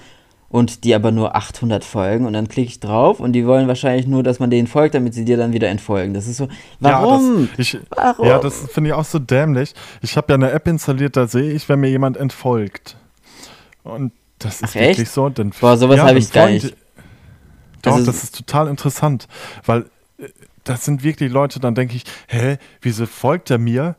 und 0.48 0.84
die 0.84 0.94
aber 0.94 1.10
nur 1.10 1.34
800 1.34 1.84
folgen 1.84 2.26
und 2.26 2.32
dann 2.32 2.48
klicke 2.48 2.68
ich 2.68 2.80
drauf 2.80 3.20
und 3.20 3.32
die 3.32 3.46
wollen 3.46 3.68
wahrscheinlich 3.68 4.06
nur, 4.06 4.22
dass 4.22 4.38
man 4.38 4.50
denen 4.50 4.68
folgt, 4.68 4.94
damit 4.94 5.14
sie 5.14 5.24
dir 5.24 5.36
dann 5.36 5.52
wieder 5.52 5.68
entfolgen. 5.68 6.14
Das 6.14 6.26
ist 6.26 6.36
so, 6.36 6.48
warum? 6.80 7.40
Ja, 7.40 7.48
das, 7.56 7.66
ich, 7.66 7.78
warum? 7.90 8.26
Ja, 8.26 8.38
das 8.38 8.58
finde 8.70 8.90
ich 8.90 8.94
auch 8.94 9.04
so 9.04 9.18
dämlich. 9.18 9.74
Ich 10.02 10.16
habe 10.16 10.32
ja 10.32 10.34
eine 10.34 10.50
App 10.52 10.66
installiert, 10.68 11.16
da 11.16 11.26
sehe 11.26 11.52
ich, 11.52 11.68
wenn 11.68 11.80
mir 11.80 11.90
jemand 11.90 12.16
entfolgt. 12.16 12.96
Und 13.82 14.12
das 14.38 14.56
ist 14.56 14.70
Ach, 14.70 14.74
wirklich 14.74 14.98
echt? 15.00 15.12
so. 15.12 15.28
Denn, 15.28 15.52
Boah, 15.60 15.76
sowas 15.76 15.96
ja, 15.96 16.06
habe 16.06 16.18
ich 16.18 16.32
gar 16.32 16.48
nicht. 16.48 16.76
Doch, 17.82 17.92
also, 17.94 18.06
das 18.06 18.24
ist 18.24 18.36
total 18.36 18.68
interessant, 18.68 19.28
weil 19.64 19.86
äh, 20.18 20.28
das 20.64 20.84
sind 20.84 21.04
wirklich 21.04 21.30
Leute, 21.30 21.60
dann 21.60 21.74
denke 21.74 21.96
ich, 21.96 22.04
hä, 22.28 22.58
wieso 22.80 23.06
folgt 23.06 23.50
er 23.50 23.58
mir? 23.58 23.96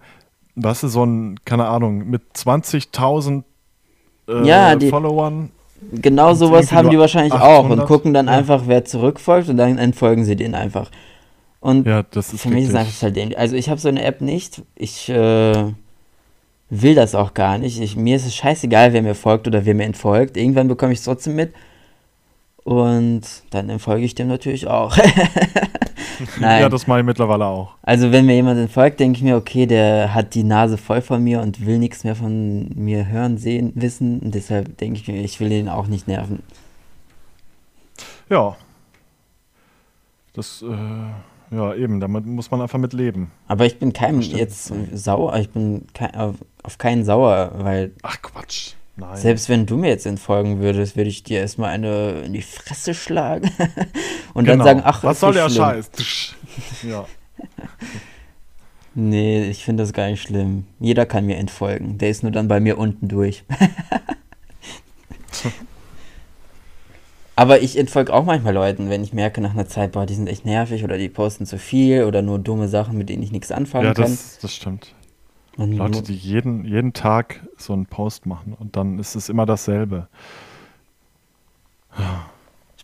Was 0.55 0.83
ist 0.83 0.93
so 0.93 1.05
ein, 1.05 1.39
keine 1.45 1.67
Ahnung, 1.67 2.09
mit 2.09 2.23
20.000 2.35 3.43
äh, 4.27 4.45
ja, 4.45 4.75
die, 4.75 4.89
Followern 4.89 5.51
Genau 5.91 6.33
sowas 6.33 6.71
haben 6.71 6.89
die 6.89 6.97
wahrscheinlich 6.97 7.33
800, 7.33 7.49
auch 7.49 7.69
und 7.69 7.85
gucken 7.85 8.13
dann 8.13 8.27
ja. 8.27 8.33
einfach, 8.33 8.63
wer 8.65 8.83
zurückfolgt 8.83 9.49
und 9.49 9.57
dann 9.57 9.77
entfolgen 9.77 10.25
sie 10.25 10.35
den 10.35 10.55
einfach. 10.55 10.89
Und 11.59 11.87
ja, 11.87 12.03
das 12.03 12.33
ist 12.33 12.41
für 12.41 12.49
mich 12.49 12.65
ist 12.65 12.73
es 12.73 13.01
halt. 13.01 13.37
Also 13.37 13.55
ich 13.55 13.69
habe 13.69 13.79
so 13.79 13.89
eine 13.89 14.03
App 14.03 14.21
nicht. 14.21 14.61
Ich 14.75 15.09
äh, 15.09 15.73
will 16.69 16.95
das 16.95 17.15
auch 17.15 17.33
gar 17.33 17.57
nicht. 17.57 17.79
Ich, 17.79 17.95
mir 17.95 18.15
ist 18.15 18.25
es 18.25 18.35
scheißegal, 18.35 18.93
wer 18.93 19.01
mir 19.01 19.15
folgt 19.15 19.47
oder 19.47 19.65
wer 19.65 19.73
mir 19.73 19.85
entfolgt. 19.85 20.37
Irgendwann 20.37 20.67
bekomme 20.67 20.93
ich 20.93 20.99
es 20.99 21.05
trotzdem 21.05 21.35
mit. 21.35 21.53
Und 22.67 23.21
dann 23.51 23.69
entfolge 23.69 24.03
ich 24.03 24.13
dem 24.13 24.27
natürlich 24.27 24.67
auch. 24.67 24.97
Nein. 26.41 26.63
Ja, 26.63 26.67
das 26.67 26.85
mache 26.85 26.99
ich 26.99 27.05
mittlerweile 27.05 27.45
auch. 27.45 27.75
Also 27.81 28.11
wenn 28.11 28.25
mir 28.25 28.35
jemand 28.35 28.59
entfolgt, 28.59 28.99
denke 28.99 29.15
ich 29.15 29.23
mir, 29.23 29.37
okay, 29.37 29.65
der 29.65 30.13
hat 30.13 30.35
die 30.35 30.43
Nase 30.43 30.77
voll 30.77 30.99
von 30.99 31.23
mir 31.23 31.39
und 31.39 31.65
will 31.65 31.79
nichts 31.79 32.03
mehr 32.03 32.13
von 32.13 32.67
mir 32.75 33.07
hören, 33.07 33.37
sehen, 33.37 33.71
wissen. 33.75 34.19
Und 34.19 34.35
deshalb 34.35 34.77
denke 34.79 34.99
ich 34.99 35.07
mir, 35.07 35.21
ich 35.21 35.39
will 35.39 35.49
ihn 35.49 35.69
auch 35.69 35.87
nicht 35.87 36.09
nerven. 36.09 36.43
Ja. 38.29 38.57
Das, 40.33 40.61
äh, 40.61 41.55
ja, 41.55 41.73
eben, 41.73 42.01
damit 42.01 42.25
muss 42.25 42.51
man 42.51 42.61
einfach 42.61 42.79
mit 42.79 42.91
leben. 42.91 43.31
Aber 43.47 43.65
ich 43.65 43.79
bin 43.79 43.93
keinem 43.93 44.19
jetzt 44.19 44.73
sauer, 44.91 45.37
ich 45.37 45.51
bin 45.51 45.87
kein, 45.93 46.13
auf, 46.15 46.35
auf 46.63 46.77
keinen 46.77 47.05
sauer, 47.05 47.51
weil. 47.59 47.93
Ach 48.03 48.21
Quatsch. 48.21 48.73
Nein. 48.99 49.15
Selbst 49.15 49.47
wenn 49.47 49.67
du 49.67 49.77
mir 49.77 49.89
jetzt 49.89 50.07
entfolgen 50.07 50.59
würdest, 50.59 50.97
würde 50.97 51.09
ich 51.09 51.23
dir 51.23 51.39
erstmal 51.39 51.69
eine 51.69 52.21
in 52.21 52.33
die 52.33 52.41
Fresse 52.41 52.95
schlagen 52.95 53.51
und 54.33 54.45
genau. 54.45 54.57
dann 54.57 54.65
sagen, 54.65 54.81
ach, 54.83 55.03
was 55.03 55.19
soll 55.19 55.33
der 55.33 55.49
schlimm. 55.49 55.63
Scheiß? 55.63 55.91
ja. 56.83 57.05
Nee, 58.99 59.47
ich 59.47 59.63
finde 59.63 59.83
das 59.83 59.93
gar 59.93 60.09
nicht 60.09 60.23
schlimm. 60.23 60.65
Jeder 60.79 61.05
kann 61.05 61.27
mir 61.27 61.37
entfolgen. 61.37 61.99
Der 61.99 62.09
ist 62.09 62.23
nur 62.23 62.31
dann 62.31 62.47
bei 62.47 62.59
mir 62.59 62.79
unten 62.79 63.07
durch. 63.07 63.43
Aber 67.35 67.61
ich 67.61 67.77
entfolge 67.77 68.11
auch 68.11 68.25
manchmal 68.25 68.55
Leuten, 68.55 68.89
wenn 68.89 69.03
ich 69.03 69.13
merke 69.13 69.39
nach 69.39 69.51
einer 69.51 69.67
Zeit, 69.67 69.91
boah, 69.91 70.07
die 70.07 70.15
sind 70.15 70.27
echt 70.27 70.45
nervig 70.45 70.83
oder 70.83 70.97
die 70.97 71.09
posten 71.09 71.45
zu 71.45 71.59
viel 71.59 72.05
oder 72.05 72.23
nur 72.23 72.39
dumme 72.39 72.67
Sachen, 72.67 72.97
mit 72.97 73.09
denen 73.09 73.21
ich 73.21 73.31
nichts 73.31 73.51
anfangen 73.51 73.85
ja, 73.85 73.93
das, 73.93 74.03
kann. 74.03 74.13
Ja, 74.13 74.39
das 74.41 74.55
stimmt. 74.55 74.95
Und 75.57 75.73
Leute, 75.73 76.03
die 76.03 76.13
jeden, 76.13 76.65
jeden 76.65 76.93
Tag 76.93 77.41
so 77.57 77.73
einen 77.73 77.87
Post 77.87 78.25
machen 78.25 78.55
und 78.57 78.75
dann 78.75 78.99
ist 78.99 79.15
es 79.15 79.27
immer 79.27 79.45
dasselbe. 79.45 80.07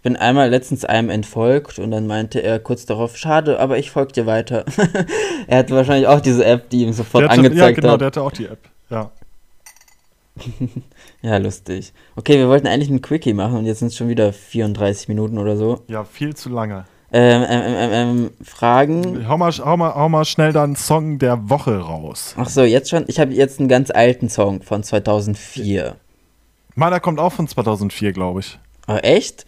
bin 0.03 0.17
einmal 0.17 0.49
letztens 0.49 0.83
einem 0.83 1.09
entfolgt 1.09 1.79
und 1.79 1.91
dann 1.91 2.07
meinte 2.07 2.39
er 2.39 2.59
kurz 2.59 2.85
darauf, 2.85 3.15
schade, 3.15 3.59
aber 3.59 3.77
ich 3.77 3.89
folge 3.89 4.13
dir 4.13 4.25
weiter. 4.25 4.65
er 5.47 5.59
hatte 5.59 5.75
wahrscheinlich 5.75 6.07
auch 6.07 6.19
diese 6.19 6.45
App, 6.45 6.69
die 6.69 6.83
ihm 6.83 6.93
sofort 6.93 7.23
hatte, 7.23 7.33
angezeigt 7.33 7.59
hat. 7.59 7.67
Ja, 7.67 7.73
genau, 7.81 7.93
hat. 7.93 8.01
der 8.01 8.07
hatte 8.07 8.21
auch 8.21 8.31
die 8.31 8.47
App, 8.47 8.69
ja. 8.89 9.11
ja, 11.21 11.37
lustig. 11.37 11.93
Okay, 12.15 12.37
wir 12.37 12.49
wollten 12.49 12.67
eigentlich 12.67 12.89
ein 12.89 13.01
Quickie 13.01 13.33
machen 13.33 13.57
und 13.57 13.65
jetzt 13.65 13.79
sind 13.79 13.89
es 13.89 13.95
schon 13.95 14.09
wieder 14.09 14.33
34 14.33 15.07
Minuten 15.07 15.37
oder 15.37 15.57
so. 15.57 15.81
Ja, 15.87 16.03
viel 16.03 16.35
zu 16.35 16.49
lange. 16.49 16.85
Ähm, 17.15 17.45
ähm, 17.47 17.75
ähm, 17.77 17.91
ähm, 17.91 18.31
Fragen. 18.43 19.27
Hau 19.27 19.37
mal, 19.37 19.51
hau, 19.51 19.77
mal, 19.77 19.93
hau 19.93 20.09
mal 20.09 20.25
schnell 20.25 20.51
deinen 20.51 20.75
Song 20.75 21.19
der 21.19 21.47
Woche 21.47 21.77
raus. 21.77 22.33
Ach 22.37 22.49
so, 22.49 22.63
jetzt 22.63 22.89
schon. 22.89 23.05
Ich 23.07 23.19
habe 23.19 23.31
jetzt 23.33 23.59
einen 23.59 23.69
ganz 23.69 23.91
alten 23.91 24.29
Song 24.29 24.63
von 24.63 24.81
2004. 24.81 25.95
Meiner 26.73 26.99
kommt 26.99 27.19
auch 27.19 27.31
von 27.31 27.47
2004, 27.47 28.13
glaube 28.13 28.39
ich. 28.39 28.57
Oh, 28.87 28.95
echt? 28.95 29.45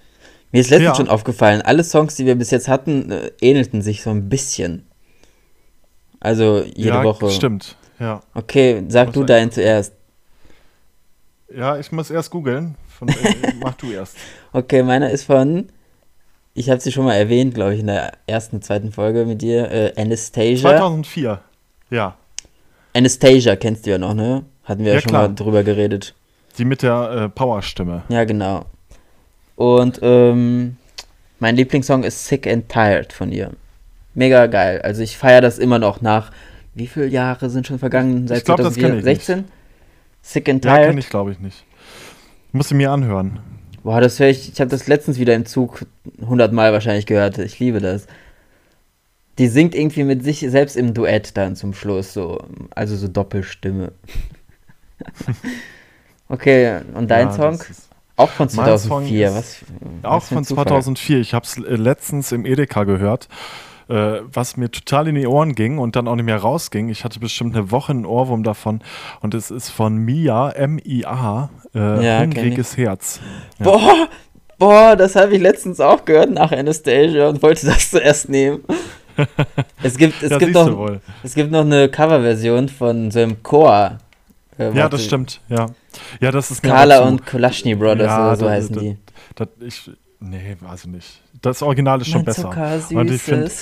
Mir 0.51 0.61
ist 0.61 0.69
letztens 0.69 0.89
ja. 0.89 0.95
schon 0.95 1.09
aufgefallen, 1.09 1.63
alle 1.63 1.83
Songs, 1.83 2.13
die 2.15 2.27
wir 2.27 2.35
bis 2.35 2.51
jetzt 2.51 2.67
hatten, 2.67 3.11
äh, 3.11 3.31
ähnelten 3.41 3.81
sich 3.81 4.03
so 4.03 4.11
ein 4.11 4.29
bisschen. 4.29 4.85
Also 6.19 6.63
jede 6.63 6.89
ja, 6.89 7.03
Woche. 7.03 7.31
Stimmt, 7.31 7.75
ja. 7.99 8.21
Okay, 8.35 8.83
sag 8.87 9.11
du 9.11 9.23
deinen 9.23 9.51
zuerst. 9.51 9.93
Ja, 11.53 11.77
ich 11.77 11.91
muss 11.91 12.11
erst 12.11 12.29
googeln. 12.29 12.75
Äh, 13.01 13.53
mach 13.59 13.73
du 13.73 13.91
erst. 13.91 14.15
Okay, 14.53 14.83
meiner 14.83 15.09
ist 15.09 15.23
von. 15.25 15.67
Ich 16.57 16.69
habe 16.69 16.79
sie 16.79 16.93
schon 16.93 17.03
mal 17.03 17.15
erwähnt, 17.15 17.53
glaube 17.53 17.73
ich, 17.73 17.81
in 17.81 17.87
der 17.87 18.13
ersten, 18.27 18.61
zweiten 18.61 18.93
Folge 18.93 19.25
mit 19.25 19.41
dir. 19.41 19.69
Äh, 19.69 20.01
Anastasia. 20.01 20.69
2004, 20.69 21.41
ja. 21.89 22.15
Anastasia 22.93 23.57
kennst 23.57 23.85
du 23.85 23.91
ja 23.91 23.97
noch, 23.97 24.13
ne? 24.13 24.45
Hatten 24.63 24.85
wir 24.85 24.91
ja, 24.91 24.95
ja 24.95 25.01
schon 25.01 25.09
klar. 25.09 25.27
mal 25.27 25.35
drüber 25.35 25.63
geredet. 25.63 26.15
Die 26.57 26.63
mit 26.63 26.81
der 26.81 27.11
äh, 27.11 27.29
Powerstimme. 27.29 28.03
Ja, 28.07 28.23
genau. 28.23 28.63
Und 29.57 29.99
ähm, 30.01 30.77
mein 31.39 31.57
Lieblingssong 31.57 32.05
ist 32.05 32.25
Sick 32.25 32.47
and 32.47 32.69
Tired 32.69 33.11
von 33.11 33.33
ihr. 33.33 33.51
Mega 34.13 34.47
geil. 34.47 34.81
Also 34.81 35.01
ich 35.01 35.17
feiere 35.17 35.41
das 35.41 35.59
immer 35.59 35.77
noch 35.77 35.99
nach. 35.99 36.31
Wie 36.73 36.87
viele 36.87 37.07
Jahre 37.07 37.49
sind 37.49 37.67
schon 37.67 37.79
vergangen? 37.79 38.29
Seit 38.29 38.39
ich 38.39 38.45
glaub, 38.45 38.61
2016? 38.61 39.43
Sick 40.21 40.47
and 40.47 40.61
Tired? 40.61 40.79
Ja, 40.79 40.87
kenne 40.87 40.99
ich, 41.01 41.09
glaube 41.09 41.33
ich, 41.33 41.39
nicht. 41.39 41.65
Muss 42.53 42.69
sie 42.69 42.75
mir 42.75 42.91
anhören. 42.91 43.41
Boah, 43.85 44.01
das 44.01 44.19
höre 44.19 44.29
ich. 44.29 44.51
Ich 44.51 44.59
habe 44.59 44.71
das 44.71 44.87
letztens 44.87 45.19
wieder 45.19 45.35
im 45.35 45.45
Zug 45.45 45.85
100 46.19 46.51
Mal 46.51 46.73
wahrscheinlich 46.73 47.05
gehört. 47.05 47.37
Ich 47.37 47.59
liebe 47.59 47.79
das. 47.79 48.07
Die 49.37 49.47
singt 49.47 49.75
irgendwie 49.75 50.03
mit 50.03 50.23
sich 50.23 50.39
selbst 50.39 50.75
im 50.75 50.95
Duett 50.95 51.37
dann 51.37 51.55
zum 51.55 51.75
Schluss 51.75 52.11
so. 52.11 52.43
Also 52.71 52.95
so 52.95 53.07
Doppelstimme. 53.07 53.91
okay, 56.29 56.81
und 56.95 57.11
dein 57.11 57.27
ja, 57.27 57.33
Song? 57.33 57.59
Auch 58.15 58.31
von 58.31 58.49
2004, 58.49 59.27
ist, 59.27 59.35
was, 59.35 59.63
Auch 60.01 60.15
was 60.15 60.29
von 60.29 60.43
2004. 60.43 61.19
Ich 61.19 61.35
habe 61.35 61.45
es 61.45 61.55
äh, 61.55 61.75
letztens 61.75 62.31
im 62.31 62.47
Edeka 62.47 62.85
gehört, 62.85 63.29
äh, 63.87 64.21
was 64.31 64.57
mir 64.57 64.71
total 64.71 65.07
in 65.07 65.15
die 65.15 65.27
Ohren 65.27 65.55
ging 65.55 65.77
und 65.77 65.95
dann 65.95 66.07
auch 66.07 66.15
nicht 66.15 66.25
mehr 66.25 66.37
rausging. 66.37 66.89
Ich 66.89 67.03
hatte 67.03 67.19
bestimmt 67.19 67.55
eine 67.55 67.71
Woche 67.71 67.91
einen 67.91 68.05
Ohrwurm 68.05 68.43
davon 68.43 68.81
und 69.21 69.33
es 69.33 69.51
ist 69.51 69.69
von 69.69 69.97
Mia, 69.97 70.49
M-I-A, 70.49 71.49
äh, 71.73 72.05
ja, 72.05 72.19
Hungriges 72.19 72.77
Herz. 72.77 73.19
Ja. 73.59 73.65
Boah, 73.65 74.07
boah, 74.57 74.95
das 74.95 75.15
habe 75.15 75.35
ich 75.35 75.41
letztens 75.41 75.79
auch 75.79 76.05
gehört 76.05 76.31
nach 76.31 76.51
Anastasia 76.51 77.29
und 77.29 77.41
wollte 77.41 77.67
das 77.67 77.91
zuerst 77.91 78.29
nehmen. 78.29 78.63
es 79.83 79.97
gibt, 79.97 80.21
es, 80.23 80.29
ja, 80.31 80.37
gibt 80.37 80.53
noch, 80.53 80.99
es 81.23 81.35
gibt 81.35 81.51
noch 81.51 81.61
eine 81.61 81.89
Coverversion 81.89 82.69
von 82.69 83.11
so 83.11 83.19
einem 83.19 83.41
Chor. 83.43 83.99
Äh, 84.57 84.71
ja, 84.75 84.89
das 84.89 85.05
stimmt, 85.05 85.41
ja. 85.49 85.67
Ja, 86.19 86.31
das 86.31 86.51
ist 86.51 86.63
Kala 86.63 86.99
und 86.99 87.25
Kolaschny 87.25 87.75
Brothers 87.75 88.07
ja, 88.07 88.27
oder 88.27 88.35
so 88.35 88.45
das, 88.45 88.53
heißen 88.53 88.75
das, 88.75 88.83
die. 88.83 88.97
Das, 89.35 89.47
ich, 89.61 89.91
nee, 90.19 90.55
weiß 90.59 90.85
ich 90.85 90.91
nicht. 90.91 91.21
Das 91.45 91.61
Original 91.61 92.01
ist 92.01 92.07
schon 92.07 92.23
mein 92.23 92.25
besser. 92.25 92.49
Und 92.89 93.11
ich 93.11 93.21
finde. 93.21 93.51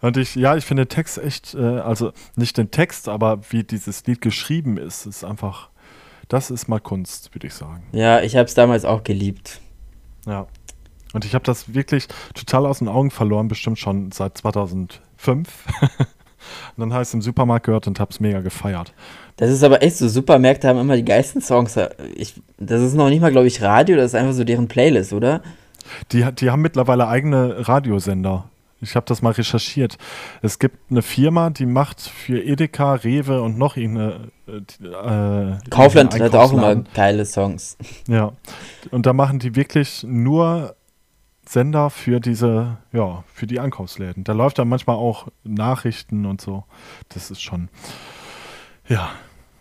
Und 0.00 0.16
ich, 0.16 0.34
ja, 0.34 0.56
ich 0.56 0.64
finde 0.64 0.84
den 0.84 0.88
Text 0.88 1.18
echt, 1.18 1.54
äh, 1.54 1.60
also 1.60 2.12
nicht 2.34 2.58
den 2.58 2.72
Text, 2.72 3.08
aber 3.08 3.40
wie 3.50 3.62
dieses 3.62 4.04
Lied 4.06 4.20
geschrieben 4.20 4.76
ist, 4.76 5.06
ist 5.06 5.24
einfach, 5.24 5.70
das 6.28 6.50
ist 6.50 6.68
mal 6.68 6.80
Kunst, 6.80 7.32
würde 7.32 7.46
ich 7.46 7.54
sagen. 7.54 7.84
Ja, 7.92 8.20
ich 8.22 8.34
habe 8.34 8.46
es 8.46 8.54
damals 8.54 8.84
auch 8.84 9.04
geliebt. 9.04 9.60
Ja. 10.26 10.48
Und 11.12 11.24
ich 11.24 11.34
habe 11.34 11.44
das 11.44 11.72
wirklich 11.72 12.08
total 12.34 12.66
aus 12.66 12.80
den 12.80 12.88
Augen 12.88 13.12
verloren, 13.12 13.46
bestimmt 13.46 13.78
schon 13.78 14.10
seit 14.12 14.36
2005. 14.36 15.00
Und 16.76 16.80
dann 16.80 16.92
heißt 16.92 17.10
es 17.10 17.14
im 17.14 17.22
Supermarkt 17.22 17.66
gehört 17.66 17.86
und 17.86 17.98
hab's 17.98 18.20
mega 18.20 18.40
gefeiert. 18.40 18.94
Das 19.36 19.50
ist 19.50 19.62
aber 19.62 19.82
echt 19.82 19.96
so, 19.96 20.08
Supermärkte 20.08 20.66
haben 20.66 20.78
immer 20.78 20.96
die 20.96 21.04
geilsten 21.04 21.42
Songs. 21.42 21.78
Ich, 22.14 22.40
das 22.58 22.80
ist 22.80 22.94
noch 22.94 23.10
nicht 23.10 23.20
mal, 23.20 23.30
glaube 23.30 23.46
ich, 23.46 23.62
Radio, 23.62 23.96
das 23.96 24.06
ist 24.06 24.14
einfach 24.14 24.32
so 24.32 24.44
deren 24.44 24.66
Playlist, 24.66 25.12
oder? 25.12 25.42
Die, 26.12 26.24
die 26.32 26.50
haben 26.50 26.62
mittlerweile 26.62 27.06
eigene 27.06 27.68
Radiosender. 27.68 28.48
Ich 28.80 28.94
habe 28.94 29.06
das 29.06 29.22
mal 29.22 29.32
recherchiert. 29.32 29.96
Es 30.42 30.58
gibt 30.58 30.90
eine 30.90 31.02
Firma, 31.02 31.50
die 31.50 31.64
macht 31.64 32.00
für 32.00 32.42
Edeka, 32.42 32.94
Rewe 32.94 33.40
und 33.40 33.56
noch 33.58 33.76
irgendeine. 33.76 34.30
Äh, 34.46 35.68
Kaufland 35.70 36.18
hat 36.18 36.34
auch 36.34 36.52
immer 36.52 36.76
geile 36.94 37.24
Songs. 37.24 37.78
Ja. 38.06 38.32
Und 38.90 39.06
da 39.06 39.12
machen 39.12 39.38
die 39.38 39.56
wirklich 39.56 40.04
nur 40.06 40.76
Sender 41.48 41.90
für 41.90 42.20
diese, 42.20 42.76
ja, 42.92 43.24
für 43.32 43.46
die 43.46 43.60
Einkaufsläden. 43.60 44.24
Da 44.24 44.32
läuft 44.32 44.58
dann 44.58 44.68
manchmal 44.68 44.96
auch 44.96 45.28
Nachrichten 45.42 46.26
und 46.26 46.40
so. 46.40 46.64
Das 47.08 47.30
ist 47.30 47.42
schon, 47.42 47.68
ja. 48.88 49.10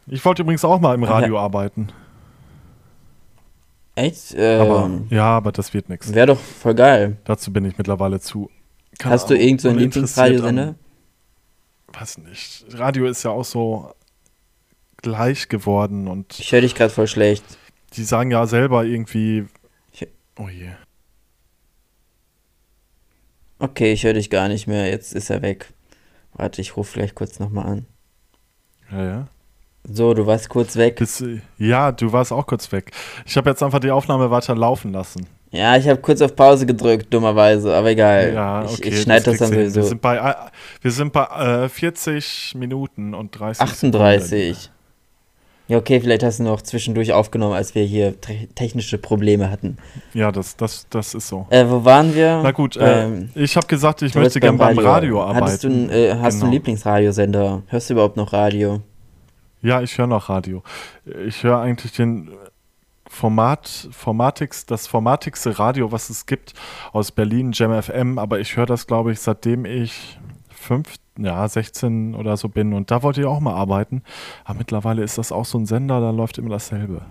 Ich 0.07 0.23
wollte 0.23 0.43
übrigens 0.43 0.63
auch 0.63 0.79
mal 0.79 0.93
im 0.93 1.03
Radio 1.03 1.35
ja. 1.35 1.41
arbeiten. 1.41 1.89
Echt? 3.95 4.35
Ähm, 4.37 4.61
aber, 4.61 4.91
ja, 5.09 5.25
aber 5.25 5.51
das 5.51 5.73
wird 5.73 5.89
nichts. 5.89 6.13
Wäre 6.13 6.27
doch 6.27 6.39
voll 6.39 6.75
geil. 6.75 7.17
Dazu 7.23 7.51
bin 7.51 7.65
ich 7.65 7.77
mittlerweile 7.77 8.19
zu. 8.19 8.49
Hast 9.03 9.29
du 9.29 9.37
irgend 9.37 9.61
so 9.61 9.69
einen 9.69 9.79
Lieblingsradiosender? 9.79 10.75
Weiß 11.93 12.17
nicht. 12.19 12.65
Radio 12.73 13.05
ist 13.05 13.23
ja 13.23 13.31
auch 13.31 13.45
so 13.45 13.93
gleich 14.97 15.47
geworden 15.47 16.07
und. 16.07 16.39
Ich 16.39 16.51
höre 16.51 16.61
dich 16.61 16.75
gerade 16.75 16.93
voll 16.93 17.07
schlecht. 17.07 17.43
Die 17.93 18.03
sagen 18.03 18.31
ja 18.31 18.45
selber 18.47 18.83
irgendwie. 18.83 19.45
Oh 20.37 20.49
je. 20.49 20.71
Okay, 23.59 23.93
ich 23.93 24.03
höre 24.03 24.13
dich 24.13 24.29
gar 24.29 24.49
nicht 24.49 24.67
mehr. 24.67 24.89
Jetzt 24.89 25.13
ist 25.15 25.29
er 25.29 25.41
weg. 25.41 25.73
Warte, 26.33 26.59
ich 26.59 26.75
rufe 26.75 26.99
gleich 26.99 27.15
kurz 27.15 27.39
nochmal 27.39 27.65
an. 27.67 27.85
Ja, 28.91 29.03
ja. 29.03 29.27
So, 29.91 30.13
du 30.13 30.25
warst 30.25 30.49
kurz 30.49 30.75
weg. 30.75 30.97
Bis, 30.97 31.23
ja, 31.57 31.91
du 31.91 32.11
warst 32.11 32.31
auch 32.31 32.45
kurz 32.45 32.71
weg. 32.71 32.91
Ich 33.25 33.37
habe 33.37 33.49
jetzt 33.49 33.61
einfach 33.61 33.79
die 33.79 33.91
Aufnahme 33.91 34.31
weiter 34.31 34.55
laufen 34.55 34.91
lassen. 34.91 35.27
Ja, 35.51 35.77
ich 35.77 35.87
habe 35.87 36.01
kurz 36.01 36.21
auf 36.21 36.35
Pause 36.35 36.65
gedrückt, 36.65 37.13
dummerweise, 37.13 37.73
aber 37.73 37.91
egal. 37.91 38.33
Ja, 38.33 38.63
okay, 38.63 38.73
ich, 38.73 38.93
ich 38.93 39.01
schneide 39.01 39.25
das, 39.25 39.37
das 39.37 39.49
dann 39.49 39.57
sowieso. 39.57 39.81
Wir 39.81 39.83
sind 39.83 40.01
bei, 40.01 40.17
äh, 40.17 40.33
wir 40.81 40.91
sind 40.91 41.13
bei 41.13 41.23
äh, 41.65 41.69
40 41.69 42.55
Minuten 42.57 43.13
und 43.13 43.39
30 43.39 43.61
38. 43.61 44.29
Sekunden. 44.29 44.75
Ja, 45.67 45.77
okay, 45.77 45.99
vielleicht 45.99 46.21
hast 46.21 46.39
du 46.39 46.43
noch 46.43 46.61
zwischendurch 46.61 47.11
aufgenommen, 47.13 47.55
als 47.55 47.73
wir 47.73 47.83
hier 47.83 48.13
technische 48.53 48.99
Probleme 48.99 49.49
hatten. 49.49 49.77
Ja, 50.13 50.31
das, 50.31 50.55
das, 50.57 50.85
das 50.91 51.15
ist 51.15 51.27
so. 51.27 51.47
Äh, 51.49 51.65
wo 51.67 51.83
waren 51.83 52.13
wir? 52.13 52.41
Na 52.43 52.51
gut, 52.51 52.77
äh, 52.77 53.05
ähm, 53.05 53.29
ich 53.33 53.55
habe 53.55 53.65
gesagt, 53.65 54.03
ich 54.03 54.13
möchte 54.13 54.39
gerne 54.39 54.59
beim 54.59 54.77
Radio, 54.77 55.21
Radio 55.21 55.23
arbeiten. 55.23 55.87
Du, 55.87 55.93
äh, 55.93 56.11
hast 56.11 56.17
genau. 56.17 56.19
du 56.19 56.25
einen 56.25 56.39
genau. 56.39 56.51
Lieblingsradiosender? 56.51 57.63
Hörst 57.67 57.89
du 57.89 57.93
überhaupt 57.93 58.15
noch 58.15 58.31
Radio? 58.31 58.81
Ja, 59.65 59.81
ich 59.81 59.97
höre 59.97 60.05
noch 60.05 60.29
Radio. 60.29 60.61
Ich 61.25 61.41
höre 61.41 61.59
eigentlich 61.59 61.91
den 61.93 62.29
Format, 63.09 63.89
Formatix, 63.89 64.67
das 64.67 64.85
formatigste 64.85 65.57
Radio, 65.57 65.91
was 65.91 66.11
es 66.11 66.27
gibt, 66.27 66.53
aus 66.93 67.11
Berlin, 67.11 67.49
Jam 67.51 67.81
FM, 67.81 68.19
aber 68.19 68.39
ich 68.39 68.57
höre 68.57 68.67
das, 68.67 68.85
glaube 68.85 69.11
ich, 69.11 69.21
seitdem 69.21 69.65
ich 69.65 70.19
fünf, 70.51 70.97
ja, 71.17 71.47
16 71.47 72.13
oder 72.13 72.37
so 72.37 72.47
bin 72.47 72.73
und 72.73 72.91
da 72.91 73.01
wollte 73.01 73.21
ich 73.21 73.25
auch 73.25 73.39
mal 73.39 73.55
arbeiten. 73.55 74.03
Aber 74.43 74.59
mittlerweile 74.59 75.01
ist 75.01 75.17
das 75.17 75.31
auch 75.31 75.45
so 75.45 75.57
ein 75.57 75.65
Sender, 75.65 75.99
da 75.99 76.11
läuft 76.11 76.37
immer 76.37 76.49
dasselbe. 76.49 77.01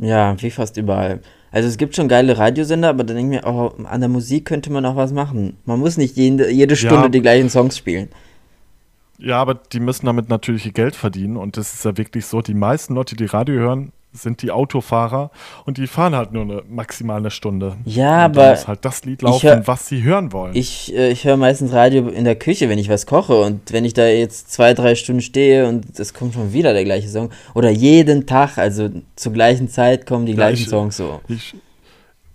Ja, 0.00 0.40
wie 0.40 0.52
fast 0.52 0.76
überall. 0.76 1.20
Also 1.50 1.68
es 1.68 1.78
gibt 1.78 1.96
schon 1.96 2.06
geile 2.06 2.38
Radiosender, 2.38 2.90
aber 2.90 3.02
dann 3.02 3.16
denke 3.16 3.38
ich 3.38 3.42
mir, 3.42 3.52
oh, 3.52 3.72
an 3.86 4.00
der 4.00 4.08
Musik 4.08 4.44
könnte 4.44 4.70
man 4.70 4.86
auch 4.86 4.94
was 4.94 5.12
machen. 5.12 5.56
Man 5.64 5.80
muss 5.80 5.96
nicht 5.96 6.16
jede, 6.16 6.48
jede 6.48 6.76
Stunde 6.76 7.06
ja, 7.06 7.08
die 7.08 7.22
gleichen 7.22 7.50
Songs 7.50 7.76
spielen. 7.76 8.08
Ja, 9.24 9.40
aber 9.40 9.54
die 9.54 9.80
müssen 9.80 10.06
damit 10.06 10.28
natürlich 10.28 10.66
ihr 10.66 10.72
Geld 10.72 10.96
verdienen 10.96 11.36
und 11.36 11.56
das 11.56 11.74
ist 11.74 11.84
ja 11.84 11.96
wirklich 11.96 12.26
so, 12.26 12.42
die 12.42 12.54
meisten 12.54 12.94
Leute, 12.94 13.14
die 13.14 13.26
Radio 13.26 13.54
hören, 13.54 13.92
sind 14.12 14.42
die 14.42 14.50
Autofahrer 14.50 15.30
und 15.64 15.78
die 15.78 15.86
fahren 15.86 16.14
halt 16.14 16.32
nur 16.32 16.42
eine 16.42 16.62
maximal 16.68 17.18
eine 17.18 17.30
Stunde. 17.30 17.76
Ja, 17.84 18.26
und 18.26 18.36
aber 18.36 18.50
muss 18.50 18.68
halt 18.68 18.84
das 18.84 19.04
Lied 19.04 19.22
laufen, 19.22 19.48
hör, 19.48 19.66
was 19.66 19.86
sie 19.86 20.02
hören 20.02 20.32
wollen. 20.32 20.54
Ich, 20.54 20.94
äh, 20.94 21.12
ich 21.12 21.24
höre 21.24 21.36
meistens 21.36 21.72
Radio 21.72 22.08
in 22.08 22.24
der 22.24 22.36
Küche, 22.36 22.68
wenn 22.68 22.78
ich 22.78 22.88
was 22.88 23.06
koche 23.06 23.40
und 23.40 23.72
wenn 23.72 23.84
ich 23.84 23.94
da 23.94 24.06
jetzt 24.06 24.52
zwei, 24.52 24.74
drei 24.74 24.96
Stunden 24.96 25.22
stehe 25.22 25.68
und 25.68 25.98
es 25.98 26.12
kommt 26.12 26.34
schon 26.34 26.52
wieder 26.52 26.72
der 26.72 26.84
gleiche 26.84 27.08
Song 27.08 27.30
oder 27.54 27.70
jeden 27.70 28.26
Tag, 28.26 28.58
also 28.58 28.90
zur 29.16 29.32
gleichen 29.32 29.68
Zeit 29.68 30.04
kommen 30.04 30.26
die 30.26 30.32
ja, 30.32 30.36
gleichen 30.36 30.62
ich, 30.62 30.68
Songs 30.68 30.96
so. 30.96 31.20
Ich, 31.28 31.54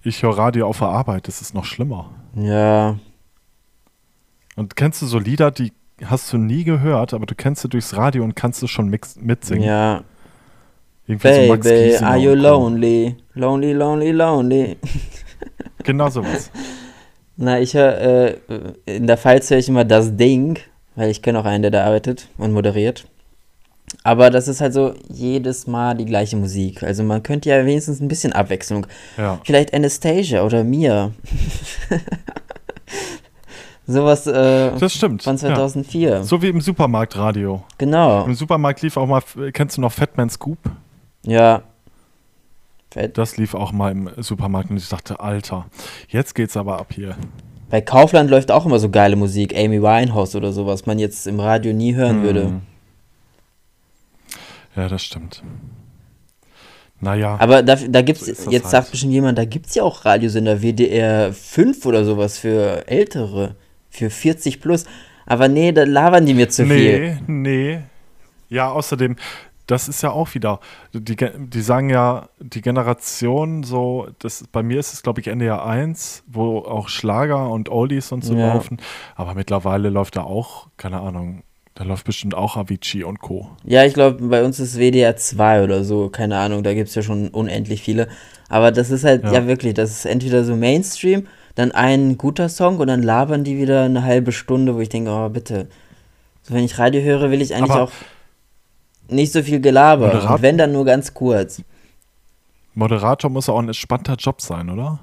ich 0.04 0.24
höre 0.24 0.38
Radio 0.38 0.68
auf 0.68 0.80
der 0.80 0.88
Arbeit, 0.88 1.28
das 1.28 1.42
ist 1.42 1.54
noch 1.54 1.66
schlimmer. 1.66 2.10
Ja. 2.36 2.98
Und 4.56 4.76
kennst 4.76 5.02
du 5.02 5.06
so 5.06 5.20
Lieder, 5.20 5.52
die 5.52 5.74
hast 6.06 6.32
du 6.32 6.38
nie 6.38 6.64
gehört, 6.64 7.14
aber 7.14 7.26
du 7.26 7.36
kennst 7.36 7.62
sie 7.62 7.70
durchs 7.70 7.96
Radio 7.96 8.24
und 8.24 8.36
kannst 8.36 8.62
du 8.62 8.68
schon 8.68 8.90
mix, 8.90 9.16
mitsingen? 9.20 9.64
Ja, 9.64 10.04
Irgendwie 11.08 11.34
so 11.34 11.48
Max 11.48 11.68
Baby, 11.68 11.90
Giesinger 11.90 12.08
are 12.10 12.18
you 12.18 12.34
lonely? 12.34 13.16
Lonely, 13.34 13.74
lonely, 13.74 14.12
lonely. 14.12 14.78
Genau 15.84 16.10
sowas. 16.10 16.52
Na, 17.38 17.60
ich 17.62 17.74
höre, 17.76 17.98
äh, 18.02 18.38
in 18.86 19.08
der 19.08 19.16
Pfalz 19.16 19.50
höre 19.50 19.60
ich 19.60 19.70
immer 19.70 19.86
das 19.86 20.18
Ding, 20.18 20.60
weil 20.96 21.10
ich 21.10 21.22
kenne 21.22 21.40
auch 21.40 21.46
einen, 21.46 21.62
der 21.62 21.72
da 21.72 21.86
arbeitet 21.86 22.28
und 22.38 22.52
moderiert. 22.52 23.06
Aber 24.04 24.30
das 24.30 24.50
ist 24.50 24.60
halt 24.60 24.74
so 24.74 24.96
jedes 25.08 25.66
Mal 25.66 25.96
die 25.96 26.06
gleiche 26.06 26.36
Musik. 26.36 26.84
Also 26.84 27.04
man 27.04 27.24
könnte 27.24 27.50
ja 27.50 27.66
wenigstens 27.66 28.02
ein 28.02 28.10
bisschen 28.10 28.34
Abwechslung. 28.34 28.86
Ja. 29.18 29.40
Vielleicht 29.46 29.74
Anastasia 29.74 30.44
oder 30.44 30.64
Mia. 30.66 31.12
Sowas 33.90 34.28
äh, 34.28 34.72
Das 34.78 34.94
stimmt. 34.94 35.24
von 35.24 35.36
Ja. 35.38 35.40
2004. 35.56 36.24
So 36.24 36.42
wie 36.42 36.50
im 36.50 36.60
Supermarktradio. 36.62 37.64
Genau. 37.78 38.26
Im 38.26 38.36
Supermarkt 38.36 38.82
lief 38.82 38.98
auch 38.98 39.08
mal, 39.08 39.22
kennst 39.54 39.78
du 39.78 39.82
noch 39.82 39.92
Fatman 39.94 40.30
Scoop? 40.30 40.58
Ja. 41.26 41.62
Fett. 42.92 43.18
Das 43.18 43.38
lief 43.38 43.54
auch 43.54 43.72
mal 43.72 43.92
im 43.92 44.10
Supermarkt 44.18 44.70
und 44.70 44.78
ich 44.78 44.90
dachte, 44.90 45.20
Alter, 45.20 45.66
jetzt 46.10 46.36
geht's 46.36 46.58
aber 46.58 46.80
ab 46.80 46.88
hier. 46.94 47.16
Bei 47.70 47.82
Kaufland 47.82 48.30
läuft 48.30 48.50
auch 48.52 48.66
immer 48.66 48.80
so 48.80 48.90
geile 48.90 49.16
Musik. 49.18 49.54
Amy 49.58 49.82
Winehouse 49.82 50.36
oder 50.36 50.52
so, 50.54 50.66
was 50.68 50.86
man 50.86 51.00
jetzt 51.00 51.28
im 51.28 51.40
Radio 51.40 51.74
nie 51.74 51.96
hören 51.96 52.24
würde. 52.24 52.46
Hm. 52.46 52.62
Ja, 54.76 54.88
das 54.88 55.04
stimmt. 55.04 55.44
Naja, 57.00 57.38
Aber 57.40 57.62
da, 57.62 57.76
da 57.76 58.02
gibt's, 58.02 58.26
So 58.26 58.50
jetzt 58.52 58.64
halt. 58.66 58.72
sagt 58.72 58.92
bestimmt 58.92 59.14
jemand, 59.14 59.38
da 59.38 59.46
gibt's 59.46 59.76
ja 59.76 59.84
auch 59.84 60.04
Radiosender 60.06 60.62
WDR 60.62 61.32
5 61.32 61.86
oder 61.86 62.04
sowas 62.06 62.38
für 62.40 62.88
Ältere, 62.88 63.56
für 63.98 64.10
40 64.10 64.62
plus. 64.62 64.86
Aber 65.26 65.48
nee, 65.48 65.72
da 65.72 65.84
labern 65.84 66.26
die 66.26 66.34
mir 66.34 66.50
zu 66.50 66.66
viel. 66.66 67.00
nee, 67.00 67.18
nee. 67.28 67.80
Ja, 68.50 68.72
außerdem, 68.72 69.18
das 69.66 69.90
ist 69.90 70.02
ja 70.02 70.12
auch 70.12 70.34
wieder, 70.34 70.62
die, 70.94 71.18
die 71.18 71.62
sagen 71.62 71.90
ja, 71.90 72.30
die 72.40 72.62
Generation 72.62 73.64
so, 73.64 74.08
das, 74.20 74.46
bei 74.54 74.64
mir 74.64 74.80
ist 74.80 74.94
es 74.94 75.04
glaube 75.04 75.20
ich 75.20 75.28
NDR 75.28 75.66
1, 75.66 76.24
wo 76.28 76.60
auch 76.60 76.88
Schlager 76.88 77.50
und 77.50 77.68
Oldies 77.68 78.14
und 78.14 78.24
so 78.24 78.34
Ja. 78.36 78.54
laufen, 78.54 78.78
aber 79.18 79.34
mittlerweile 79.34 79.90
läuft 79.90 80.16
da 80.16 80.22
auch, 80.24 80.68
keine 80.78 81.02
Ahnung, 81.02 81.44
da 81.76 81.84
läuft 81.84 82.06
bestimmt 82.06 82.34
auch 82.36 82.56
Avicii 82.56 83.04
und 83.04 83.20
Co. 83.20 83.50
Ja, 83.66 83.84
ich 83.84 83.94
glaube, 83.94 84.26
bei 84.30 84.46
uns 84.46 84.62
ist 84.62 84.78
WDR 84.80 85.18
2 85.18 85.62
oder 85.64 85.84
so, 85.84 86.08
keine 86.08 86.38
Ahnung, 86.38 86.64
da 86.64 86.74
gibt's 86.74 86.96
ja 86.96 87.02
schon 87.02 87.28
unendlich 87.28 87.82
viele. 87.82 88.08
Aber 88.48 88.72
das 88.72 88.90
ist 88.90 89.04
halt, 89.04 89.26
ja, 89.26 89.34
Ja. 89.34 89.48
wirklich, 89.48 89.74
das 89.74 89.92
ist 89.92 90.06
entweder 90.06 90.46
so 90.46 90.56
Mainstream, 90.56 91.28
dann 91.58 91.72
ein 91.72 92.18
guter 92.18 92.50
Song 92.50 92.78
und 92.78 92.88
dann 92.88 93.02
labern 93.02 93.44
die 93.44 93.58
wieder 93.58 93.84
eine 93.84 94.04
halbe 94.04 94.32
Stunde, 94.32 94.76
wo 94.76 94.80
ich 94.80 94.90
denke, 94.90 95.10
oh, 95.12 95.28
bitte. 95.30 95.68
So, 96.44 96.54
wenn 96.54 96.64
ich 96.64 96.78
Radio 96.78 97.02
höre, 97.02 97.32
will 97.32 97.42
ich 97.42 97.54
eigentlich 97.56 97.72
Aber- 97.72 97.84
auch 97.86 97.92
nicht 99.10 99.32
so 99.34 99.42
viel 99.42 99.60
Gelaber. 99.60 100.08
Moderat- 100.08 100.36
Und 100.36 100.42
wenn 100.44 100.58
dann 100.58 100.72
nur 100.72 100.86
ganz 100.86 101.14
kurz. 101.14 101.62
Moderator 102.76 103.30
muss 103.32 103.50
auch 103.50 103.58
ein 103.60 103.68
entspannter 103.68 104.16
Job 104.16 104.40
sein, 104.42 104.70
oder? 104.70 105.00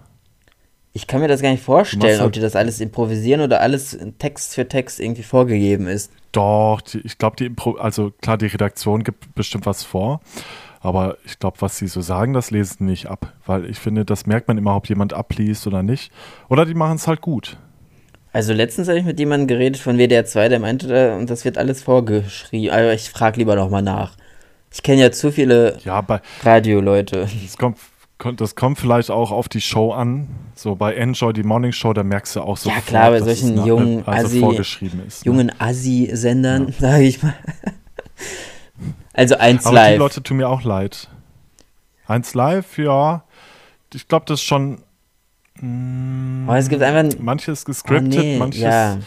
Ich 0.92 1.08
kann 1.08 1.20
mir 1.20 1.26
das 1.26 1.42
gar 1.42 1.50
nicht 1.50 1.64
vorstellen, 1.64 2.20
ob 2.20 2.32
die 2.32 2.38
das 2.40 2.54
alles 2.54 2.78
improvisieren 2.80 3.40
oder 3.40 3.60
alles 3.60 3.98
Text 4.20 4.54
für 4.54 4.68
Text 4.68 5.00
irgendwie 5.00 5.24
vorgegeben 5.24 5.88
ist. 5.88 6.12
Doch, 6.30 6.80
die, 6.82 6.98
ich 7.00 7.18
glaube, 7.18 7.34
die 7.34 7.46
Impro 7.46 7.72
also 7.72 8.12
klar, 8.22 8.38
die 8.38 8.46
Redaktion 8.46 9.02
gibt 9.02 9.34
bestimmt 9.34 9.66
was 9.66 9.82
vor, 9.82 10.20
aber 10.84 11.16
ich 11.24 11.38
glaube, 11.38 11.56
was 11.60 11.76
sie 11.78 11.88
so 11.88 12.00
sagen, 12.00 12.32
das 12.32 12.50
lesen 12.50 12.86
nicht 12.86 13.06
ab, 13.06 13.32
weil 13.46 13.64
ich 13.68 13.78
finde, 13.78 14.04
das 14.04 14.26
merkt 14.26 14.46
man 14.48 14.58
immer, 14.58 14.76
ob 14.76 14.88
jemand 14.88 15.12
abliest 15.12 15.66
oder 15.66 15.82
nicht. 15.82 16.12
Oder 16.48 16.64
die 16.66 16.74
machen 16.74 16.96
es 16.96 17.06
halt 17.08 17.20
gut. 17.20 17.56
Also 18.32 18.52
letztens 18.52 18.88
habe 18.88 18.98
ich 18.98 19.04
mit 19.04 19.18
jemandem 19.18 19.46
geredet 19.46 19.80
von 19.80 19.96
WDR 19.96 20.24
2, 20.24 20.48
der 20.48 20.58
meinte, 20.60 20.88
da, 20.88 21.16
und 21.16 21.30
das 21.30 21.44
wird 21.44 21.56
alles 21.56 21.82
vorgeschrieben. 21.82 22.70
Aber 22.74 22.92
ich 22.92 23.08
frage 23.10 23.38
lieber 23.38 23.54
nochmal 23.56 23.82
nach. 23.82 24.16
Ich 24.72 24.82
kenne 24.82 25.02
ja 25.02 25.12
zu 25.12 25.30
viele 25.30 25.78
Ja, 25.84 26.00
bei, 26.00 26.20
Radioleute. 26.42 27.28
das, 27.44 27.56
kommt, 27.56 27.78
das 28.36 28.56
kommt 28.56 28.78
vielleicht 28.78 29.10
auch 29.10 29.30
auf 29.30 29.48
die 29.48 29.60
Show 29.60 29.92
an. 29.92 30.28
So 30.56 30.74
bei 30.74 30.94
Enjoy, 30.94 31.32
die 31.32 31.44
Morning 31.44 31.70
Show, 31.72 31.92
da 31.92 32.02
merkst 32.02 32.34
du 32.36 32.40
auch 32.40 32.56
so. 32.56 32.70
Ja, 32.70 32.80
klar, 32.84 33.10
bei 33.10 33.20
solchen 33.20 33.64
jungen 33.64 34.04
also 34.06 34.26
Assi- 34.26 34.40
vorgeschrieben 34.40 35.00
ist. 35.06 35.24
Ne? 35.24 35.30
Jungen 35.30 35.52
Assi-Sendern, 35.60 36.74
sage 36.78 37.04
ich 37.04 37.22
mal. 37.22 37.34
Also 39.14 39.36
eins 39.36 39.64
Aber 39.66 39.76
die 39.76 39.82
live. 39.82 39.98
Leute 39.98 40.22
tun 40.22 40.36
mir 40.38 40.48
auch 40.48 40.62
leid. 40.62 41.08
Eins 42.06 42.34
live, 42.34 42.76
ja. 42.78 43.24
Ich 43.94 44.08
glaube, 44.08 44.26
das 44.26 44.40
ist 44.40 44.44
schon. 44.46 44.82
mm, 45.60 46.44
Aber 46.48 46.58
es 46.58 46.68
gibt 46.68 46.82
einfach. 46.82 47.18
Manches 47.20 47.62
Oh, 47.62 47.66
gescriptet, 47.66 48.12
nee, 48.12 48.38
manches. 48.38 48.60
ja. 48.60 48.98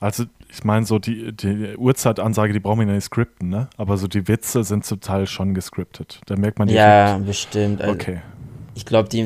Also, 0.00 0.24
ich 0.50 0.64
meine, 0.64 0.84
so 0.84 0.98
die, 0.98 1.32
die 1.32 1.76
Uhrzeitansage, 1.76 2.52
die 2.52 2.60
brauchen 2.60 2.80
wir 2.80 2.86
ja 2.88 2.92
nicht 2.94 3.04
skripten, 3.04 3.48
ne? 3.48 3.68
Aber 3.76 3.96
so 3.96 4.06
die 4.08 4.28
Witze 4.28 4.64
sind 4.64 4.84
zum 4.84 5.00
Teil 5.00 5.26
schon 5.26 5.54
gescriptet. 5.54 6.20
Da 6.26 6.36
merkt 6.36 6.58
man 6.58 6.68
Ja, 6.68 7.18
bestimmt. 7.18 7.80
Also, 7.80 7.94
Okay. 7.94 8.20
Ich 8.76 8.84
glaube, 8.84 9.08
die 9.08 9.22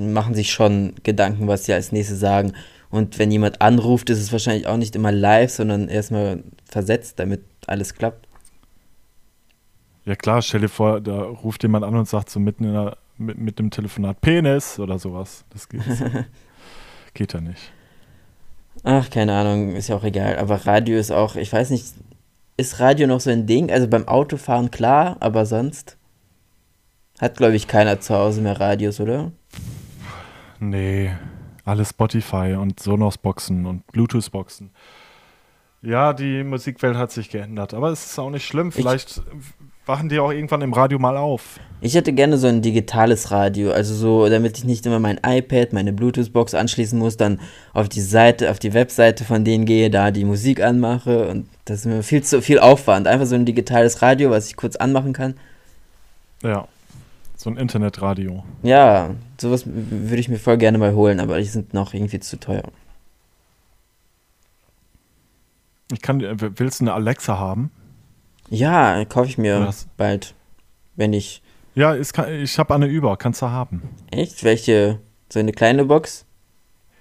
machen 0.00 0.34
sich 0.36 0.52
schon 0.52 0.94
Gedanken, 1.02 1.48
was 1.48 1.64
sie 1.64 1.72
als 1.72 1.90
nächstes 1.90 2.20
sagen. 2.20 2.52
Und 2.90 3.18
wenn 3.18 3.30
jemand 3.32 3.60
anruft, 3.60 4.08
ist 4.08 4.20
es 4.20 4.30
wahrscheinlich 4.30 4.68
auch 4.68 4.76
nicht 4.76 4.94
immer 4.94 5.10
live, 5.10 5.50
sondern 5.50 5.88
erstmal 5.88 6.44
versetzt, 6.64 7.18
damit 7.18 7.42
alles 7.66 7.94
klappt. 7.94 8.27
Ja, 10.08 10.16
klar, 10.16 10.40
stell 10.40 10.62
dir 10.62 10.70
vor, 10.70 11.02
da 11.02 11.20
ruft 11.20 11.62
jemand 11.64 11.84
an 11.84 11.94
und 11.94 12.08
sagt 12.08 12.30
so 12.30 12.40
mitten 12.40 12.64
in 12.64 12.72
der, 12.72 12.96
mit, 13.18 13.36
mit 13.36 13.58
dem 13.58 13.70
Telefonat 13.70 14.22
Penis 14.22 14.78
oder 14.78 14.98
sowas. 14.98 15.44
Das 15.50 15.68
geht, 15.68 15.82
geht 17.12 17.34
ja 17.34 17.42
nicht. 17.42 17.70
Ach, 18.84 19.10
keine 19.10 19.34
Ahnung, 19.34 19.76
ist 19.76 19.88
ja 19.88 19.96
auch 19.96 20.04
egal. 20.04 20.38
Aber 20.38 20.64
Radio 20.64 20.96
ist 20.96 21.10
auch, 21.10 21.36
ich 21.36 21.52
weiß 21.52 21.68
nicht, 21.68 21.92
ist 22.56 22.80
Radio 22.80 23.06
noch 23.06 23.20
so 23.20 23.28
ein 23.28 23.44
Ding? 23.44 23.70
Also 23.70 23.86
beim 23.86 24.08
Autofahren 24.08 24.70
klar, 24.70 25.18
aber 25.20 25.44
sonst 25.44 25.98
hat, 27.20 27.36
glaube 27.36 27.56
ich, 27.56 27.68
keiner 27.68 28.00
zu 28.00 28.14
Hause 28.14 28.40
mehr 28.40 28.58
Radios, 28.58 29.00
oder? 29.00 29.32
Nee, 30.58 31.14
alles 31.66 31.90
Spotify 31.90 32.56
und 32.58 32.80
Sonos-Boxen 32.80 33.66
und 33.66 33.86
Bluetooth-Boxen. 33.88 34.70
Ja, 35.82 36.12
die 36.12 36.42
Musikwelt 36.42 36.96
hat 36.96 37.12
sich 37.12 37.30
geändert, 37.30 37.72
aber 37.72 37.90
es 37.90 38.06
ist 38.06 38.18
auch 38.18 38.30
nicht 38.30 38.46
schlimm. 38.46 38.72
Vielleicht 38.72 39.22
wachen 39.88 40.08
die 40.08 40.20
auch 40.20 40.30
irgendwann 40.30 40.60
im 40.60 40.72
Radio 40.72 40.98
mal 40.98 41.16
auf. 41.16 41.58
Ich 41.80 41.94
hätte 41.94 42.12
gerne 42.12 42.36
so 42.36 42.46
ein 42.46 42.60
digitales 42.60 43.30
Radio, 43.30 43.70
also 43.70 43.94
so, 43.94 44.28
damit 44.28 44.58
ich 44.58 44.64
nicht 44.64 44.84
immer 44.84 44.98
mein 44.98 45.18
iPad, 45.24 45.72
meine 45.72 45.92
Bluetooth-Box 45.92 46.54
anschließen 46.54 46.98
muss, 46.98 47.16
dann 47.16 47.40
auf 47.72 47.88
die 47.88 48.00
Seite, 48.00 48.50
auf 48.50 48.58
die 48.58 48.74
Webseite 48.74 49.24
von 49.24 49.44
denen 49.44 49.64
gehe, 49.64 49.88
da 49.88 50.10
die 50.10 50.24
Musik 50.24 50.62
anmache 50.62 51.28
und 51.28 51.48
das 51.64 51.80
ist 51.80 51.86
mir 51.86 52.02
viel 52.02 52.22
zu 52.22 52.42
viel 52.42 52.58
Aufwand. 52.58 53.06
Einfach 53.06 53.26
so 53.26 53.34
ein 53.34 53.46
digitales 53.46 54.02
Radio, 54.02 54.30
was 54.30 54.48
ich 54.48 54.56
kurz 54.56 54.76
anmachen 54.76 55.12
kann. 55.12 55.34
Ja, 56.42 56.68
so 57.36 57.48
ein 57.48 57.56
Internetradio. 57.56 58.44
Ja, 58.62 59.14
sowas 59.40 59.62
würde 59.66 60.18
ich 60.20 60.28
mir 60.28 60.38
voll 60.38 60.58
gerne 60.58 60.78
mal 60.78 60.94
holen, 60.94 61.20
aber 61.20 61.38
die 61.38 61.44
sind 61.44 61.72
noch 61.72 61.94
irgendwie 61.94 62.20
zu 62.20 62.38
teuer. 62.38 62.64
Ich 65.92 66.02
kann, 66.02 66.20
äh, 66.20 66.36
willst 66.58 66.80
du 66.80 66.84
eine 66.84 66.92
Alexa 66.92 67.38
haben? 67.38 67.70
Ja, 68.50 69.04
kaufe 69.04 69.28
ich 69.28 69.38
mir 69.38 69.60
Was? 69.60 69.86
bald, 69.96 70.34
wenn 70.96 71.12
ich. 71.12 71.42
Ja, 71.74 71.96
kann- 72.12 72.32
ich 72.32 72.58
habe 72.58 72.74
eine 72.74 72.86
über, 72.86 73.16
kannst 73.16 73.42
du 73.42 73.46
haben. 73.50 73.82
Echt? 74.10 74.42
Welche? 74.44 74.98
So 75.30 75.38
eine 75.40 75.52
kleine 75.52 75.84
Box? 75.84 76.24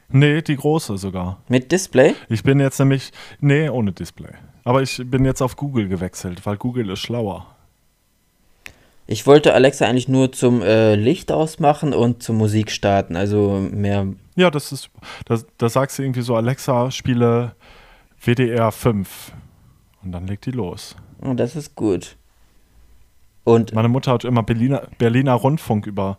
Nee, 0.10 0.42
die 0.42 0.56
große 0.56 0.98
sogar. 0.98 1.42
Mit 1.48 1.72
Display? 1.72 2.16
Ich 2.30 2.44
bin 2.44 2.60
jetzt 2.60 2.80
nämlich, 2.80 3.12
nee, 3.40 3.70
ohne 3.70 3.92
Display. 3.92 4.30
Aber 4.64 4.82
ich 4.82 5.02
bin 5.06 5.26
jetzt 5.26 5.42
auf 5.42 5.56
Google 5.56 5.88
gewechselt, 5.88 6.46
weil 6.46 6.58
Google 6.58 6.90
ist 6.90 7.00
schlauer. 7.00 7.46
Ich 9.10 9.26
wollte 9.26 9.54
Alexa 9.54 9.86
eigentlich 9.88 10.10
nur 10.10 10.34
zum 10.34 10.62
äh, 10.62 10.96
Licht 10.96 11.32
ausmachen 11.32 11.94
und 11.94 12.22
zum 12.22 12.38
Musik 12.38 12.72
starten, 12.72 13.16
also 13.16 13.66
mehr. 13.72 14.08
Ja, 14.36 14.52
das 14.52 14.74
ist, 14.74 14.90
da, 15.26 15.40
da 15.58 15.70
sagst 15.70 15.98
du 15.98 16.04
irgendwie 16.04 16.22
so, 16.22 16.36
Alexa, 16.36 16.92
spiele 16.92 17.56
WDR 18.20 18.72
5. 18.74 19.32
Und 20.04 20.12
dann 20.12 20.28
legt 20.28 20.46
die 20.46 20.52
los. 20.52 20.96
Oh, 21.22 21.34
das 21.34 21.56
ist 21.56 21.76
gut. 21.76 22.16
Und 23.44 23.74
Meine 23.74 23.88
Mutter 23.88 24.12
hat 24.12 24.26
immer 24.26 24.44
Berliner, 24.44 24.88
Berliner 24.98 25.34
Rundfunk 25.34 25.88
über 25.88 26.18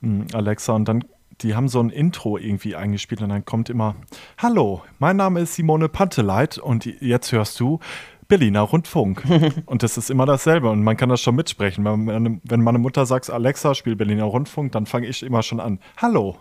mh, 0.00 0.28
Alexa 0.32 0.72
und 0.72 0.86
dann, 0.86 1.04
die 1.42 1.54
haben 1.54 1.68
so 1.68 1.78
ein 1.80 1.90
Intro 1.90 2.38
irgendwie 2.38 2.74
eingespielt 2.74 3.20
und 3.20 3.28
dann 3.28 3.44
kommt 3.44 3.68
immer, 3.68 3.96
Hallo, 4.38 4.82
mein 4.98 5.16
Name 5.16 5.40
ist 5.40 5.54
Simone 5.54 5.90
Panteleit 5.90 6.56
und 6.56 6.86
jetzt 6.86 7.32
hörst 7.32 7.60
du 7.60 7.80
Berliner 8.28 8.62
Rundfunk. 8.62 9.24
und 9.66 9.82
das 9.82 9.98
ist 9.98 10.08
immer 10.08 10.24
dasselbe 10.24 10.70
und 10.70 10.82
man 10.82 10.96
kann 10.96 11.10
das 11.10 11.20
schon 11.20 11.34
mitsprechen. 11.36 11.84
Wenn 11.84 12.04
meine, 12.04 12.40
wenn 12.44 12.62
meine 12.62 12.78
Mutter 12.78 13.04
sagt, 13.04 13.28
Alexa, 13.28 13.74
spiel 13.74 13.94
Berliner 13.96 14.24
Rundfunk, 14.24 14.72
dann 14.72 14.86
fange 14.86 15.06
ich 15.06 15.22
immer 15.22 15.42
schon 15.42 15.60
an, 15.60 15.80
Hallo. 15.98 16.38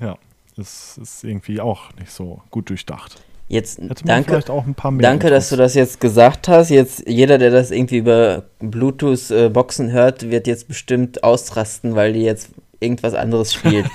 Ja, 0.00 0.16
das 0.56 0.98
ist 0.98 1.24
irgendwie 1.24 1.60
auch 1.60 1.92
nicht 1.98 2.12
so 2.12 2.42
gut 2.50 2.70
durchdacht. 2.70 3.24
Jetzt 3.50 3.78
danke, 4.04 4.30
vielleicht 4.30 4.48
auch 4.48 4.66
ein 4.66 4.74
paar 4.74 4.90
mehr. 4.90 5.02
danke, 5.02 5.28
dass 5.28 5.50
du 5.50 5.56
das 5.56 5.74
jetzt 5.74 6.00
gesagt 6.00 6.48
hast. 6.48 6.70
Jetzt 6.70 7.06
jeder, 7.06 7.36
der 7.36 7.50
das 7.50 7.70
irgendwie 7.70 7.98
über 7.98 8.44
Bluetooth-Boxen 8.60 9.92
hört, 9.92 10.30
wird 10.30 10.46
jetzt 10.46 10.68
bestimmt 10.68 11.22
ausrasten, 11.22 11.94
weil 11.96 12.12
die 12.14 12.22
jetzt 12.22 12.48
irgendwas 12.80 13.12
anderes 13.14 13.52
spielt. 13.54 13.86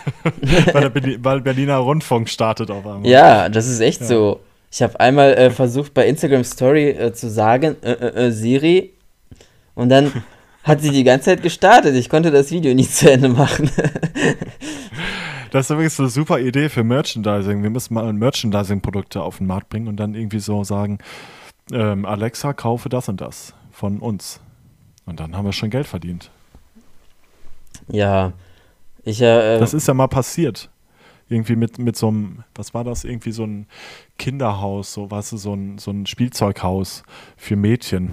weil, 0.73 0.89
der 0.91 1.23
weil 1.23 1.41
Berliner 1.41 1.77
Rundfunk 1.77 2.29
startet 2.29 2.69
auf 2.69 2.85
einmal. 2.85 3.09
ja, 3.09 3.49
das 3.49 3.67
ist 3.67 3.79
echt 3.79 4.01
Ja. 4.01 4.07
so. 4.07 4.39
Ich 4.71 4.81
habe 4.81 4.99
einmal 4.99 5.33
äh, 5.33 5.49
versucht 5.51 5.93
bei 5.93 6.05
Instagram 6.05 6.43
Story 6.43 6.89
äh, 6.89 7.13
zu 7.13 7.29
sagen, 7.29 7.77
äh, 7.81 7.91
äh, 7.91 8.27
äh, 8.27 8.31
Siri, 8.31 8.91
und 9.73 9.89
dann 9.89 10.11
Hat 10.65 10.81
sie 10.81 10.89
die 10.89 11.03
ganze 11.03 11.25
Zeit 11.25 11.43
gestartet. 11.43 11.93
Ich 11.95 12.09
konnte 12.09 12.31
das 12.31 12.49
Video 12.49 12.73
nicht 12.73 12.91
zu 12.91 13.11
Ende 13.11 13.29
machen. 13.29 13.69
Das 15.55 15.67
ist 15.67 15.73
übrigens 15.73 15.97
eine 16.01 16.09
super 16.09 16.37
Idee 16.37 16.67
für 16.67 16.83
Merchandising. 16.83 17.63
Wir 17.63 17.69
müssen 17.69 17.93
mal 17.93 18.11
Merchandising-Produkte 18.11 19.21
auf 19.21 19.37
den 19.37 19.47
Markt 19.47 19.69
bringen 19.69 19.87
und 19.87 19.95
dann 19.95 20.13
irgendwie 20.13 20.39
so 20.39 20.65
sagen, 20.65 20.97
ähm, 21.71 22.05
Alexa, 22.05 22.51
kaufe 22.51 22.89
das 22.89 23.07
und 23.07 23.21
das 23.21 23.53
von 23.71 23.99
uns. 23.99 24.41
Und 25.05 25.21
dann 25.21 25.33
haben 25.33 25.45
wir 25.45 25.53
schon 25.53 25.69
Geld 25.69 25.87
verdient. 25.87 26.29
Ja, 27.87 28.33
ich 29.05 29.21
äh, 29.21 29.57
Das 29.57 29.73
ist 29.73 29.87
ja 29.87 29.93
mal 29.93 30.07
passiert. 30.07 30.69
Irgendwie 31.29 31.55
mit, 31.55 31.79
mit 31.79 31.95
so 31.95 32.09
einem, 32.09 32.43
was 32.53 32.73
war 32.73 32.83
das? 32.83 33.05
Irgendwie 33.05 33.31
so 33.31 33.45
ein 33.45 33.67
Kinderhaus, 34.17 34.91
so 34.91 35.09
weißt 35.09 35.31
du, 35.31 35.37
so 35.37 35.53
ein, 35.53 35.77
so 35.77 35.89
ein 35.89 36.05
Spielzeughaus 36.05 37.03
für 37.37 37.55
Mädchen. 37.55 38.11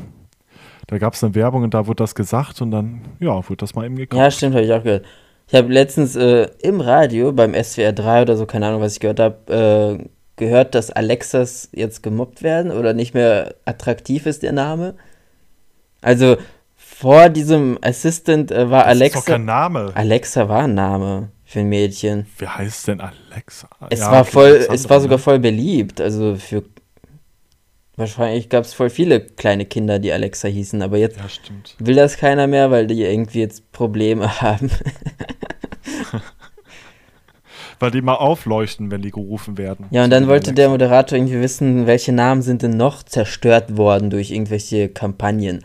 Da 0.86 0.98
gab 0.98 1.14
es 1.14 1.24
eine 1.24 1.34
Werbung 1.34 1.64
und 1.64 1.74
da 1.74 1.88
wurde 1.88 2.04
das 2.04 2.14
gesagt 2.14 2.62
und 2.62 2.70
dann, 2.70 3.00
ja, 3.18 3.34
wurde 3.34 3.56
das 3.56 3.74
mal 3.74 3.84
eben 3.84 3.96
gekauft. 3.96 4.20
Ja, 4.20 4.30
stimmt, 4.30 4.54
habe 4.54 4.64
ich 4.64 4.72
auch 4.72 4.84
gehört. 4.84 5.06
Ich 5.52 5.58
habe 5.58 5.70
letztens 5.70 6.16
äh, 6.16 6.48
im 6.62 6.80
Radio 6.80 7.30
beim 7.30 7.52
SWR 7.52 7.92
3 7.92 8.22
oder 8.22 8.38
so, 8.38 8.46
keine 8.46 8.68
Ahnung, 8.68 8.80
was 8.80 8.94
ich 8.94 9.00
gehört 9.00 9.20
habe, 9.20 9.98
äh, 10.00 10.08
gehört, 10.36 10.74
dass 10.74 10.90
Alexas 10.90 11.68
jetzt 11.72 12.02
gemobbt 12.02 12.42
werden 12.42 12.72
oder 12.72 12.94
nicht 12.94 13.12
mehr 13.12 13.54
attraktiv 13.66 14.24
ist 14.24 14.42
der 14.42 14.52
Name. 14.52 14.94
Also 16.00 16.38
vor 16.74 17.28
diesem 17.28 17.78
Assistant 17.82 18.50
äh, 18.50 18.70
war 18.70 18.84
das 18.84 18.92
Alexa. 18.92 19.18
ist 19.18 19.28
doch 19.28 19.32
kein 19.34 19.44
Name. 19.44 19.92
Alexa 19.94 20.48
war 20.48 20.62
ein 20.62 20.72
Name 20.72 21.28
für 21.44 21.60
ein 21.60 21.68
Mädchen. 21.68 22.24
Wie 22.38 22.48
heißt 22.48 22.88
denn 22.88 23.02
Alexa? 23.02 23.68
Es 23.90 24.00
Ja, 24.00 24.10
war 24.10 24.22
okay, 24.22 24.30
voll, 24.30 24.66
es 24.72 24.88
war 24.88 25.02
sogar 25.02 25.18
ne? 25.18 25.22
voll 25.22 25.38
beliebt. 25.38 26.00
Also 26.00 26.34
für 26.36 26.62
wahrscheinlich 27.96 28.48
gab 28.48 28.64
es 28.64 28.74
voll 28.74 28.90
viele 28.90 29.20
kleine 29.20 29.64
Kinder, 29.66 29.98
die 29.98 30.12
Alexa 30.12 30.48
hießen, 30.48 30.82
aber 30.82 30.96
jetzt 30.98 31.18
Ja, 31.18 31.24
will 31.78 31.94
das 31.96 32.16
keiner 32.16 32.46
mehr, 32.46 32.70
weil 32.70 32.86
die 32.86 33.02
irgendwie 33.02 33.40
jetzt 33.40 33.72
Probleme 33.72 34.40
haben. 34.40 34.70
Weil 37.80 37.90
die 37.90 38.00
mal 38.00 38.14
aufleuchten, 38.14 38.92
wenn 38.92 39.02
die 39.02 39.10
gerufen 39.10 39.58
werden. 39.58 39.86
Ja, 39.90 40.04
und 40.04 40.10
dann 40.10 40.28
wollte 40.28 40.50
Alexa. 40.50 40.54
der 40.54 40.68
Moderator 40.68 41.18
irgendwie 41.18 41.40
wissen, 41.40 41.88
welche 41.88 42.12
Namen 42.12 42.40
sind 42.40 42.62
denn 42.62 42.76
noch 42.76 43.02
zerstört 43.02 43.76
worden 43.76 44.08
durch 44.08 44.30
irgendwelche 44.30 44.88
Kampagnen. 44.88 45.64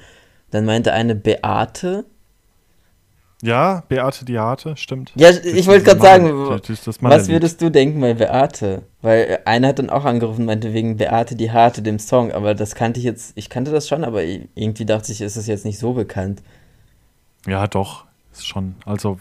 Dann 0.49 0.65
meinte 0.65 0.93
eine 0.93 1.13
Beate. 1.13 2.05
Ja, 3.43 3.83
Beate 3.87 4.25
Diate, 4.25 4.75
stimmt. 4.77 5.11
Ja, 5.15 5.29
ich 5.29 5.67
wollte 5.67 5.85
gerade 5.85 6.01
sagen, 6.01 6.59
das 6.67 6.83
das 6.83 7.03
was 7.03 7.27
würdest 7.29 7.61
du 7.61 7.69
denken 7.69 8.01
bei 8.01 8.15
Beate? 8.15 8.81
Weil 9.03 9.39
einer 9.45 9.67
hat 9.67 9.79
dann 9.79 9.91
auch 9.91 10.05
angerufen, 10.05 10.45
meinte 10.45 10.73
wegen 10.73 10.97
Beate 10.97 11.35
die 11.35 11.51
Harte, 11.51 11.83
dem 11.83 11.99
Song, 11.99 12.31
aber 12.31 12.55
das 12.55 12.73
kannte 12.73 12.99
ich 12.99 13.05
jetzt, 13.05 13.33
ich 13.35 13.49
kannte 13.49 13.71
das 13.71 13.87
schon, 13.87 14.03
aber 14.03 14.23
irgendwie 14.23 14.85
dachte 14.85 15.11
ich, 15.11 15.21
ist 15.21 15.35
es 15.35 15.45
jetzt 15.45 15.65
nicht 15.65 15.77
so 15.77 15.93
bekannt. 15.93 16.41
Ja, 17.45 17.67
doch. 17.67 18.07
Ist 18.31 18.47
schon. 18.47 18.75
Also, 18.85 19.19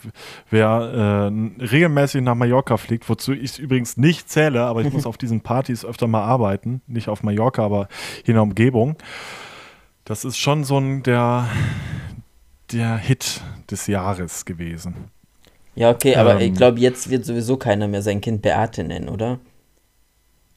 wer 0.50 1.30
äh, 1.30 1.64
regelmäßig 1.64 2.22
nach 2.22 2.34
Mallorca 2.34 2.76
fliegt, 2.76 3.08
wozu 3.08 3.32
ich 3.32 3.58
übrigens 3.58 3.96
nicht 3.96 4.28
zähle, 4.28 4.62
aber 4.62 4.82
ich 4.82 4.92
muss 4.92 5.06
auf 5.06 5.16
diesen 5.16 5.40
Partys 5.40 5.84
öfter 5.84 6.06
mal 6.06 6.22
arbeiten. 6.22 6.82
Nicht 6.86 7.08
auf 7.08 7.22
Mallorca, 7.22 7.64
aber 7.64 7.88
hier 8.24 8.32
in 8.32 8.34
der 8.34 8.42
Umgebung. 8.42 8.96
Das 10.04 10.24
ist 10.24 10.36
schon 10.36 10.64
so 10.64 10.78
ein 10.78 11.02
der, 11.02 11.48
der 12.72 12.96
Hit 12.96 13.40
des 13.70 13.86
Jahres 13.86 14.44
gewesen. 14.44 15.10
Ja, 15.74 15.90
okay, 15.90 16.16
aber 16.16 16.40
Ähm. 16.40 16.52
ich 16.52 16.54
glaube, 16.54 16.80
jetzt 16.80 17.10
wird 17.10 17.24
sowieso 17.24 17.56
keiner 17.56 17.86
mehr 17.88 18.02
sein 18.02 18.20
Kind 18.20 18.42
Beate 18.42 18.82
nennen, 18.84 19.08
oder? 19.08 19.38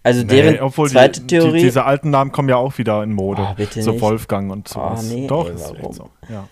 Also 0.01 0.21
Nee, 0.21 0.27
deren 0.27 0.59
obwohl 0.61 0.89
zweite 0.89 1.21
die, 1.21 1.27
Theorie. 1.27 1.57
Die, 1.59 1.65
diese 1.65 1.83
alten 1.83 2.09
Namen 2.09 2.31
kommen 2.31 2.47
ja 2.47 2.55
auch 2.55 2.77
wieder 2.77 3.03
in 3.03 3.11
Mode. 3.13 3.41
Ah, 3.41 3.53
bitte 3.53 3.81
so 3.83 3.91
nicht. 3.91 4.01
Wolfgang 4.01 4.49
und 4.51 4.67
sowas. 4.67 5.03
nee, 5.03 5.27
Doch, 5.27 5.47
ey, 5.47 5.55
ist 5.55 5.61
warum? 5.69 5.77
echt 5.77 5.93
so. 5.95 6.09
Ja. 6.29 6.47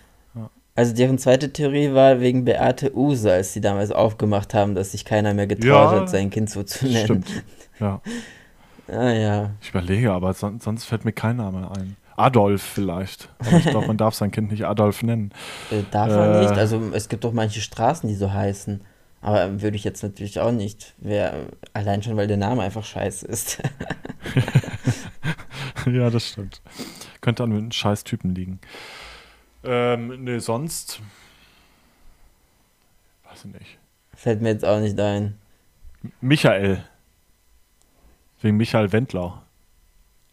Also 0.74 0.94
deren 0.94 1.18
zweite 1.18 1.52
Theorie 1.52 1.92
war 1.92 2.20
wegen 2.20 2.44
Beate 2.44 2.96
Use, 2.96 3.32
als 3.32 3.52
sie 3.52 3.60
damals 3.60 3.90
aufgemacht 3.90 4.54
haben, 4.54 4.76
dass 4.76 4.92
sich 4.92 5.04
keiner 5.04 5.34
mehr 5.34 5.48
getraut 5.48 5.66
Ja, 5.66 5.90
hat, 5.90 6.10
sein 6.10 6.30
Kind 6.30 6.50
so 6.50 6.62
zu 6.62 6.86
nennen. 6.86 7.04
Stimmt. 7.24 7.42
Ja. 7.80 8.00
Ah 8.90 9.10
ja. 9.12 9.50
Ich 9.60 9.68
überlege, 9.68 10.12
aber 10.12 10.32
son 10.32 10.60
sonst 10.60 10.84
fällt 10.86 11.04
mir 11.04 11.12
kein 11.12 11.36
Name 11.36 11.70
ein. 11.76 11.96
Adolf 12.18 12.62
vielleicht. 12.62 13.28
Aber 13.38 13.58
ich 13.58 13.66
glaube, 13.66 13.86
man 13.86 13.96
darf 13.96 14.14
sein 14.14 14.30
Kind 14.30 14.50
nicht 14.50 14.66
Adolf 14.66 15.02
nennen. 15.02 15.32
Äh, 15.70 15.82
darf 15.90 16.08
man 16.08 16.34
Äh. 16.34 16.40
nicht. 16.40 16.52
Also 16.52 16.80
es 16.92 17.08
gibt 17.08 17.24
doch 17.24 17.32
manche 17.32 17.60
Straßen, 17.60 18.08
die 18.08 18.14
so 18.14 18.32
heißen. 18.32 18.80
Aber 19.20 19.60
würde 19.60 19.76
ich 19.76 19.84
jetzt 19.84 20.02
natürlich 20.02 20.38
auch 20.40 20.52
nicht. 20.52 20.94
Wer, 20.98 21.46
allein 21.72 22.02
schon, 22.02 22.16
weil 22.16 22.28
der 22.28 22.36
Name 22.36 22.62
einfach 22.62 22.84
scheiße 22.84 23.26
ist. 23.26 23.60
ja, 25.86 26.10
das 26.10 26.28
stimmt. 26.28 26.60
Könnte 27.20 27.42
an 27.42 27.52
einem 27.52 27.72
scheiß 27.72 28.04
Typen 28.04 28.34
liegen. 28.34 28.60
Ähm, 29.64 30.22
nee, 30.24 30.38
sonst. 30.38 31.00
Weiß 33.28 33.44
ich 33.44 33.52
nicht. 33.52 33.78
Fällt 34.14 34.40
mir 34.40 34.50
jetzt 34.50 34.64
auch 34.64 34.78
nicht 34.80 34.98
ein. 35.00 35.36
Michael. 36.20 36.84
Wegen 38.40 38.56
Michael 38.56 38.92
Wendler. 38.92 39.42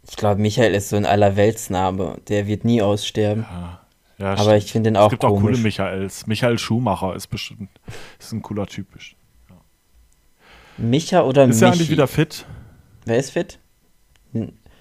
Ich 0.08 0.16
glaube, 0.18 0.42
Michael 0.42 0.74
ist 0.76 0.90
so 0.90 0.96
ein 0.96 1.06
Allerweltsname. 1.06 2.18
Der 2.28 2.48
wird 2.48 2.64
nie 2.66 2.82
aussterben. 2.82 3.46
Ja. 3.50 3.80
ja 4.18 4.32
Aber 4.34 4.42
stimmt. 4.42 4.64
ich 4.64 4.72
finde 4.72 4.90
den 4.92 4.96
Es 4.96 5.02
auch 5.02 5.10
gibt 5.10 5.26
auch 5.26 5.30
coole 5.30 5.42
komisch. 5.54 5.64
Michaels. 5.64 6.28
Michael 6.28 6.60
Schumacher 6.60 7.16
ist 7.16 7.28
bestimmt 7.28 7.70
ist 8.20 8.32
ein 8.32 8.42
cooler 8.42 8.68
Typ. 8.68 8.88
Micha 10.78 11.22
oder 11.24 11.46
Ist 11.46 11.62
er 11.62 11.72
eigentlich 11.72 11.90
wieder 11.90 12.08
fit? 12.08 12.46
Wer 13.06 13.18
ist 13.18 13.32
fit? 13.32 13.60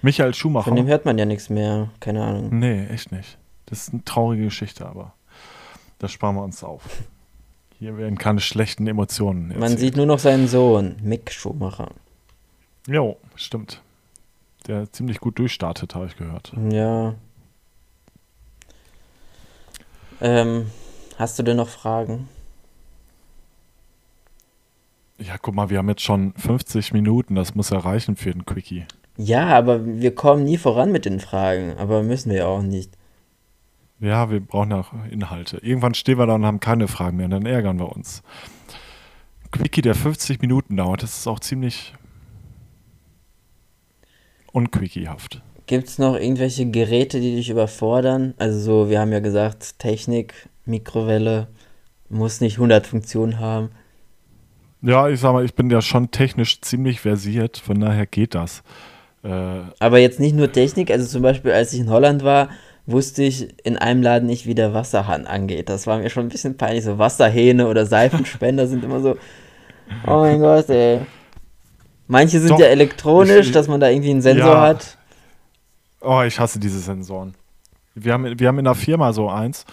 Michael 0.01 0.25
Von 0.25 0.31
dem 0.31 0.33
Schumacher? 0.33 0.83
hört 0.85 1.05
man 1.05 1.17
ja 1.17 1.25
nichts 1.25 1.49
mehr. 1.49 1.89
Keine 1.99 2.23
Ahnung. 2.23 2.59
Nee, 2.59 2.85
echt 2.87 3.11
nicht. 3.11 3.37
Das 3.65 3.87
ist 3.87 3.93
eine 3.93 4.03
traurige 4.03 4.43
Geschichte, 4.43 4.85
aber 4.85 5.13
das 5.99 6.11
sparen 6.11 6.35
wir 6.35 6.43
uns 6.43 6.63
auf. 6.63 6.83
Hier 7.79 7.97
werden 7.97 8.17
keine 8.17 8.39
schlechten 8.39 8.87
Emotionen. 8.87 9.47
Man 9.49 9.61
erzählt. 9.61 9.79
sieht 9.79 9.97
nur 9.97 10.05
noch 10.05 10.19
seinen 10.19 10.47
Sohn, 10.47 10.95
Mick 11.01 11.31
Schumacher. 11.31 11.89
Jo, 12.87 13.17
stimmt. 13.35 13.81
Der 14.67 14.91
ziemlich 14.91 15.19
gut 15.19 15.37
durchstartet, 15.37 15.95
habe 15.95 16.07
ich 16.07 16.17
gehört. 16.17 16.53
Ja. 16.71 17.15
Ähm, 20.21 20.71
hast 21.17 21.37
du 21.37 21.43
denn 21.43 21.57
noch 21.57 21.69
Fragen? 21.69 22.27
Ja, 25.17 25.37
guck 25.37 25.55
mal, 25.55 25.69
wir 25.69 25.77
haben 25.77 25.89
jetzt 25.89 26.01
schon 26.01 26.33
50 26.33 26.93
Minuten. 26.93 27.35
Das 27.35 27.55
muss 27.55 27.69
ja 27.69 27.77
reichen 27.77 28.15
für 28.15 28.31
den 28.31 28.45
Quickie. 28.45 28.85
Ja, 29.17 29.47
aber 29.47 29.85
wir 29.85 30.13
kommen 30.13 30.43
nie 30.43 30.57
voran 30.57 30.91
mit 30.91 31.05
den 31.05 31.19
Fragen. 31.19 31.77
Aber 31.77 32.03
müssen 32.03 32.31
wir 32.31 32.47
auch 32.47 32.61
nicht. 32.61 32.91
Ja, 33.99 34.29
wir 34.29 34.41
brauchen 34.41 34.71
ja 34.71 34.81
auch 34.81 34.91
Inhalte. 35.09 35.57
Irgendwann 35.57 35.93
stehen 35.93 36.17
wir 36.17 36.27
da 36.27 36.35
und 36.35 36.45
haben 36.45 36.59
keine 36.59 36.87
Fragen 36.87 37.17
mehr 37.17 37.25
und 37.25 37.31
dann 37.31 37.45
ärgern 37.45 37.79
wir 37.79 37.95
uns. 37.95 38.23
Quickie, 39.51 39.81
der 39.81 39.95
50 39.95 40.41
Minuten 40.41 40.75
dauert, 40.75 41.01
das 41.01 41.17
ist 41.17 41.27
auch 41.27 41.39
ziemlich 41.39 41.93
unquickiehaft. 44.55 45.41
Gibt 45.67 45.87
es 45.87 45.97
noch 45.97 46.15
irgendwelche 46.15 46.69
Geräte, 46.69 47.19
die 47.19 47.35
dich 47.35 47.49
überfordern? 47.49 48.33
Also 48.37 48.59
so, 48.59 48.89
wir 48.89 48.99
haben 48.99 49.11
ja 49.11 49.19
gesagt, 49.19 49.79
Technik, 49.79 50.33
Mikrowelle, 50.65 51.47
muss 52.09 52.39
nicht 52.39 52.57
100 52.57 52.85
Funktionen 52.85 53.39
haben. 53.39 53.69
Ja, 54.81 55.09
ich 55.09 55.19
sag 55.19 55.33
mal, 55.33 55.43
ich 55.43 55.55
bin 55.55 55.69
ja 55.69 55.81
schon 55.81 56.11
technisch 56.11 56.61
ziemlich 56.61 57.01
versiert, 57.01 57.57
von 57.57 57.79
daher 57.79 58.05
geht 58.05 58.35
das. 58.35 58.61
Äh, 59.23 59.61
Aber 59.79 59.97
jetzt 59.97 60.19
nicht 60.19 60.35
nur 60.35 60.51
Technik, 60.51 60.91
also 60.91 61.07
zum 61.07 61.23
Beispiel, 61.23 61.51
als 61.51 61.73
ich 61.73 61.79
in 61.79 61.89
Holland 61.89 62.23
war, 62.23 62.49
wusste 62.85 63.23
ich 63.23 63.47
in 63.65 63.77
einem 63.77 64.03
Laden 64.03 64.27
nicht, 64.27 64.45
wie 64.45 64.53
der 64.53 64.75
Wasserhahn 64.75 65.25
angeht. 65.25 65.69
Das 65.69 65.87
war 65.87 65.97
mir 65.97 66.11
schon 66.11 66.27
ein 66.27 66.29
bisschen 66.29 66.55
peinlich. 66.55 66.83
So 66.83 66.99
Wasserhähne 66.99 67.67
oder 67.67 67.87
Seifenspender 67.87 68.67
sind 68.67 68.83
immer 68.83 68.99
so, 68.99 69.17
oh 70.05 70.19
mein 70.19 70.39
Gott, 70.39 70.69
ey. 70.69 70.99
Manche 72.07 72.39
sind 72.39 72.51
Doch, 72.51 72.59
ja 72.59 72.67
elektronisch, 72.67 73.47
ich- 73.47 73.51
dass 73.51 73.67
man 73.67 73.79
da 73.79 73.89
irgendwie 73.89 74.11
einen 74.11 74.21
Sensor 74.21 74.53
Ja. 74.53 74.61
hat. 74.61 74.97
Oh, 76.01 76.21
ich 76.21 76.39
hasse 76.39 76.59
diese 76.59 76.79
Sensoren. 76.79 77.33
Wir 77.95 78.11
haben, 78.13 78.37
wir 78.39 78.47
haben 78.49 78.59
in 78.59 78.65
der 78.65 78.75
Firma 78.75 79.13
so 79.13 79.29
eins 79.29 79.65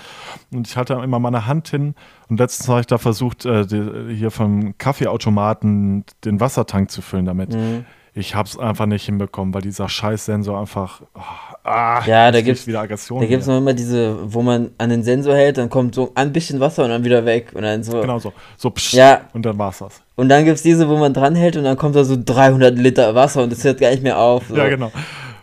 und 0.52 0.68
ich 0.68 0.76
hatte 0.76 0.94
immer 0.94 1.18
meine 1.18 1.46
Hand 1.46 1.68
hin 1.68 1.94
und 2.28 2.38
letztens 2.38 2.68
habe 2.68 2.80
ich 2.80 2.86
da 2.86 2.96
versucht, 2.96 3.44
äh, 3.44 3.66
die, 3.66 4.14
hier 4.14 4.30
vom 4.30 4.78
Kaffeeautomaten 4.78 6.04
den 6.24 6.38
Wassertank 6.40 6.90
zu 6.90 7.02
füllen 7.02 7.24
damit. 7.26 7.52
Mhm. 7.52 7.84
Ich 8.14 8.34
habe 8.34 8.48
es 8.48 8.56
einfach 8.58 8.86
nicht 8.86 9.04
hinbekommen, 9.06 9.52
weil 9.54 9.62
dieser 9.62 9.88
Scheiß-Sensor 9.88 10.58
einfach. 10.60 11.02
Oh, 11.14 11.20
ah, 11.64 12.02
Ja, 12.06 12.30
da 12.30 12.40
gibt's- 12.40 12.66
wieder 12.66 12.80
Aggression. 12.80 13.20
Da 13.20 13.26
gibt 13.26 13.40
es 13.40 13.46
hier. 13.46 13.54
noch 13.54 13.60
immer 13.60 13.72
diese, 13.74 14.16
wo 14.32 14.42
man 14.42 14.70
an 14.78 14.90
den 14.90 15.02
Sensor 15.02 15.34
hält, 15.36 15.58
dann 15.58 15.70
kommt 15.70 15.94
so 15.94 16.12
ein 16.14 16.32
bisschen 16.32 16.60
Wasser 16.60 16.84
und 16.84 16.90
dann 16.90 17.04
wieder 17.04 17.24
weg. 17.24 17.48
Und 17.54 17.62
dann 17.62 17.82
so. 17.82 18.00
Genau 18.00 18.18
so. 18.18 18.32
So 18.56 18.70
psch, 18.70 18.94
Ja. 18.94 19.22
und 19.32 19.44
dann 19.46 19.58
war's 19.58 19.78
das. 19.78 20.00
Und 20.16 20.28
dann 20.28 20.44
gibt 20.44 20.56
es 20.56 20.62
diese, 20.62 20.88
wo 20.88 20.96
man 20.96 21.12
dran 21.14 21.34
hält 21.34 21.56
und 21.56 21.64
dann 21.64 21.76
kommt 21.76 21.96
da 21.96 22.04
so 22.04 22.16
300 22.22 22.76
Liter 22.78 23.14
Wasser 23.14 23.42
und 23.42 23.52
es 23.52 23.64
hört 23.64 23.80
gar 23.80 23.90
nicht 23.90 24.02
mehr 24.02 24.18
auf. 24.18 24.44
So. 24.48 24.56
Ja, 24.56 24.68
genau. 24.68 24.90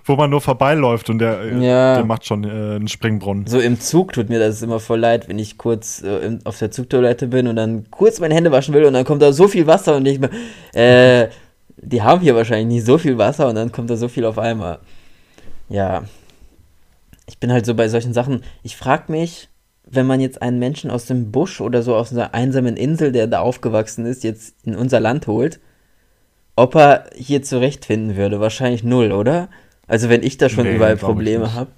Wo 0.05 0.15
man 0.15 0.31
nur 0.31 0.41
vorbeiläuft 0.41 1.09
und 1.11 1.19
der, 1.19 1.39
äh, 1.41 1.53
Ja. 1.63 1.95
der 1.95 2.05
macht 2.05 2.25
schon 2.25 2.43
äh, 2.43 2.47
einen 2.47 2.87
Springbrunnen. 2.87 3.45
So 3.45 3.59
im 3.59 3.79
Zug 3.79 4.13
tut 4.13 4.27
mir 4.29 4.39
das 4.39 4.59
immer 4.63 4.79
voll 4.79 4.99
leid, 4.99 5.29
wenn 5.29 5.37
ich 5.37 5.57
kurz 5.59 6.01
äh, 6.01 6.37
auf 6.45 6.57
der 6.57 6.71
Zugtoilette 6.71 7.27
bin 7.27 7.45
und 7.47 7.55
dann 7.57 7.85
kurz 7.91 8.19
meine 8.19 8.33
Hände 8.33 8.51
waschen 8.51 8.73
will 8.73 8.85
und 8.85 8.93
dann 8.93 9.05
kommt 9.05 9.21
da 9.21 9.31
so 9.31 9.47
viel 9.47 9.67
Wasser 9.67 9.97
und 9.97 10.07
ich 10.07 10.19
mir, 10.19 10.29
äh, 10.73 11.27
die 11.77 12.01
haben 12.01 12.21
hier 12.21 12.35
wahrscheinlich 12.35 12.67
nicht 12.77 12.85
so 12.87 12.97
viel 12.97 13.19
Wasser 13.19 13.47
und 13.49 13.55
dann 13.55 13.71
kommt 13.71 13.89
da 13.91 13.95
so 13.97 14.07
viel 14.07 14.25
auf 14.25 14.39
einmal. 14.39 14.79
Ja. 15.69 16.03
Ich 17.27 17.37
bin 17.37 17.51
halt 17.51 17.65
so 17.65 17.75
bei 17.75 17.87
solchen 17.87 18.13
Sachen, 18.13 18.43
ich 18.63 18.75
frage 18.75 19.11
mich, 19.11 19.49
wenn 19.85 20.05
man 20.05 20.19
jetzt 20.19 20.41
einen 20.41 20.59
Menschen 20.59 20.91
aus 20.91 21.05
dem 21.05 21.31
Busch 21.31 21.61
oder 21.61 21.81
so 21.81 21.95
aus 21.95 22.11
einer 22.11 22.33
einsamen 22.33 22.77
Insel, 22.77 23.11
der 23.11 23.27
da 23.27 23.39
aufgewachsen 23.39 24.05
ist, 24.05 24.23
jetzt 24.23 24.55
in 24.65 24.75
unser 24.75 24.99
Land 24.99 25.27
holt, 25.27 25.59
ob 26.55 26.75
er 26.75 27.09
hier 27.15 27.41
zurechtfinden 27.41 28.15
würde. 28.15 28.39
Wahrscheinlich 28.39 28.83
null, 28.83 29.11
oder? 29.11 29.49
Also 29.87 30.09
wenn 30.09 30.23
ich 30.23 30.37
da 30.37 30.49
schon 30.49 30.65
nee, 30.65 30.75
überall 30.75 30.97
Probleme 30.97 31.53
habe. 31.53 31.71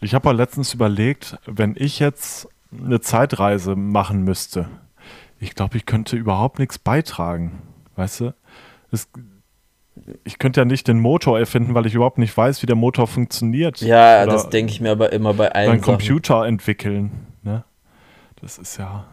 Ich 0.00 0.14
habe 0.14 0.28
auch 0.28 0.34
letztens 0.34 0.74
überlegt, 0.74 1.38
wenn 1.46 1.76
ich 1.78 2.00
jetzt 2.00 2.48
eine 2.72 3.00
Zeitreise 3.00 3.76
machen 3.76 4.24
müsste, 4.24 4.68
ich 5.38 5.54
glaube, 5.54 5.76
ich 5.76 5.86
könnte 5.86 6.16
überhaupt 6.16 6.58
nichts 6.58 6.78
beitragen. 6.78 7.62
Weißt 7.96 8.20
du? 8.20 8.34
Es, 8.90 9.08
ich 10.24 10.38
könnte 10.38 10.60
ja 10.60 10.64
nicht 10.64 10.88
den 10.88 11.00
Motor 11.00 11.38
erfinden, 11.38 11.74
weil 11.74 11.86
ich 11.86 11.94
überhaupt 11.94 12.18
nicht 12.18 12.36
weiß, 12.36 12.62
wie 12.62 12.66
der 12.66 12.76
Motor 12.76 13.06
funktioniert. 13.06 13.80
Ja, 13.80 14.22
Oder 14.22 14.32
das 14.32 14.48
denke 14.48 14.72
ich 14.72 14.80
mir 14.80 14.90
aber 14.90 15.12
immer 15.12 15.34
bei 15.34 15.52
allen. 15.52 15.70
Einen 15.70 15.80
Computer 15.80 16.46
entwickeln. 16.46 17.10
Ne? 17.42 17.64
Das 18.40 18.58
ist 18.58 18.78
ja, 18.78 19.04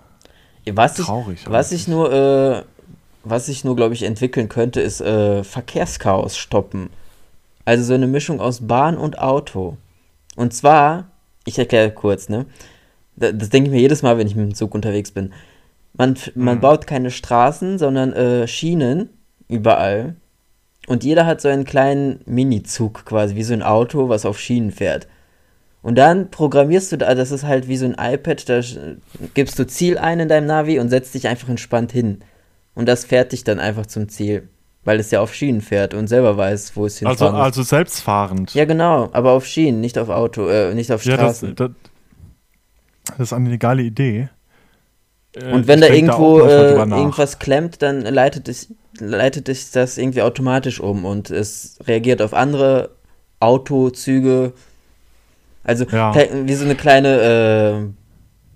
was 0.71 0.95
traurig. 0.95 1.41
Ich, 1.41 1.49
was 1.49 1.71
ich 1.71 1.87
nur, 1.87 2.11
äh, 2.11 2.63
was 3.23 3.49
ich 3.49 3.63
nur, 3.63 3.75
glaube 3.75 3.93
ich, 3.93 4.03
entwickeln 4.03 4.49
könnte, 4.49 4.81
ist 4.81 5.01
äh, 5.01 5.43
Verkehrschaos 5.43 6.37
stoppen. 6.37 6.89
Also 7.65 7.83
so 7.83 7.93
eine 7.93 8.07
Mischung 8.07 8.39
aus 8.39 8.65
Bahn 8.65 8.97
und 8.97 9.19
Auto. 9.19 9.77
Und 10.35 10.53
zwar, 10.53 11.09
ich 11.45 11.59
erkläre 11.59 11.91
kurz, 11.91 12.29
ne? 12.29 12.45
Das, 13.15 13.33
das 13.35 13.49
denke 13.49 13.69
ich 13.69 13.75
mir 13.75 13.81
jedes 13.81 14.01
Mal, 14.01 14.17
wenn 14.17 14.27
ich 14.27 14.35
mit 14.35 14.45
dem 14.45 14.55
Zug 14.55 14.73
unterwegs 14.73 15.11
bin. 15.11 15.33
Man, 15.93 16.15
man 16.35 16.57
mhm. 16.57 16.61
baut 16.61 16.87
keine 16.87 17.11
Straßen, 17.11 17.77
sondern 17.77 18.13
äh, 18.13 18.47
Schienen 18.47 19.09
überall. 19.47 20.15
Und 20.89 21.03
jeder 21.03 21.25
hat 21.25 21.39
so 21.39 21.47
einen 21.47 21.65
kleinen 21.65 22.21
Mini-Zug 22.25 23.05
quasi, 23.05 23.35
wie 23.35 23.43
so 23.43 23.53
ein 23.53 23.63
Auto, 23.63 24.09
was 24.09 24.25
auf 24.25 24.39
Schienen 24.39 24.71
fährt. 24.71 25.07
Und 25.81 25.97
dann 25.97 26.29
programmierst 26.29 26.91
du 26.91 26.97
da, 26.97 27.15
das 27.15 27.31
ist 27.31 27.43
halt 27.43 27.67
wie 27.67 27.77
so 27.77 27.85
ein 27.85 27.95
iPad, 27.97 28.49
da 28.49 28.61
gibst 29.33 29.57
du 29.59 29.65
Ziel 29.65 29.97
ein 29.97 30.19
in 30.19 30.27
deinem 30.27 30.47
Navi 30.47 30.79
und 30.79 30.89
setzt 30.89 31.13
dich 31.13 31.27
einfach 31.27 31.47
entspannt 31.47 31.91
hin. 31.91 32.19
Und 32.75 32.87
das 32.87 33.05
fährt 33.05 33.31
dich 33.31 33.43
dann 33.43 33.59
einfach 33.59 33.85
zum 33.85 34.09
Ziel 34.09 34.49
weil 34.83 34.99
es 34.99 35.11
ja 35.11 35.21
auf 35.21 35.33
Schienen 35.33 35.61
fährt 35.61 35.93
und 35.93 36.07
selber 36.07 36.37
weiß, 36.37 36.75
wo 36.75 36.85
es 36.85 36.99
hinfahren 36.99 37.21
also, 37.21 37.37
muss. 37.37 37.45
Also 37.45 37.63
selbstfahrend. 37.63 38.53
Ja, 38.53 38.65
genau, 38.65 39.09
aber 39.11 39.31
auf 39.33 39.45
Schienen, 39.45 39.81
nicht 39.81 39.97
auf 39.97 40.09
Auto, 40.09 40.47
äh, 40.47 40.73
nicht 40.73 40.91
auf 40.91 41.03
Straßen. 41.03 41.49
Ja, 41.49 41.55
das, 41.55 41.69
das, 41.69 43.11
das 43.11 43.19
ist 43.19 43.33
eine 43.33 43.49
legale 43.49 43.83
Idee. 43.83 44.29
Äh, 45.35 45.51
und 45.51 45.67
wenn 45.67 45.83
ich 45.83 45.87
da 45.87 45.93
irgendwo 45.93 46.39
da 46.39 46.85
äh, 46.85 46.89
irgendwas 46.89 47.39
klemmt, 47.39 47.81
dann 47.81 48.01
leitet 48.01 48.47
es, 48.47 48.73
leitet 48.99 49.49
es 49.49 49.71
das 49.71 49.97
irgendwie 49.97 50.21
automatisch 50.21 50.79
um 50.79 51.05
und 51.05 51.29
es 51.29 51.77
reagiert 51.85 52.21
auf 52.21 52.33
andere 52.33 52.91
Autozüge. 53.39 54.53
Also 55.63 55.85
ja. 55.85 56.13
wie 56.15 56.53
so 56.53 56.65
eine 56.65 56.75
kleine 56.75 57.87
äh, 57.87 57.93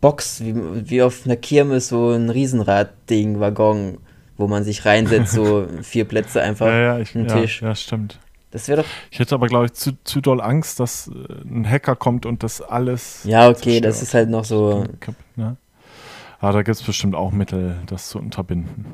Box, 0.01 0.41
wie, 0.43 0.55
wie 0.89 1.01
auf 1.01 1.25
einer 1.25 1.37
Kirmes, 1.37 1.89
so 1.89 2.11
ein 2.11 2.29
Riesenrad-Ding, 2.29 3.39
Waggon 3.39 3.97
wo 4.37 4.47
man 4.47 4.63
sich 4.63 4.85
reinsetzt, 4.85 5.33
so 5.33 5.67
vier 5.81 6.05
Plätze 6.05 6.41
einfach, 6.41 6.67
ja, 6.67 6.79
ja, 6.79 6.99
ich, 6.99 7.15
einen 7.15 7.27
ja, 7.27 7.41
Tisch. 7.41 7.61
Ja, 7.61 7.75
stimmt. 7.75 8.19
Das 8.51 8.67
wäre 8.67 8.83
doch. 8.83 8.89
Ich 9.09 9.19
hätte 9.19 9.33
aber, 9.33 9.47
glaube 9.47 9.65
ich, 9.65 9.73
zu, 9.73 9.93
zu 10.03 10.21
doll 10.21 10.39
Angst, 10.41 10.79
dass 10.79 11.07
äh, 11.07 11.11
ein 11.43 11.67
Hacker 11.67 11.95
kommt 11.95 12.25
und 12.25 12.43
das 12.43 12.61
alles. 12.61 13.23
Ja, 13.23 13.49
okay, 13.49 13.53
zerstört. 13.61 13.85
das 13.85 14.01
ist 14.01 14.13
halt 14.13 14.29
noch 14.29 14.45
so. 14.45 14.85
Ja. 15.37 15.55
Aber 16.39 16.53
da 16.53 16.61
gibt 16.61 16.75
es 16.75 16.83
bestimmt 16.83 17.15
auch 17.15 17.31
Mittel, 17.31 17.77
das 17.87 18.09
zu 18.09 18.19
unterbinden. 18.19 18.85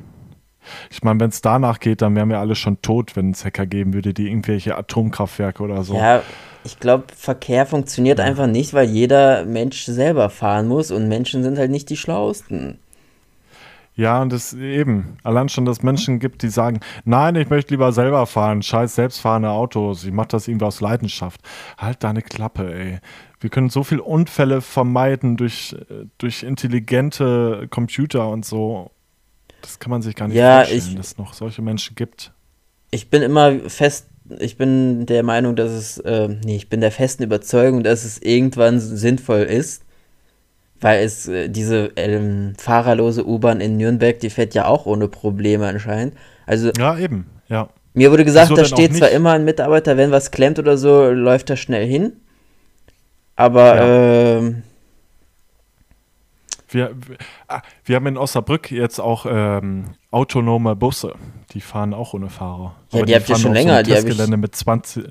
Ich 0.89 1.03
meine, 1.03 1.19
wenn 1.19 1.29
es 1.29 1.41
danach 1.41 1.79
geht, 1.79 2.01
dann 2.01 2.15
wären 2.15 2.29
wir 2.29 2.39
alle 2.39 2.55
schon 2.55 2.81
tot, 2.81 3.15
wenn 3.15 3.31
es 3.31 3.45
Hacker 3.45 3.65
geben 3.65 3.93
würde, 3.93 4.13
die 4.13 4.27
irgendwelche 4.27 4.77
Atomkraftwerke 4.77 5.63
oder 5.63 5.83
so. 5.83 5.95
Ja, 5.95 6.21
ich 6.63 6.79
glaube, 6.79 7.05
Verkehr 7.15 7.65
funktioniert 7.65 8.19
ja. 8.19 8.25
einfach 8.25 8.47
nicht, 8.47 8.73
weil 8.73 8.89
jeder 8.89 9.45
Mensch 9.45 9.85
selber 9.85 10.29
fahren 10.29 10.67
muss 10.67 10.91
und 10.91 11.07
Menschen 11.07 11.43
sind 11.43 11.57
halt 11.57 11.71
nicht 11.71 11.89
die 11.89 11.97
Schlauesten. 11.97 12.79
Ja, 13.99 14.21
und 14.21 14.31
es 14.31 14.53
eben, 14.53 15.17
allein 15.23 15.49
schon, 15.49 15.65
dass 15.65 15.83
Menschen 15.83 16.19
gibt, 16.19 16.41
die 16.41 16.47
sagen, 16.47 16.79
nein, 17.03 17.35
ich 17.35 17.49
möchte 17.49 17.73
lieber 17.73 17.91
selber 17.91 18.25
fahren, 18.27 18.61
scheiß 18.61 18.95
selbstfahrende 18.95 19.49
Autos, 19.49 20.05
ich 20.05 20.13
mache 20.13 20.29
das 20.29 20.47
irgendwie 20.47 20.67
aus 20.67 20.79
Leidenschaft. 20.79 21.41
Halt 21.77 22.01
deine 22.05 22.21
Klappe, 22.21 22.73
ey. 22.73 22.99
Wir 23.41 23.49
können 23.49 23.69
so 23.69 23.83
viele 23.83 24.01
Unfälle 24.01 24.61
vermeiden 24.61 25.35
durch, 25.35 25.75
durch 26.17 26.43
intelligente 26.43 27.67
Computer 27.69 28.29
und 28.29 28.45
so. 28.45 28.91
Das 29.61 29.79
kann 29.79 29.89
man 29.91 30.01
sich 30.01 30.15
gar 30.15 30.27
nicht 30.27 30.37
ja, 30.37 30.59
vorstellen, 30.59 30.79
ich, 30.79 30.95
dass 30.95 31.07
es 31.07 31.17
noch 31.17 31.33
solche 31.33 31.61
Menschen 31.61 31.95
gibt. 31.95 32.31
Ich 32.91 33.09
bin 33.09 33.21
immer 33.21 33.59
fest, 33.67 34.07
ich 34.39 34.57
bin 34.57 35.05
der 35.05 35.23
Meinung, 35.23 35.55
dass 35.55 35.71
es, 35.71 35.97
äh, 35.99 36.27
nee, 36.27 36.55
ich 36.55 36.69
bin 36.69 36.81
der 36.81 36.91
festen 36.91 37.23
Überzeugung, 37.23 37.83
dass 37.83 38.05
es 38.05 38.21
irgendwann 38.21 38.79
sinnvoll 38.79 39.41
ist, 39.41 39.83
weil 40.81 41.03
es 41.03 41.27
äh, 41.27 41.49
diese 41.49 41.91
ähm, 41.95 42.53
fahrerlose 42.57 43.27
U-Bahn 43.27 43.61
in 43.61 43.77
Nürnberg, 43.77 44.19
die 44.19 44.29
fährt 44.29 44.53
ja 44.53 44.65
auch 44.65 44.85
ohne 44.85 45.07
Probleme 45.07 45.67
anscheinend. 45.67 46.15
Also 46.45 46.71
ja, 46.77 46.97
eben, 46.97 47.27
ja. 47.47 47.69
Mir 47.93 48.11
wurde 48.11 48.23
gesagt, 48.23 48.55
da 48.55 48.65
steht 48.65 48.95
zwar 48.95 49.09
immer 49.09 49.31
ein 49.31 49.45
Mitarbeiter, 49.45 49.97
wenn 49.97 50.11
was 50.11 50.31
klemmt 50.31 50.59
oder 50.59 50.77
so, 50.77 51.09
läuft 51.09 51.49
er 51.49 51.57
schnell 51.57 51.87
hin. 51.87 52.13
Aber 53.35 53.75
ja. 53.75 54.37
ähm, 54.37 54.63
wir, 56.69 56.91
wir, 57.07 57.17
ah, 57.47 57.61
wir, 57.85 57.95
haben 57.95 58.07
in 58.07 58.17
Osnabrück 58.17 58.71
jetzt 58.71 58.99
auch 58.99 59.25
ähm, 59.29 59.85
autonome 60.11 60.75
Busse. 60.75 61.13
Die 61.53 61.61
fahren 61.61 61.93
auch 61.93 62.13
ohne 62.13 62.29
Fahrer. 62.29 62.75
Ja, 62.91 62.99
die, 62.99 63.05
die 63.05 63.15
habt 63.15 63.29
ihr 63.29 63.35
schon 63.37 63.53
länger. 63.53 63.83
So 63.83 63.93
die 63.93 64.05
Gelände 64.05 64.37
mit 64.37 64.55
20, 64.55 65.05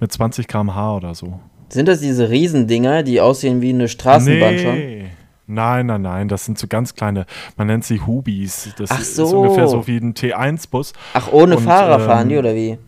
mit 0.00 0.12
20 0.12 0.46
km/h 0.46 0.96
oder 0.96 1.14
so. 1.14 1.40
Sind 1.70 1.86
das 1.86 2.00
diese 2.00 2.30
Riesendinger, 2.30 3.02
die 3.02 3.20
aussehen 3.20 3.60
wie 3.60 3.70
eine 3.70 3.88
Straßenbahn 3.88 4.54
nee. 4.54 4.62
schon? 4.62 5.10
Nein, 5.50 5.86
nein, 5.86 6.02
nein, 6.02 6.28
das 6.28 6.44
sind 6.44 6.58
so 6.58 6.66
ganz 6.66 6.94
kleine, 6.94 7.24
man 7.56 7.68
nennt 7.68 7.82
sie 7.82 8.02
Hubis. 8.06 8.68
Das 8.76 8.90
Ach 8.90 9.00
so. 9.02 9.24
ist 9.24 9.32
ungefähr 9.32 9.66
so 9.66 9.86
wie 9.86 9.96
ein 9.96 10.12
T1-Bus. 10.12 10.92
Ach, 11.14 11.32
ohne 11.32 11.56
Und, 11.56 11.62
Fahrer 11.62 12.00
ähm, 12.00 12.06
fahren 12.06 12.28
die 12.28 12.36
oder 12.36 12.54
wie? 12.54 12.78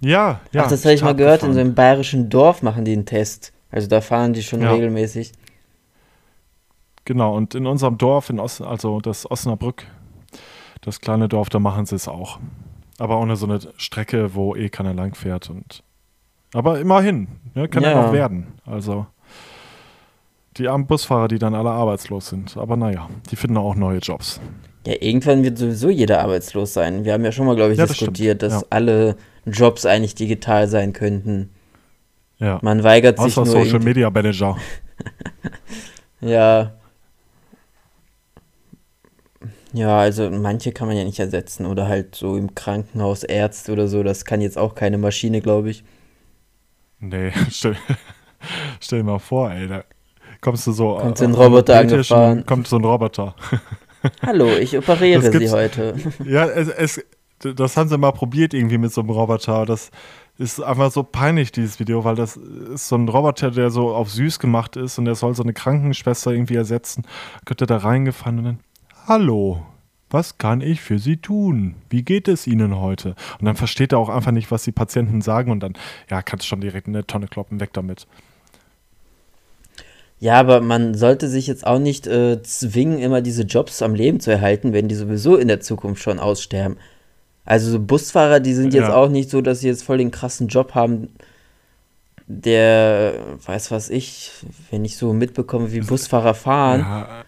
Ja, 0.00 0.40
ja. 0.52 0.64
Ach, 0.64 0.70
das 0.70 0.84
habe 0.84 0.94
ich 0.94 1.02
mal 1.02 1.14
gehört, 1.14 1.40
gefahren. 1.40 1.50
in 1.50 1.54
so 1.54 1.60
einem 1.60 1.74
bayerischen 1.74 2.30
Dorf 2.30 2.62
machen 2.62 2.86
die 2.86 2.94
einen 2.94 3.04
Test. 3.04 3.52
Also 3.70 3.88
da 3.88 4.00
fahren 4.00 4.32
die 4.32 4.42
schon 4.42 4.62
ja. 4.62 4.72
regelmäßig. 4.72 5.32
Genau, 7.08 7.34
und 7.34 7.54
in 7.54 7.66
unserem 7.66 7.96
Dorf, 7.96 8.28
in 8.28 8.38
Os 8.38 8.60
also 8.60 9.00
das 9.00 9.30
Osnabrück, 9.30 9.86
das 10.82 11.00
kleine 11.00 11.26
Dorf, 11.26 11.48
da 11.48 11.58
machen 11.58 11.86
sie 11.86 11.94
es 11.94 12.06
auch. 12.06 12.38
Aber 12.98 13.18
ohne 13.18 13.34
so 13.36 13.46
eine 13.46 13.60
Strecke, 13.78 14.34
wo 14.34 14.54
eh 14.54 14.68
keiner 14.68 14.92
lang 14.92 15.14
fährt. 15.14 15.48
Und 15.48 15.82
aber 16.52 16.78
immerhin, 16.80 17.28
ne, 17.54 17.66
kann 17.66 17.82
ja. 17.82 17.92
ja 17.92 18.02
noch 18.02 18.12
werden. 18.12 18.48
Also 18.66 19.06
die 20.58 20.68
armen 20.68 20.86
Busfahrer, 20.86 21.28
die 21.28 21.38
dann 21.38 21.54
alle 21.54 21.70
arbeitslos 21.70 22.28
sind. 22.28 22.58
Aber 22.58 22.76
naja, 22.76 23.08
die 23.30 23.36
finden 23.36 23.56
auch 23.56 23.74
neue 23.74 24.00
Jobs. 24.00 24.38
Ja, 24.86 24.92
irgendwann 25.00 25.42
wird 25.42 25.56
sowieso 25.56 25.88
jeder 25.88 26.20
arbeitslos 26.20 26.74
sein. 26.74 27.06
Wir 27.06 27.14
haben 27.14 27.24
ja 27.24 27.32
schon 27.32 27.46
mal, 27.46 27.56
glaube 27.56 27.72
ich, 27.72 27.78
ja, 27.78 27.86
das 27.86 27.96
diskutiert, 27.96 28.40
stimmt. 28.40 28.52
dass 28.52 28.60
ja. 28.60 28.66
alle 28.68 29.16
Jobs 29.46 29.86
eigentlich 29.86 30.14
digital 30.14 30.68
sein 30.68 30.92
könnten. 30.92 31.54
Ja. 32.36 32.58
Man 32.60 32.82
weigert 32.84 33.16
sich 33.18 33.38
Außer 33.38 33.50
nur. 33.50 33.64
Social 33.64 33.80
Media 33.80 34.10
Manager. 34.10 34.58
ja. 36.20 36.74
Ja, 39.72 39.98
also 39.98 40.30
manche 40.30 40.72
kann 40.72 40.88
man 40.88 40.96
ja 40.96 41.04
nicht 41.04 41.18
ersetzen. 41.18 41.66
Oder 41.66 41.88
halt 41.88 42.14
so 42.14 42.36
im 42.36 42.54
Krankenhaus 42.54 43.22
Ärzte 43.22 43.72
oder 43.72 43.88
so. 43.88 44.02
Das 44.02 44.24
kann 44.24 44.40
jetzt 44.40 44.58
auch 44.58 44.74
keine 44.74 44.98
Maschine, 44.98 45.40
glaube 45.40 45.70
ich. 45.70 45.84
Nee, 47.00 47.32
stell, 47.50 47.76
stell 48.80 49.00
dir 49.00 49.04
mal 49.04 49.18
vor, 49.18 49.50
ey. 49.50 49.68
Da 49.68 49.84
kommst 50.40 50.66
du 50.66 50.72
so. 50.72 50.96
Kommt 50.96 51.18
so 51.18 51.24
ein 51.24 51.34
Roboter 51.34 51.78
angefahren. 51.78 52.44
Kommt 52.46 52.66
so 52.66 52.76
ein 52.76 52.84
Roboter. 52.84 53.34
Hallo, 54.24 54.48
ich 54.48 54.76
operiere 54.76 55.22
Sie 55.32 55.50
heute. 55.50 55.94
Ja, 56.24 56.46
es, 56.46 56.68
es, 56.68 57.04
das 57.40 57.76
haben 57.76 57.88
sie 57.88 57.98
mal 57.98 58.12
probiert 58.12 58.54
irgendwie 58.54 58.78
mit 58.78 58.92
so 58.92 59.00
einem 59.00 59.10
Roboter. 59.10 59.66
Das 59.66 59.90
ist 60.38 60.62
einfach 60.62 60.92
so 60.92 61.02
peinlich, 61.02 61.50
dieses 61.50 61.80
Video, 61.80 62.04
weil 62.04 62.14
das 62.14 62.36
ist 62.36 62.88
so 62.88 62.96
ein 62.96 63.08
Roboter, 63.08 63.50
der 63.50 63.70
so 63.70 63.94
auf 63.94 64.10
süß 64.10 64.38
gemacht 64.38 64.76
ist 64.76 64.98
und 64.98 65.04
der 65.04 65.16
soll 65.16 65.34
so 65.34 65.42
eine 65.42 65.52
Krankenschwester 65.52 66.30
irgendwie 66.30 66.54
ersetzen. 66.54 67.04
Könnte 67.44 67.66
da 67.66 67.78
reingefahren 67.78 68.38
und 68.38 68.44
dann, 68.44 68.60
hallo, 69.08 69.62
was 70.10 70.38
kann 70.38 70.60
ich 70.60 70.80
für 70.80 70.98
Sie 70.98 71.16
tun? 71.16 71.74
Wie 71.88 72.02
geht 72.02 72.28
es 72.28 72.46
Ihnen 72.46 72.78
heute? 72.78 73.14
Und 73.38 73.46
dann 73.46 73.56
versteht 73.56 73.92
er 73.92 73.98
auch 73.98 74.10
einfach 74.10 74.32
nicht, 74.32 74.50
was 74.50 74.64
die 74.64 74.72
Patienten 74.72 75.22
sagen 75.22 75.50
und 75.50 75.60
dann, 75.60 75.72
ja, 76.10 76.22
kannst 76.22 76.46
schon 76.46 76.60
direkt 76.60 76.86
in 76.88 76.94
eine 76.94 77.06
Tonne 77.06 77.26
kloppen, 77.26 77.58
weg 77.60 77.70
damit. 77.72 78.06
Ja, 80.20 80.34
aber 80.34 80.60
man 80.60 80.94
sollte 80.94 81.28
sich 81.28 81.46
jetzt 81.46 81.66
auch 81.66 81.78
nicht 81.78 82.06
äh, 82.06 82.42
zwingen, 82.42 82.98
immer 82.98 83.22
diese 83.22 83.44
Jobs 83.44 83.82
am 83.82 83.94
Leben 83.94 84.20
zu 84.20 84.30
erhalten, 84.30 84.72
wenn 84.72 84.88
die 84.88 84.94
sowieso 84.94 85.36
in 85.36 85.48
der 85.48 85.60
Zukunft 85.60 86.02
schon 86.02 86.18
aussterben. 86.18 86.76
Also 87.44 87.70
so 87.70 87.80
Busfahrer, 87.80 88.40
die 88.40 88.52
sind 88.52 88.74
jetzt 88.74 88.88
ja. 88.88 88.94
auch 88.94 89.08
nicht 89.08 89.30
so, 89.30 89.40
dass 89.40 89.60
sie 89.60 89.68
jetzt 89.68 89.84
voll 89.84 89.98
den 89.98 90.10
krassen 90.10 90.48
Job 90.48 90.74
haben, 90.74 91.08
der, 92.26 93.14
weiß 93.46 93.70
was 93.70 93.88
ich, 93.88 94.32
wenn 94.70 94.84
ich 94.84 94.98
so 94.98 95.14
mitbekomme, 95.14 95.72
wie 95.72 95.80
Busfahrer 95.80 96.34
fahren. 96.34 96.80
Ja, 96.80 97.24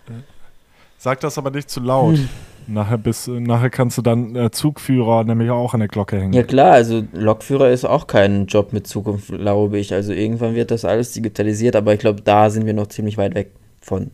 sag 1.01 1.21
das 1.21 1.39
aber 1.39 1.51
nicht 1.51 1.71
zu 1.71 1.81
laut. 1.81 2.17
Hm. 2.17 2.29
Nachher, 2.67 2.99
bist, 2.99 3.27
nachher 3.27 3.71
kannst 3.71 3.99
du 3.99 4.03
dann 4.03 4.37
äh, 4.37 4.51
Zugführer 4.51 5.25
nämlich 5.25 5.51
auch 5.51 5.75
an 5.75 5.81
der 5.81 5.89
Glocke 5.89 6.21
hängen. 6.21 6.35
Ja 6.35 6.45
klar, 6.45 6.73
also 6.73 7.03
Lokführer 7.13 7.71
ist 7.71 7.85
auch 7.85 8.07
kein 8.07 8.47
Job 8.47 8.73
mit 8.73 8.87
Zukunft, 8.87 9.29
glaube 9.29 9.79
ich. 9.79 9.93
Also 9.93 10.13
irgendwann 10.13 10.55
wird 10.55 10.71
das 10.71 10.85
alles 10.85 11.13
digitalisiert, 11.13 11.75
aber 11.75 11.95
ich 11.95 12.01
glaube, 12.01 12.21
da 12.21 12.49
sind 12.51 12.67
wir 12.67 12.75
noch 12.75 12.87
ziemlich 12.87 13.17
weit 13.17 13.35
weg 13.35 13.51
von. 13.81 14.13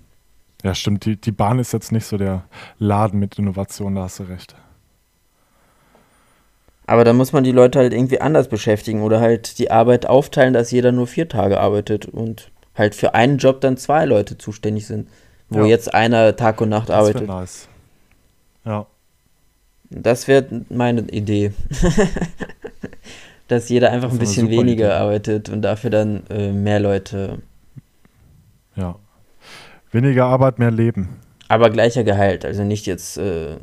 Ja, 0.63 0.75
stimmt. 0.75 1.05
Die, 1.05 1.17
die 1.17 1.33
Bahn 1.33 1.59
ist 1.59 1.73
jetzt 1.73 1.93
nicht 1.93 2.07
so 2.07 2.17
der 2.17 2.45
Laden 2.79 3.21
mit 3.21 3.39
Innovation, 3.39 3.97
da 3.97 4.05
hast 4.05 4.21
du 4.21 4.23
recht. 4.23 4.55
Aber 6.87 7.05
dann 7.05 7.17
muss 7.17 7.33
man 7.33 7.45
die 7.45 7.53
Leute 7.53 7.81
halt 7.81 7.93
irgendwie 7.93 8.21
anders 8.21 8.49
beschäftigen 8.49 9.03
oder 9.03 9.21
halt 9.21 9.59
die 9.59 9.73
Arbeit 9.73 10.07
aufteilen, 10.07 10.55
dass 10.55 10.71
jeder 10.71 10.93
nur 10.93 11.09
vier 11.09 11.29
Tage 11.29 11.61
arbeitet 11.61 12.07
und 12.07 12.53
halt 12.77 12.95
für 12.95 13.15
einen 13.15 13.39
Job 13.39 13.61
dann 13.61 13.77
zwei 13.77 14.05
Leute 14.07 14.39
zuständig 14.39 14.87
sind, 14.87 15.09
wo 15.49 15.61
ja. 15.61 15.67
jetzt 15.67 15.95
einer 15.95 16.37
Tag 16.37 16.61
und 16.61 16.69
Nacht 16.69 16.89
das 16.89 16.97
arbeitet. 16.97 17.27
Nice. 17.27 17.69
Ja. 18.65 18.87
Das 19.91 20.27
wäre 20.27 20.65
meine 20.69 21.03
Idee. 21.03 21.53
dass 23.49 23.69
jeder 23.69 23.93
einfach 23.93 24.11
ein 24.11 24.19
bisschen 24.19 24.51
weniger 24.51 24.87
Idee. 24.87 24.95
arbeitet 24.95 25.49
und 25.49 25.63
dafür 25.63 25.91
dann 25.91 26.25
äh, 26.31 26.53
mehr 26.53 26.81
Leute. 26.81 27.39
Ja. 28.75 28.97
Weniger 29.93 30.27
Arbeit, 30.27 30.59
mehr 30.59 30.71
Leben. 30.71 31.21
Aber 31.49 31.71
gleicher 31.71 32.03
Gehalt, 32.03 32.45
also 32.45 32.65
nicht 32.65 32.87
jetzt 32.87 33.19
äh, 33.19 33.57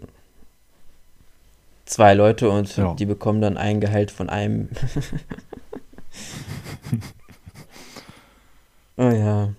zwei 1.86 2.14
Leute 2.14 2.50
und 2.50 2.78
ja. 2.78 2.94
die 2.94 3.06
bekommen 3.06 3.42
dann 3.42 3.58
ein 3.58 3.82
Gehalt 3.82 4.12
von 4.12 4.30
einem. 4.30 4.70
oh 8.98 9.10
ja. 9.10 9.50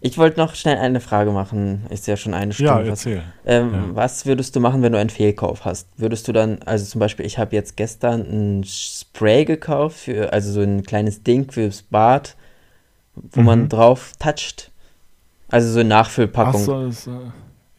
Ich 0.00 0.16
wollte 0.16 0.38
noch 0.38 0.54
schnell 0.54 0.78
eine 0.78 1.00
Frage 1.00 1.32
machen. 1.32 1.86
Ist 1.90 2.06
ja 2.06 2.16
schon 2.16 2.32
eine 2.32 2.52
Stunde. 2.52 2.72
Ja, 2.72 2.80
erzähl. 2.82 3.22
Ähm, 3.44 3.72
ja. 3.72 3.84
Was 3.94 4.26
würdest 4.26 4.54
du 4.54 4.60
machen, 4.60 4.82
wenn 4.82 4.92
du 4.92 4.98
einen 4.98 5.10
Fehlkauf 5.10 5.64
hast? 5.64 5.88
Würdest 5.96 6.28
du 6.28 6.32
dann, 6.32 6.60
also 6.64 6.84
zum 6.84 7.00
Beispiel, 7.00 7.26
ich 7.26 7.38
habe 7.38 7.56
jetzt 7.56 7.76
gestern 7.76 8.20
ein 8.20 8.64
Spray 8.64 9.44
gekauft, 9.44 9.98
für, 9.98 10.32
also 10.32 10.52
so 10.52 10.60
ein 10.60 10.84
kleines 10.84 11.24
Ding 11.24 11.50
fürs 11.50 11.82
Bad, 11.82 12.36
wo 13.14 13.40
mhm. 13.40 13.46
man 13.46 13.68
drauf 13.68 14.12
toucht. 14.20 14.70
Also 15.48 15.70
so 15.72 15.80
eine 15.80 15.88
Nachfüllpackung. 15.88 16.60
Ach 16.60 16.64
so, 16.64 16.86
ist, 16.86 17.06
äh 17.08 17.30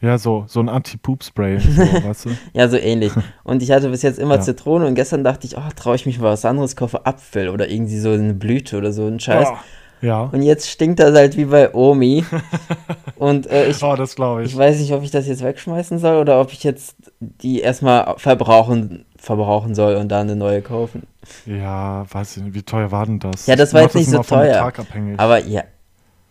ja, 0.02 0.16
so, 0.16 0.44
so 0.46 0.60
ein 0.60 0.70
Anti-Poop-Spray, 0.70 1.58
so, 1.58 1.82
weißt 2.08 2.24
du? 2.24 2.30
ja, 2.54 2.68
so 2.68 2.78
ähnlich. 2.78 3.12
Und 3.44 3.62
ich 3.62 3.70
hatte 3.70 3.90
bis 3.90 4.00
jetzt 4.00 4.18
immer 4.18 4.36
ja. 4.36 4.40
Zitrone 4.40 4.86
und 4.86 4.94
gestern 4.94 5.24
dachte 5.24 5.46
ich, 5.46 5.58
oh, 5.58 5.68
traue 5.76 5.94
ich 5.94 6.06
mich 6.06 6.18
mal 6.18 6.32
was 6.32 6.44
anderes, 6.44 6.74
kaufe 6.74 7.04
Apfel 7.04 7.50
oder 7.50 7.68
irgendwie 7.68 7.98
so 7.98 8.10
eine 8.10 8.32
Blüte 8.32 8.78
oder 8.78 8.92
so 8.92 9.06
ein 9.06 9.20
Scheiß. 9.20 9.48
Ja. 9.48 9.58
Ja. 10.00 10.22
Und 10.24 10.42
jetzt 10.42 10.68
stinkt 10.70 11.00
das 11.00 11.14
halt 11.14 11.36
wie 11.36 11.44
bei 11.44 11.74
Omi. 11.74 12.24
und 13.16 13.46
äh, 13.50 13.68
ich, 13.68 13.82
oh, 13.82 13.96
das 13.96 14.14
glaube 14.14 14.42
ich. 14.42 14.52
Ich 14.52 14.56
weiß 14.56 14.78
nicht, 14.80 14.92
ob 14.92 15.02
ich 15.02 15.10
das 15.10 15.26
jetzt 15.26 15.42
wegschmeißen 15.42 15.98
soll 15.98 16.16
oder 16.16 16.40
ob 16.40 16.52
ich 16.52 16.64
jetzt 16.64 16.96
die 17.20 17.60
erstmal 17.60 18.14
verbrauchen, 18.18 19.04
verbrauchen 19.16 19.74
soll 19.74 19.96
und 19.96 20.08
dann 20.08 20.28
eine 20.28 20.36
neue 20.36 20.62
kaufen. 20.62 21.06
Ja, 21.46 22.04
weiß 22.10 22.38
ich 22.38 22.42
nicht, 22.44 22.54
wie 22.54 22.62
teuer 22.62 22.90
war 22.90 23.06
denn 23.06 23.18
das? 23.18 23.46
Ja, 23.46 23.56
das 23.56 23.74
war 23.74 23.82
jetzt 23.82 23.94
nicht 23.94 24.10
so 24.10 24.22
teuer. 24.22 24.72
Aber 25.16 25.44
ja, 25.44 25.64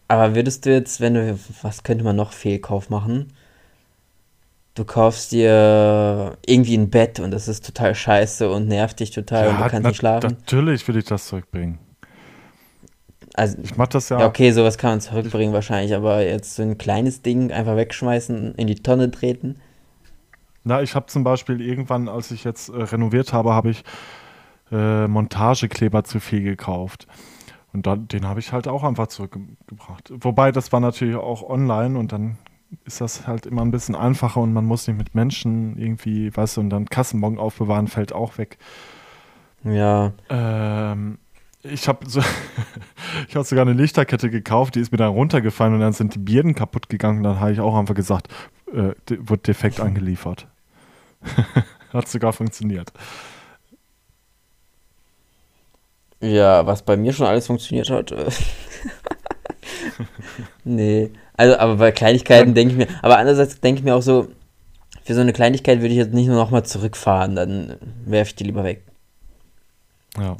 aber 0.07 0.35
würdest 0.35 0.65
du 0.65 0.71
jetzt, 0.71 0.99
wenn 1.01 1.13
du, 1.13 1.39
was 1.61 1.83
könnte 1.83 2.03
man 2.03 2.15
noch 2.15 2.33
Fehlkauf 2.33 2.89
machen? 2.89 3.31
du 4.79 4.85
kaufst 4.85 5.33
dir 5.33 6.37
irgendwie 6.45 6.77
ein 6.77 6.89
Bett 6.89 7.19
und 7.19 7.31
das 7.31 7.47
ist 7.47 7.65
total 7.65 7.93
scheiße 7.93 8.49
und 8.49 8.67
nervt 8.67 8.99
dich 8.99 9.11
total 9.11 9.45
ja, 9.45 9.51
und 9.51 9.59
du 9.59 9.69
kannst 9.69 9.87
nicht 9.87 9.97
schlafen. 9.97 10.37
Natürlich 10.39 10.87
will 10.87 10.97
ich 10.97 11.05
das 11.05 11.27
zurückbringen. 11.27 11.79
Also, 13.39 13.57
ich 13.63 13.77
mach 13.77 13.87
das 13.87 14.09
ja. 14.09 14.19
ja. 14.19 14.27
Okay, 14.27 14.51
sowas 14.51 14.77
kann 14.77 14.91
man 14.91 15.01
zurückbringen 15.01 15.53
wahrscheinlich, 15.53 15.95
aber 15.95 16.25
jetzt 16.25 16.55
so 16.55 16.61
ein 16.61 16.77
kleines 16.77 17.21
Ding 17.21 17.53
einfach 17.53 17.77
wegschmeißen, 17.77 18.55
in 18.55 18.67
die 18.67 18.75
Tonne 18.75 19.11
treten. 19.11 19.55
Na, 20.65 20.81
ich 20.81 20.93
habe 20.93 21.05
zum 21.05 21.23
Beispiel 21.23 21.61
irgendwann, 21.61 22.09
als 22.09 22.31
ich 22.31 22.43
jetzt 22.43 22.67
äh, 22.67 22.75
renoviert 22.75 23.31
habe, 23.31 23.53
habe 23.53 23.69
ich 23.69 23.85
äh, 24.73 25.07
Montagekleber 25.07 26.03
zu 26.03 26.19
viel 26.19 26.43
gekauft. 26.43 27.07
Und 27.71 27.87
dann, 27.87 28.09
den 28.09 28.27
habe 28.27 28.41
ich 28.41 28.51
halt 28.51 28.67
auch 28.67 28.83
einfach 28.83 29.07
zurückgebracht. 29.07 30.11
Wobei, 30.19 30.51
das 30.51 30.73
war 30.73 30.81
natürlich 30.81 31.15
auch 31.15 31.41
online 31.41 31.97
und 31.97 32.11
dann 32.11 32.37
ist 32.83 32.99
das 32.99 33.25
halt 33.25 33.45
immer 33.45 33.61
ein 33.61 33.71
bisschen 33.71 33.95
einfacher 33.95 34.41
und 34.41 34.51
man 34.51 34.65
muss 34.65 34.85
nicht 34.85 34.97
mit 34.97 35.15
Menschen 35.15 35.77
irgendwie, 35.77 36.35
weißt 36.35 36.57
du, 36.57 36.61
und 36.61 36.71
dann 36.71 36.89
Kassenbon 36.89 37.39
aufbewahren 37.39 37.87
fällt 37.87 38.11
auch 38.11 38.37
weg. 38.37 38.57
Ja. 39.63 40.11
Ähm, 40.29 41.19
ich 41.63 41.87
habe 41.87 42.09
so, 42.09 42.21
ich 43.27 43.35
habe 43.35 43.45
sogar 43.45 43.65
eine 43.65 43.73
Lichterkette 43.73 44.29
gekauft, 44.29 44.75
die 44.75 44.79
ist 44.79 44.91
mir 44.91 44.97
dann 44.97 45.11
runtergefallen 45.11 45.73
und 45.73 45.81
dann 45.81 45.93
sind 45.93 46.15
die 46.15 46.19
Birnen 46.19 46.55
kaputt 46.55 46.89
gegangen. 46.89 47.23
Dann 47.23 47.39
habe 47.39 47.51
ich 47.51 47.59
auch 47.59 47.75
einfach 47.75 47.95
gesagt, 47.95 48.27
äh, 48.73 48.93
wird 49.07 49.47
defekt 49.47 49.79
angeliefert. 49.79 50.47
Hat 51.93 52.07
sogar 52.07 52.33
funktioniert. 52.33 52.93
Ja, 56.21 56.65
was 56.65 56.83
bei 56.83 56.97
mir 56.97 57.13
schon 57.13 57.27
alles 57.27 57.47
funktioniert 57.47 57.89
hat. 57.89 58.11
Äh. 58.11 58.29
nee, 60.65 61.11
also, 61.35 61.57
aber 61.57 61.77
bei 61.77 61.91
Kleinigkeiten 61.91 62.53
denke 62.53 62.73
ich 62.73 62.77
mir, 62.77 62.87
aber 63.01 63.17
andererseits 63.17 63.59
denke 63.61 63.79
ich 63.79 63.85
mir 63.85 63.95
auch 63.95 64.01
so, 64.01 64.27
für 65.03 65.15
so 65.15 65.21
eine 65.21 65.33
Kleinigkeit 65.33 65.79
würde 65.79 65.93
ich 65.93 65.97
jetzt 65.97 66.13
nicht 66.13 66.27
nur 66.27 66.35
nochmal 66.35 66.65
zurückfahren, 66.65 67.35
dann 67.35 67.77
werfe 68.05 68.29
ich 68.29 68.35
die 68.35 68.43
lieber 68.43 68.63
weg. 68.63 68.83
Ja. 70.17 70.35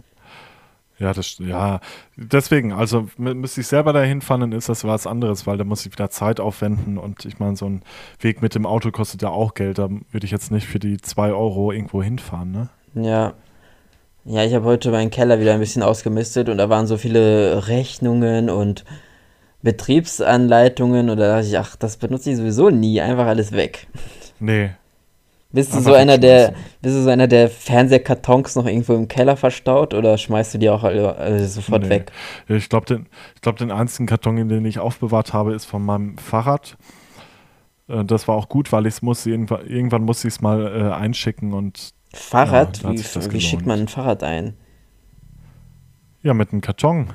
Ja, 1.00 1.14
das, 1.14 1.38
ja, 1.39 1.80
deswegen, 2.18 2.74
also 2.74 3.08
müsste 3.18 3.62
ich 3.62 3.68
selber 3.68 3.93
dahin 3.93 4.20
fahren, 4.20 4.41
dann 4.41 4.52
ist 4.52 4.68
das 4.68 4.84
was 4.84 5.08
anderes, 5.08 5.47
weil 5.47 5.58
da 5.58 5.64
muss 5.64 5.86
ich 5.86 5.93
wieder 5.93 6.10
Zeit 6.10 6.41
aufwenden 6.41 6.97
und 6.97 7.24
ich 7.24 7.39
meine, 7.39 7.56
so 7.56 7.68
ein 7.68 7.84
Weg 8.20 8.41
mit 8.41 8.54
dem 8.54 8.66
Auto 8.66 8.91
kostet 8.91 9.22
ja 9.22 9.30
auch 9.30 9.54
Geld, 9.54 9.78
da 9.78 9.89
würde 9.89 10.26
ich 10.26 10.32
jetzt 10.32 10.52
nicht 10.52 10.68
für 10.68 10.80
die 10.80 10.97
2 10.97 11.32
Euro 11.32 11.72
irgendwo 11.72 12.04
hinfahren, 12.04 12.52
ne? 12.52 12.70
Ja. 12.95 13.34
Ja, 14.26 14.43
ich 14.43 14.54
habe 14.54 14.66
heute 14.66 14.91
meinen 14.91 15.10
Keller 15.10 15.39
wieder 15.39 15.54
ein 15.54 15.62
bisschen 15.62 15.82
ausgemistet 15.82 16.50
und 16.50 16.58
da 16.58 16.70
waren 16.70 16.86
so 16.86 16.97
viele 16.97 17.68
Rechnungen 17.70 18.50
und 18.50 18.84
Betriebsanleitungen 19.62 21.10
oder 21.10 21.36
dachte 21.36 21.47
ich, 21.47 21.58
ach, 21.58 21.78
das 21.78 21.95
benutze 21.95 22.32
ich 22.32 22.38
sowieso 22.38 22.70
nie, 22.70 23.00
einfach 23.00 23.26
alles 23.26 23.54
weg. 23.54 23.88
Nee. 24.39 24.72
Bist 25.52 25.74
du 25.74 25.80
so 25.80 25.93
einer, 25.93 26.20
der, 26.20 26.54
bist 26.80 26.95
du 26.95 27.02
so 27.02 27.10
einer, 27.10 27.28
der 27.28 27.50
Fernsehkartons 27.50 28.56
noch 28.56 28.68
irgendwo 28.68 28.93
im 28.93 29.08
Keller 29.08 29.36
verstaut 29.36 29.95
oder 29.95 30.16
schmeißt 30.16 30.54
du 30.54 30.58
die 30.60 30.70
auch 30.70 30.84
alle, 30.84 31.16
alle 31.16 31.47
sofort 31.47 31.84
nee. 31.84 31.89
weg? 31.89 32.12
Ich 32.47 32.70
glaube, 32.70 32.86
den, 32.86 33.08
glaub, 33.41 33.58
den 33.58 33.72
einzigen 33.72 34.06
Karton, 34.06 34.47
den 34.47 34.64
ich 34.66 34.78
aufbewahrt 34.78 35.34
habe, 35.34 35.54
ist 35.56 35.66
von 35.66 35.84
meinem 35.84 36.20
Fahrrad. 36.20 36.78
Äh, 37.88 38.06
das 38.06 38.28
war 38.28 38.36
auch 38.36 38.47
gut, 38.47 38.72
weil 38.72 38.86
ich 38.86 39.02
muss 39.02 39.26
irgendwann, 39.26 39.66
irgendwann 39.66 40.04
muss 40.04 40.24
ich 40.24 40.36
es 40.36 40.41
mal 40.41 40.68
äh, 40.68 40.93
einschicken 40.93 41.54
und 41.54 41.93
Fahrrad? 42.14 42.84
Ja, 42.84 42.91
wie, 42.91 43.34
wie 43.34 43.41
schickt 43.41 43.66
man 43.66 43.82
ein 43.82 43.88
Fahrrad 43.88 44.24
ein? 44.24 44.54
Ja, 46.22 46.36
mit 46.36 46.52
einem 46.52 46.62
Karton. 46.62 47.14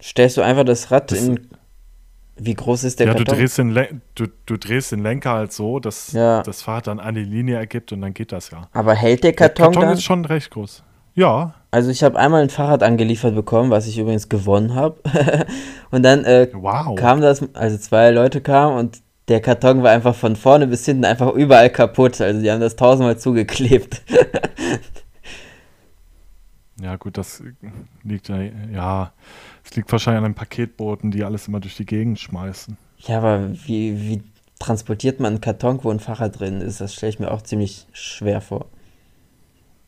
Stellst 0.00 0.36
du 0.36 0.42
einfach 0.42 0.64
das 0.64 0.90
Rad 0.92 1.10
das, 1.10 1.26
in. 1.26 1.48
Wie 2.38 2.54
groß 2.54 2.84
ist 2.84 3.00
der 3.00 3.08
ja, 3.08 3.12
Karton? 3.12 3.26
Du 3.26 3.40
drehst, 3.40 3.58
den 3.58 4.02
du, 4.14 4.26
du 4.46 4.56
drehst 4.56 4.92
den 4.92 5.02
Lenker 5.02 5.32
halt 5.32 5.52
so, 5.52 5.80
dass 5.80 6.12
ja. 6.12 6.42
das 6.42 6.62
Fahrrad 6.62 6.86
dann 6.86 7.00
eine 7.00 7.22
Linie 7.22 7.56
ergibt 7.56 7.92
und 7.92 8.00
dann 8.00 8.14
geht 8.14 8.32
das 8.32 8.50
ja. 8.50 8.68
Aber 8.72 8.94
hält 8.94 9.24
der 9.24 9.32
Karton? 9.32 9.56
Der 9.56 9.64
Karton 9.66 9.82
dann? 9.82 9.92
ist 9.94 10.04
schon 10.04 10.24
recht 10.24 10.50
groß. 10.50 10.84
Ja. 11.14 11.54
Also 11.70 11.90
ich 11.90 12.04
habe 12.04 12.18
einmal 12.18 12.42
ein 12.42 12.50
Fahrrad 12.50 12.82
angeliefert 12.82 13.34
bekommen, 13.34 13.70
was 13.70 13.88
ich 13.88 13.98
übrigens 13.98 14.28
gewonnen 14.28 14.74
habe. 14.74 15.00
und 15.90 16.04
dann 16.04 16.24
äh, 16.24 16.48
wow. 16.52 16.94
kam 16.94 17.20
das, 17.20 17.42
also 17.54 17.76
zwei 17.76 18.10
Leute 18.10 18.40
kamen 18.40 18.78
und 18.78 19.02
der 19.28 19.40
Karton 19.40 19.82
war 19.82 19.90
einfach 19.90 20.14
von 20.14 20.36
vorne 20.36 20.66
bis 20.66 20.86
hinten 20.86 21.04
einfach 21.04 21.32
überall 21.34 21.70
kaputt. 21.70 22.20
Also 22.20 22.40
die 22.40 22.50
haben 22.50 22.60
das 22.60 22.76
tausendmal 22.76 23.18
zugeklebt. 23.18 24.02
ja 26.80 26.96
gut, 26.96 27.18
das 27.18 27.42
liegt 28.02 28.28
ja 28.28 29.12
es 29.70 29.76
liegt 29.76 29.92
wahrscheinlich 29.92 30.18
an 30.18 30.32
den 30.32 30.34
Paketbooten, 30.34 31.10
die 31.10 31.24
alles 31.24 31.48
immer 31.48 31.60
durch 31.60 31.76
die 31.76 31.86
Gegend 31.86 32.18
schmeißen. 32.18 32.78
Ja, 32.98 33.18
aber 33.18 33.50
wie, 33.66 34.00
wie 34.00 34.22
transportiert 34.58 35.20
man 35.20 35.34
einen 35.34 35.40
Karton, 35.40 35.80
wo 35.82 35.90
ein 35.90 36.00
Fahrrad 36.00 36.40
drin 36.40 36.60
ist? 36.60 36.80
Das 36.80 36.94
stelle 36.94 37.10
ich 37.10 37.18
mir 37.18 37.30
auch 37.30 37.42
ziemlich 37.42 37.86
schwer 37.92 38.40
vor. 38.40 38.66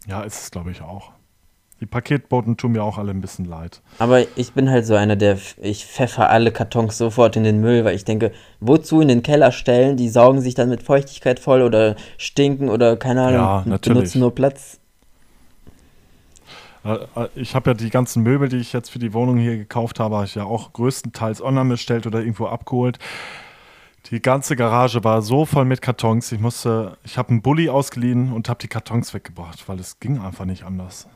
Ja, 0.06 0.22
ist 0.22 0.42
es, 0.42 0.50
glaube 0.50 0.70
ich, 0.70 0.82
auch. 0.82 1.12
Die 1.80 1.86
Paketboten 1.86 2.58
tun 2.58 2.72
mir 2.72 2.84
auch 2.84 2.98
alle 2.98 3.10
ein 3.10 3.22
bisschen 3.22 3.46
leid. 3.46 3.80
Aber 3.98 4.20
ich 4.36 4.52
bin 4.52 4.68
halt 4.68 4.84
so 4.84 4.94
einer, 4.94 5.16
der 5.16 5.38
ich 5.62 5.86
pfeffer 5.86 6.28
alle 6.28 6.52
Kartons 6.52 6.98
sofort 6.98 7.36
in 7.36 7.44
den 7.44 7.62
Müll, 7.62 7.86
weil 7.86 7.96
ich 7.96 8.04
denke, 8.04 8.32
wozu 8.60 9.00
in 9.00 9.08
den 9.08 9.22
Keller 9.22 9.50
stellen? 9.50 9.96
Die 9.96 10.10
saugen 10.10 10.42
sich 10.42 10.54
dann 10.54 10.68
mit 10.68 10.82
Feuchtigkeit 10.82 11.40
voll 11.40 11.62
oder 11.62 11.96
stinken 12.18 12.68
oder 12.68 12.98
keine 12.98 13.22
Ahnung, 13.22 13.72
ja, 13.72 13.78
benutzen 13.78 14.20
nur 14.20 14.34
Platz. 14.34 14.79
Äh, 16.84 16.94
äh, 17.16 17.28
ich 17.34 17.54
habe 17.54 17.70
ja 17.70 17.74
die 17.74 17.90
ganzen 17.90 18.22
Möbel, 18.22 18.48
die 18.48 18.56
ich 18.56 18.72
jetzt 18.72 18.90
für 18.90 18.98
die 18.98 19.12
Wohnung 19.12 19.38
hier 19.38 19.56
gekauft 19.56 20.00
habe, 20.00 20.16
habe 20.16 20.24
ich 20.26 20.34
ja 20.34 20.44
auch 20.44 20.72
größtenteils 20.72 21.42
online 21.42 21.70
bestellt 21.70 22.06
oder 22.06 22.20
irgendwo 22.20 22.46
abgeholt. 22.46 22.98
Die 24.10 24.20
ganze 24.20 24.56
Garage 24.56 25.04
war 25.04 25.22
so 25.22 25.44
voll 25.44 25.66
mit 25.66 25.82
Kartons. 25.82 26.32
Ich 26.32 26.40
musste, 26.40 26.96
ich 27.04 27.18
habe 27.18 27.30
einen 27.30 27.42
Bulli 27.42 27.68
ausgeliehen 27.68 28.32
und 28.32 28.48
habe 28.48 28.58
die 28.60 28.68
Kartons 28.68 29.12
weggebracht, 29.14 29.68
weil 29.68 29.78
es 29.78 30.00
ging 30.00 30.18
einfach 30.18 30.46
nicht 30.46 30.64
anders. 30.64 31.06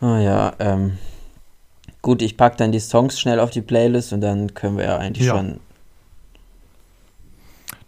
Oh 0.00 0.16
ja, 0.16 0.52
ähm, 0.60 0.96
gut, 2.02 2.22
ich 2.22 2.36
packe 2.36 2.56
dann 2.56 2.70
die 2.70 2.78
Songs 2.78 3.18
schnell 3.18 3.40
auf 3.40 3.50
die 3.50 3.62
Playlist 3.62 4.12
und 4.12 4.20
dann 4.20 4.54
können 4.54 4.76
wir 4.76 4.84
ja 4.84 4.96
eigentlich 4.96 5.26
ja. 5.26 5.36
schon 5.36 5.58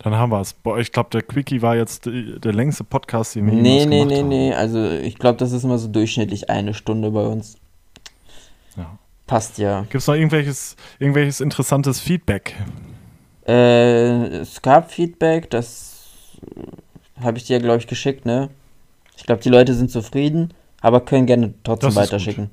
Dann 0.03 0.17
haben 0.17 0.31
wir 0.33 0.41
es. 0.41 0.55
Ich 0.79 0.93
glaube, 0.93 1.11
der 1.11 1.23
Quickie 1.23 1.61
war 1.61 1.77
jetzt 1.77 2.07
der 2.07 2.53
längste 2.53 2.85
Podcast, 2.85 3.35
den 3.35 3.47
wir 3.47 3.53
nee, 3.53 3.85
nee, 3.85 4.05
nee, 4.05 4.17
haben. 4.19 4.29
Nee, 4.29 4.49
nee, 4.49 4.55
Also 4.55 4.91
ich 4.91 5.19
glaube, 5.19 5.37
das 5.39 5.53
ist 5.53 5.63
immer 5.63 5.77
so 5.77 5.89
durchschnittlich 5.89 6.49
eine 6.49 6.73
Stunde 6.73 7.11
bei 7.11 7.27
uns. 7.27 7.59
Ja. 8.77 8.99
Passt 9.27 9.59
ja. 9.59 9.83
Gibt 9.83 9.97
es 9.97 10.07
noch 10.07 10.15
irgendwelches, 10.15 10.77
irgendwelches 10.99 11.41
interessantes 11.43 12.01
Feedback? 12.01 12.57
Äh, 13.47 14.39
es 14.39 14.63
gab 14.63 14.91
Feedback, 14.91 15.51
das 15.51 16.39
habe 17.21 17.37
ich 17.37 17.45
dir, 17.45 17.59
glaube 17.59 17.79
ich, 17.79 17.87
geschickt, 17.87 18.25
ne? 18.25 18.49
Ich 19.19 19.25
glaube, 19.25 19.43
die 19.43 19.51
Leute 19.51 19.75
sind 19.75 19.91
zufrieden, 19.91 20.55
aber 20.81 21.03
können 21.03 21.27
gerne 21.27 21.53
trotzdem 21.63 21.95
weiterschicken. 21.95 22.49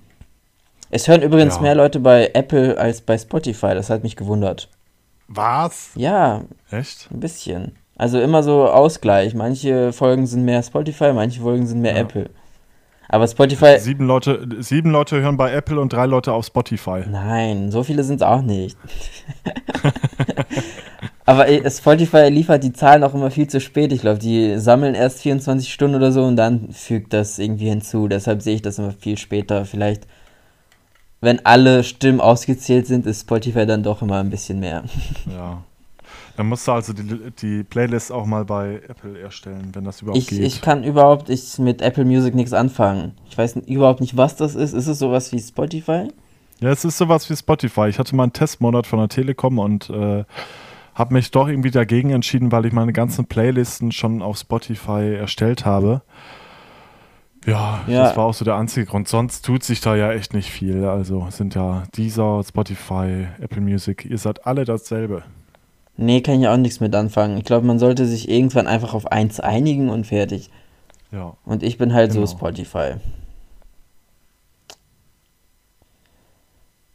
Es 0.90 1.08
hören 1.08 1.22
übrigens 1.22 1.56
ja. 1.56 1.62
mehr 1.62 1.76
Leute 1.76 2.02
bei 2.02 2.32
Apple 2.34 2.78
als 2.78 3.00
bei 3.00 3.18
Spotify, 3.18 3.74
das 3.74 3.90
hat 3.90 4.04
mich 4.04 4.18
gewundert. 4.18 4.68
Was? 5.28 5.92
Ja. 5.96 6.44
Echt? 6.72 7.10
Ein 7.12 7.20
bisschen. 7.20 7.76
Also 7.96 8.20
immer 8.20 8.44
so 8.44 8.68
Ausgleich. 8.68 9.34
Manche 9.34 9.92
Folgen 9.92 10.28
sind 10.28 10.46
mehr 10.46 10.62
Spotify, 10.64 11.14
manche 11.14 11.42
Folgen 11.42 11.66
sind 11.68 11.82
mehr 11.82 11.96
ja. 11.96 12.02
Apple. 12.02 12.30
Aber 13.10 13.28
Spotify. 13.28 13.80
Sieben 13.80 14.06
Leute, 14.06 14.48
sieben 14.60 14.92
Leute 14.92 15.22
hören 15.22 15.38
bei 15.38 15.52
Apple 15.54 15.80
und 15.80 15.94
drei 15.94 16.06
Leute 16.06 16.34
auf 16.34 16.46
Spotify. 16.46 17.04
Nein, 17.10 17.72
so 17.72 17.84
viele 17.84 18.04
sind 18.04 18.18
es 18.18 18.22
auch 18.22 18.42
nicht. 18.42 18.78
Aber 21.26 21.46
Spotify 21.70 22.30
liefert 22.30 22.64
die 22.64 22.72
Zahlen 22.72 23.04
auch 23.04 23.14
immer 23.14 23.32
viel 23.32 23.48
zu 23.48 23.60
spät. 23.60 23.92
Ich 23.92 24.02
glaube, 24.02 24.20
die 24.20 24.58
sammeln 24.60 24.96
erst 24.96 25.22
24 25.22 25.72
Stunden 25.72 25.96
oder 25.96 26.14
so 26.14 26.24
und 26.24 26.38
dann 26.38 26.72
fügt 26.72 27.12
das 27.14 27.38
irgendwie 27.38 27.68
hinzu. 27.68 28.08
Deshalb 28.08 28.42
sehe 28.42 28.56
ich 28.56 28.62
das 28.62 28.80
immer 28.80 28.92
viel 28.92 29.18
später. 29.18 29.66
Vielleicht 29.66 30.08
wenn 31.22 31.46
alle 31.46 31.84
Stimmen 31.84 32.22
ausgezählt 32.22 32.88
sind, 32.88 33.06
ist 33.06 33.22
Spotify 33.22 33.66
dann 33.66 33.84
doch 33.84 34.02
immer 34.02 34.20
ein 34.20 34.30
bisschen 34.30 34.60
mehr. 34.60 34.84
Ja. 35.32 35.64
Dann 36.38 36.50
musst 36.50 36.68
du 36.68 36.72
also 36.72 36.94
die, 36.94 37.32
die 37.42 37.64
Playlist 37.64 38.12
auch 38.12 38.28
mal 38.28 38.46
bei 38.46 38.80
Apple 38.88 39.20
erstellen, 39.20 39.72
wenn 39.74 39.84
das 39.84 40.04
überhaupt 40.04 40.20
ich, 40.20 40.28
geht. 40.28 40.40
Ich 40.42 40.62
kann 40.62 40.84
überhaupt 40.84 41.30
ich 41.30 41.58
mit 41.58 41.82
Apple 41.82 42.06
Music 42.06 42.36
nichts 42.36 42.54
anfangen. 42.54 43.14
Ich 43.28 43.36
weiß 43.36 43.56
überhaupt 43.66 44.02
nicht, 44.02 44.18
was 44.18 44.36
das 44.36 44.54
ist. 44.54 44.74
Ist 44.74 44.86
es 44.86 45.00
sowas 45.00 45.32
wie 45.32 45.40
Spotify? 45.40 46.10
Ja, 46.60 46.70
es 46.70 46.86
ist 46.86 47.00
sowas 47.00 47.28
wie 47.32 47.36
Spotify. 47.36 47.88
Ich 47.88 47.98
hatte 47.98 48.16
mal 48.16 48.24
einen 48.24 48.34
Testmonat 48.34 48.86
von 48.86 49.00
der 49.00 49.10
Telekom 49.10 49.58
und 49.58 49.90
äh, 49.90 50.26
habe 50.94 51.14
mich 51.14 51.32
doch 51.32 51.48
irgendwie 51.48 51.72
dagegen 51.72 52.12
entschieden, 52.12 52.52
weil 52.52 52.68
ich 52.68 52.74
meine 52.74 52.94
ganzen 52.94 53.26
Playlisten 53.26 53.92
schon 53.92 54.22
auf 54.22 54.38
Spotify 54.38 55.16
erstellt 55.16 55.66
habe. 55.66 56.04
Ja, 57.48 57.80
ja, 57.88 58.04
das 58.04 58.18
war 58.18 58.26
auch 58.26 58.34
so 58.34 58.44
der 58.44 58.58
einzige 58.58 58.86
Grund. 58.86 59.08
Sonst 59.08 59.46
tut 59.46 59.64
sich 59.64 59.80
da 59.80 59.96
ja 59.96 60.12
echt 60.12 60.34
nicht 60.34 60.52
viel. 60.52 60.84
Also 60.84 61.28
sind 61.30 61.56
ja 61.56 61.84
Deezer, 61.96 62.44
Spotify, 62.44 63.28
Apple 63.40 63.62
Music. 63.62 64.04
Ihr 64.04 64.18
seid 64.18 64.46
alle 64.46 64.66
dasselbe. 64.66 65.24
Nee, 65.96 66.20
kann 66.20 66.42
ich 66.42 66.48
auch 66.50 66.58
nichts 66.58 66.82
mit 66.82 66.94
anfangen. 66.94 67.38
Ich 67.38 67.46
glaube, 67.46 67.66
man 67.66 67.80
sollte 67.80 68.06
sich 68.06 68.30
irgendwann 68.30 68.68
einfach 68.68 68.94
auf 68.94 69.10
eins 69.14 69.40
einigen 69.40 69.90
und 69.90 70.06
fertig. 70.06 70.50
Ja. 71.14 71.38
Und 71.46 71.64
ich 71.64 71.78
bin 71.78 71.94
halt 71.94 72.12
genau. 72.12 72.26
so 72.26 72.36
Spotify. 72.36 72.96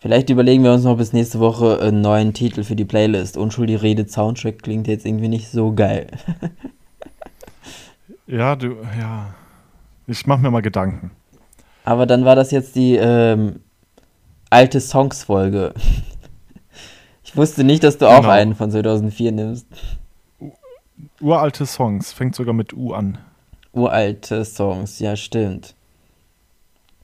Vielleicht 0.01 0.29
überlegen 0.29 0.65
wir 0.65 0.75
uns 0.75 0.85
noch 0.85 0.99
bis 0.99 1.15
nächste 1.15 1.41
Woche 1.41 1.81
einen 1.81 2.03
neuen 2.03 2.35
Titel 2.35 2.63
für 2.63 2.77
die 2.77 2.85
Playlist. 2.85 3.39
Unschuldige 3.39 3.81
Rede 3.81 4.07
Soundtrack 4.07 4.63
klingt 4.63 4.87
jetzt 4.87 5.07
irgendwie 5.07 5.29
nicht 5.29 5.49
so 5.49 5.73
geil. 5.73 6.09
ja, 8.27 8.55
du, 8.55 8.77
ja. 8.99 9.35
Ich 10.07 10.27
mache 10.27 10.41
mir 10.41 10.51
mal 10.51 10.63
Gedanken. 10.63 11.11
Aber 11.85 12.07
dann 12.07 12.25
war 12.25 12.37
das 12.37 12.51
jetzt 12.51 12.77
die 12.77 12.97
ähm, 12.97 13.61
alte 14.51 14.81
Songs-Folge. 14.81 15.75
Ich 17.25 17.37
wusste 17.39 17.65
nicht, 17.65 17.83
dass 17.83 17.97
du 17.97 18.09
auch 18.09 18.21
genau. 18.21 18.29
einen 18.29 18.55
von 18.55 18.71
2004 18.71 19.33
nimmst. 19.33 19.67
Uralte 21.19 21.65
Songs, 21.65 22.13
fängt 22.13 22.35
sogar 22.35 22.53
mit 22.53 22.75
U 22.75 22.93
an. 22.93 23.17
Uralte 23.73 24.45
Songs, 24.45 24.99
ja, 24.99 25.17
stimmt. 25.17 25.75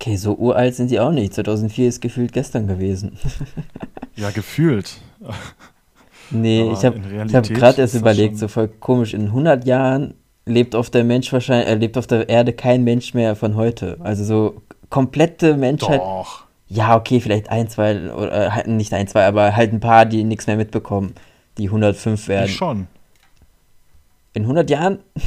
Okay, 0.01 0.17
so 0.17 0.35
uralt 0.37 0.75
sind 0.75 0.91
die 0.91 1.01
auch 1.01 1.13
nicht. 1.13 1.33
2004 1.33 1.89
ist 1.89 2.01
gefühlt 2.03 2.33
gestern 2.33 2.67
gewesen. 2.67 3.17
ja, 4.17 4.31
gefühlt. 4.31 4.99
nee, 6.31 6.61
Aber 6.63 6.73
ich 6.73 6.85
habe 6.85 7.33
hab 7.33 7.49
gerade 7.49 7.81
erst 7.81 7.95
überlegt, 7.95 8.37
so 8.37 8.49
voll 8.49 8.69
komisch, 8.69 9.15
in 9.15 9.29
100 9.29 9.65
Jahren 9.67 10.13
lebt 10.49 10.75
auf 10.75 10.91
der 10.91 11.05
Mensch 11.05 11.33
wahrscheinlich, 11.33 11.69
äh, 11.69 11.75
lebt 11.75 11.97
auf 11.97 12.07
der 12.07 12.29
Erde 12.29 12.53
kein 12.53 12.85
Mensch 12.85 13.15
mehr 13.15 13.37
von 13.37 13.57
heute. 13.57 13.97
Also 14.01 14.25
so 14.25 14.63
komplette 14.91 15.57
Menschheit. 15.57 16.01
Doch. 16.01 16.45
Ja, 16.69 16.97
okay, 16.97 17.21
vielleicht 17.21 17.51
ein, 17.51 17.69
zwei, 17.69 18.13
oder 18.13 18.55
halt 18.55 18.67
nicht 18.67 18.93
ein, 18.93 19.09
zwei, 19.09 19.25
aber 19.25 19.57
halt 19.57 19.73
ein 19.73 19.81
paar, 19.81 20.05
die 20.05 20.25
nichts 20.25 20.47
mehr 20.47 20.57
mitbekommen, 20.57 21.15
die 21.57 21.67
105 21.67 22.29
werden. 22.29 22.47
Ich 22.47 22.57
schon. 22.57 22.89
In 24.35 24.43
100 24.43 24.69
Jahren? 24.69 24.99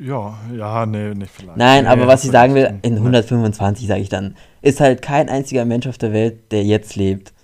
ja, 0.00 0.38
ja, 0.56 0.86
nee, 0.86 1.14
nicht 1.14 1.30
vielleicht. 1.30 1.58
Nein, 1.58 1.84
nee, 1.84 1.90
aber 1.90 2.06
was 2.06 2.24
ich 2.24 2.30
sagen 2.30 2.54
will, 2.54 2.78
in 2.82 2.96
125 2.96 3.86
sage 3.86 4.00
ich 4.00 4.08
dann, 4.08 4.36
ist 4.62 4.80
halt 4.80 5.02
kein 5.02 5.28
einziger 5.28 5.66
Mensch 5.66 5.86
auf 5.86 5.98
der 5.98 6.12
Welt, 6.12 6.50
der 6.50 6.64
jetzt 6.64 6.96
lebt, 6.96 7.34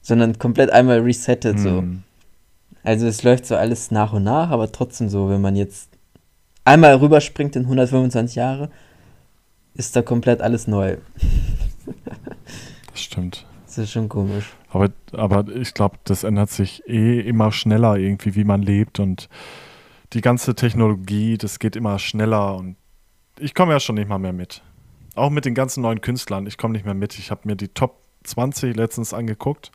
sondern 0.00 0.38
komplett 0.38 0.70
einmal 0.70 1.00
resettet 1.00 1.56
hm. 1.56 1.62
so. 1.62 1.84
Also 2.82 3.06
es 3.06 3.22
läuft 3.22 3.46
so 3.46 3.56
alles 3.56 3.90
nach 3.90 4.12
und 4.12 4.24
nach, 4.24 4.50
aber 4.50 4.70
trotzdem 4.72 5.08
so, 5.08 5.28
wenn 5.28 5.40
man 5.40 5.56
jetzt 5.56 5.90
einmal 6.64 6.94
rüberspringt 6.96 7.56
in 7.56 7.62
125 7.64 8.36
Jahre, 8.36 8.70
ist 9.74 9.94
da 9.96 10.02
komplett 10.02 10.40
alles 10.40 10.66
neu. 10.66 10.96
das 12.90 13.00
stimmt. 13.00 13.46
Das 13.66 13.78
ist 13.78 13.92
schon 13.92 14.08
komisch. 14.08 14.54
Aber, 14.70 14.90
aber 15.12 15.46
ich 15.48 15.74
glaube, 15.74 15.98
das 16.04 16.24
ändert 16.24 16.50
sich 16.50 16.82
eh 16.88 17.20
immer 17.20 17.52
schneller 17.52 17.96
irgendwie, 17.96 18.34
wie 18.34 18.44
man 18.44 18.62
lebt 18.62 18.98
und 18.98 19.28
die 20.14 20.20
ganze 20.20 20.54
Technologie, 20.54 21.36
das 21.36 21.58
geht 21.58 21.76
immer 21.76 21.98
schneller 21.98 22.56
und 22.56 22.76
ich 23.38 23.54
komme 23.54 23.72
ja 23.72 23.80
schon 23.80 23.96
nicht 23.96 24.08
mal 24.08 24.18
mehr 24.18 24.32
mit. 24.32 24.62
Auch 25.14 25.30
mit 25.30 25.44
den 25.44 25.54
ganzen 25.54 25.82
neuen 25.82 26.00
Künstlern, 26.00 26.46
ich 26.46 26.58
komme 26.58 26.72
nicht 26.72 26.84
mehr 26.84 26.94
mit. 26.94 27.18
Ich 27.18 27.30
habe 27.30 27.42
mir 27.44 27.56
die 27.56 27.68
Top 27.68 28.00
20 28.24 28.74
letztens 28.74 29.12
angeguckt 29.12 29.70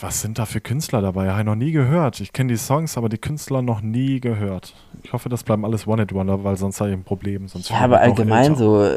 was 0.00 0.20
sind 0.20 0.38
da 0.38 0.46
für 0.46 0.60
Künstler 0.60 1.00
dabei? 1.00 1.30
Habe 1.30 1.40
ich 1.40 1.46
noch 1.46 1.54
nie 1.54 1.72
gehört. 1.72 2.20
Ich 2.20 2.32
kenne 2.32 2.52
die 2.52 2.58
Songs, 2.58 2.96
aber 2.96 3.08
die 3.08 3.18
Künstler 3.18 3.62
noch 3.62 3.80
nie 3.80 4.20
gehört. 4.20 4.74
Ich 5.02 5.12
hoffe, 5.12 5.28
das 5.28 5.42
bleiben 5.42 5.64
alles 5.64 5.86
One-Hit-Wonder, 5.86 6.44
weil 6.44 6.56
sonst 6.56 6.80
habe 6.80 6.90
ich 6.90 6.96
ein 6.96 7.04
Problem. 7.04 7.48
Sonst 7.48 7.70
ja, 7.70 7.78
aber 7.78 8.00
allgemein 8.00 8.56
so. 8.56 8.96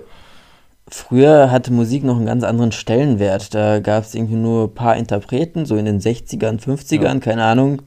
Früher 0.89 1.49
hatte 1.49 1.71
Musik 1.71 2.03
noch 2.03 2.17
einen 2.17 2.25
ganz 2.25 2.43
anderen 2.43 2.71
Stellenwert. 2.73 3.53
Da 3.53 3.79
gab 3.79 4.03
es 4.03 4.15
irgendwie 4.15 4.35
nur 4.35 4.65
ein 4.65 4.73
paar 4.73 4.97
Interpreten, 4.97 5.65
so 5.65 5.77
in 5.77 5.85
den 5.85 5.99
60ern, 5.99 6.59
50ern, 6.59 7.01
ja. 7.01 7.19
keine 7.19 7.43
Ahnung. 7.43 7.81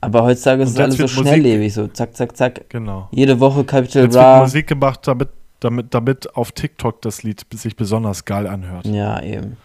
Aber 0.00 0.24
heutzutage 0.24 0.64
ist 0.64 0.70
es 0.70 0.78
alles 0.78 0.96
so 0.96 1.06
schnelllebig, 1.06 1.72
so 1.72 1.86
zack, 1.86 2.16
zack, 2.16 2.36
zack. 2.36 2.68
Genau. 2.70 3.08
Jede 3.12 3.38
Woche 3.38 3.62
Capital 3.62 4.02
Jetzt 4.02 4.14
Bra. 4.14 4.34
Wird 4.34 4.42
Musik 4.48 4.66
gemacht, 4.66 5.00
damit, 5.04 5.28
damit, 5.60 5.94
damit 5.94 6.34
auf 6.34 6.50
TikTok 6.50 7.00
das 7.02 7.22
Lied 7.22 7.46
sich 7.54 7.76
besonders 7.76 8.24
geil 8.24 8.48
anhört. 8.48 8.84
Ja, 8.86 9.22
eben. 9.22 9.56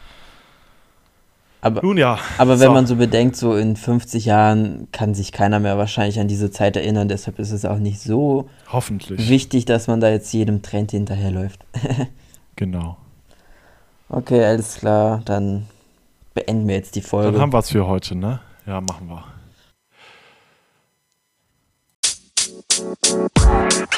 Aber, 1.61 1.81
Nun 1.81 1.97
ja. 1.97 2.19
Aber 2.37 2.59
wenn 2.59 2.67
so. 2.67 2.73
man 2.73 2.85
so 2.85 2.95
bedenkt, 2.95 3.35
so 3.35 3.55
in 3.55 3.75
50 3.75 4.25
Jahren 4.25 4.87
kann 4.91 5.13
sich 5.13 5.31
keiner 5.31 5.59
mehr 5.59 5.77
wahrscheinlich 5.77 6.19
an 6.19 6.27
diese 6.27 6.51
Zeit 6.51 6.75
erinnern, 6.75 7.07
deshalb 7.07 7.39
ist 7.39 7.51
es 7.51 7.65
auch 7.65 7.79
nicht 7.79 7.99
so 7.99 8.49
Hoffentlich. 8.71 9.29
wichtig, 9.29 9.65
dass 9.65 9.87
man 9.87 9.99
da 9.99 10.09
jetzt 10.09 10.31
jedem 10.33 10.61
Trend 10.61 10.91
hinterherläuft. 10.91 11.65
genau. 12.55 12.97
Okay, 14.09 14.43
alles 14.45 14.75
klar, 14.75 15.21
dann 15.25 15.67
beenden 16.33 16.67
wir 16.67 16.75
jetzt 16.75 16.95
die 16.95 17.01
Folge. 17.01 17.31
Dann 17.31 17.41
haben 17.41 17.53
wir 17.53 17.59
es 17.59 17.71
für 17.71 17.87
heute, 17.87 18.15
ne? 18.15 18.39
Ja, 18.65 18.79
machen 18.79 19.09
wir. 19.09 19.23
Thank 22.79 23.73
you. 23.73 23.97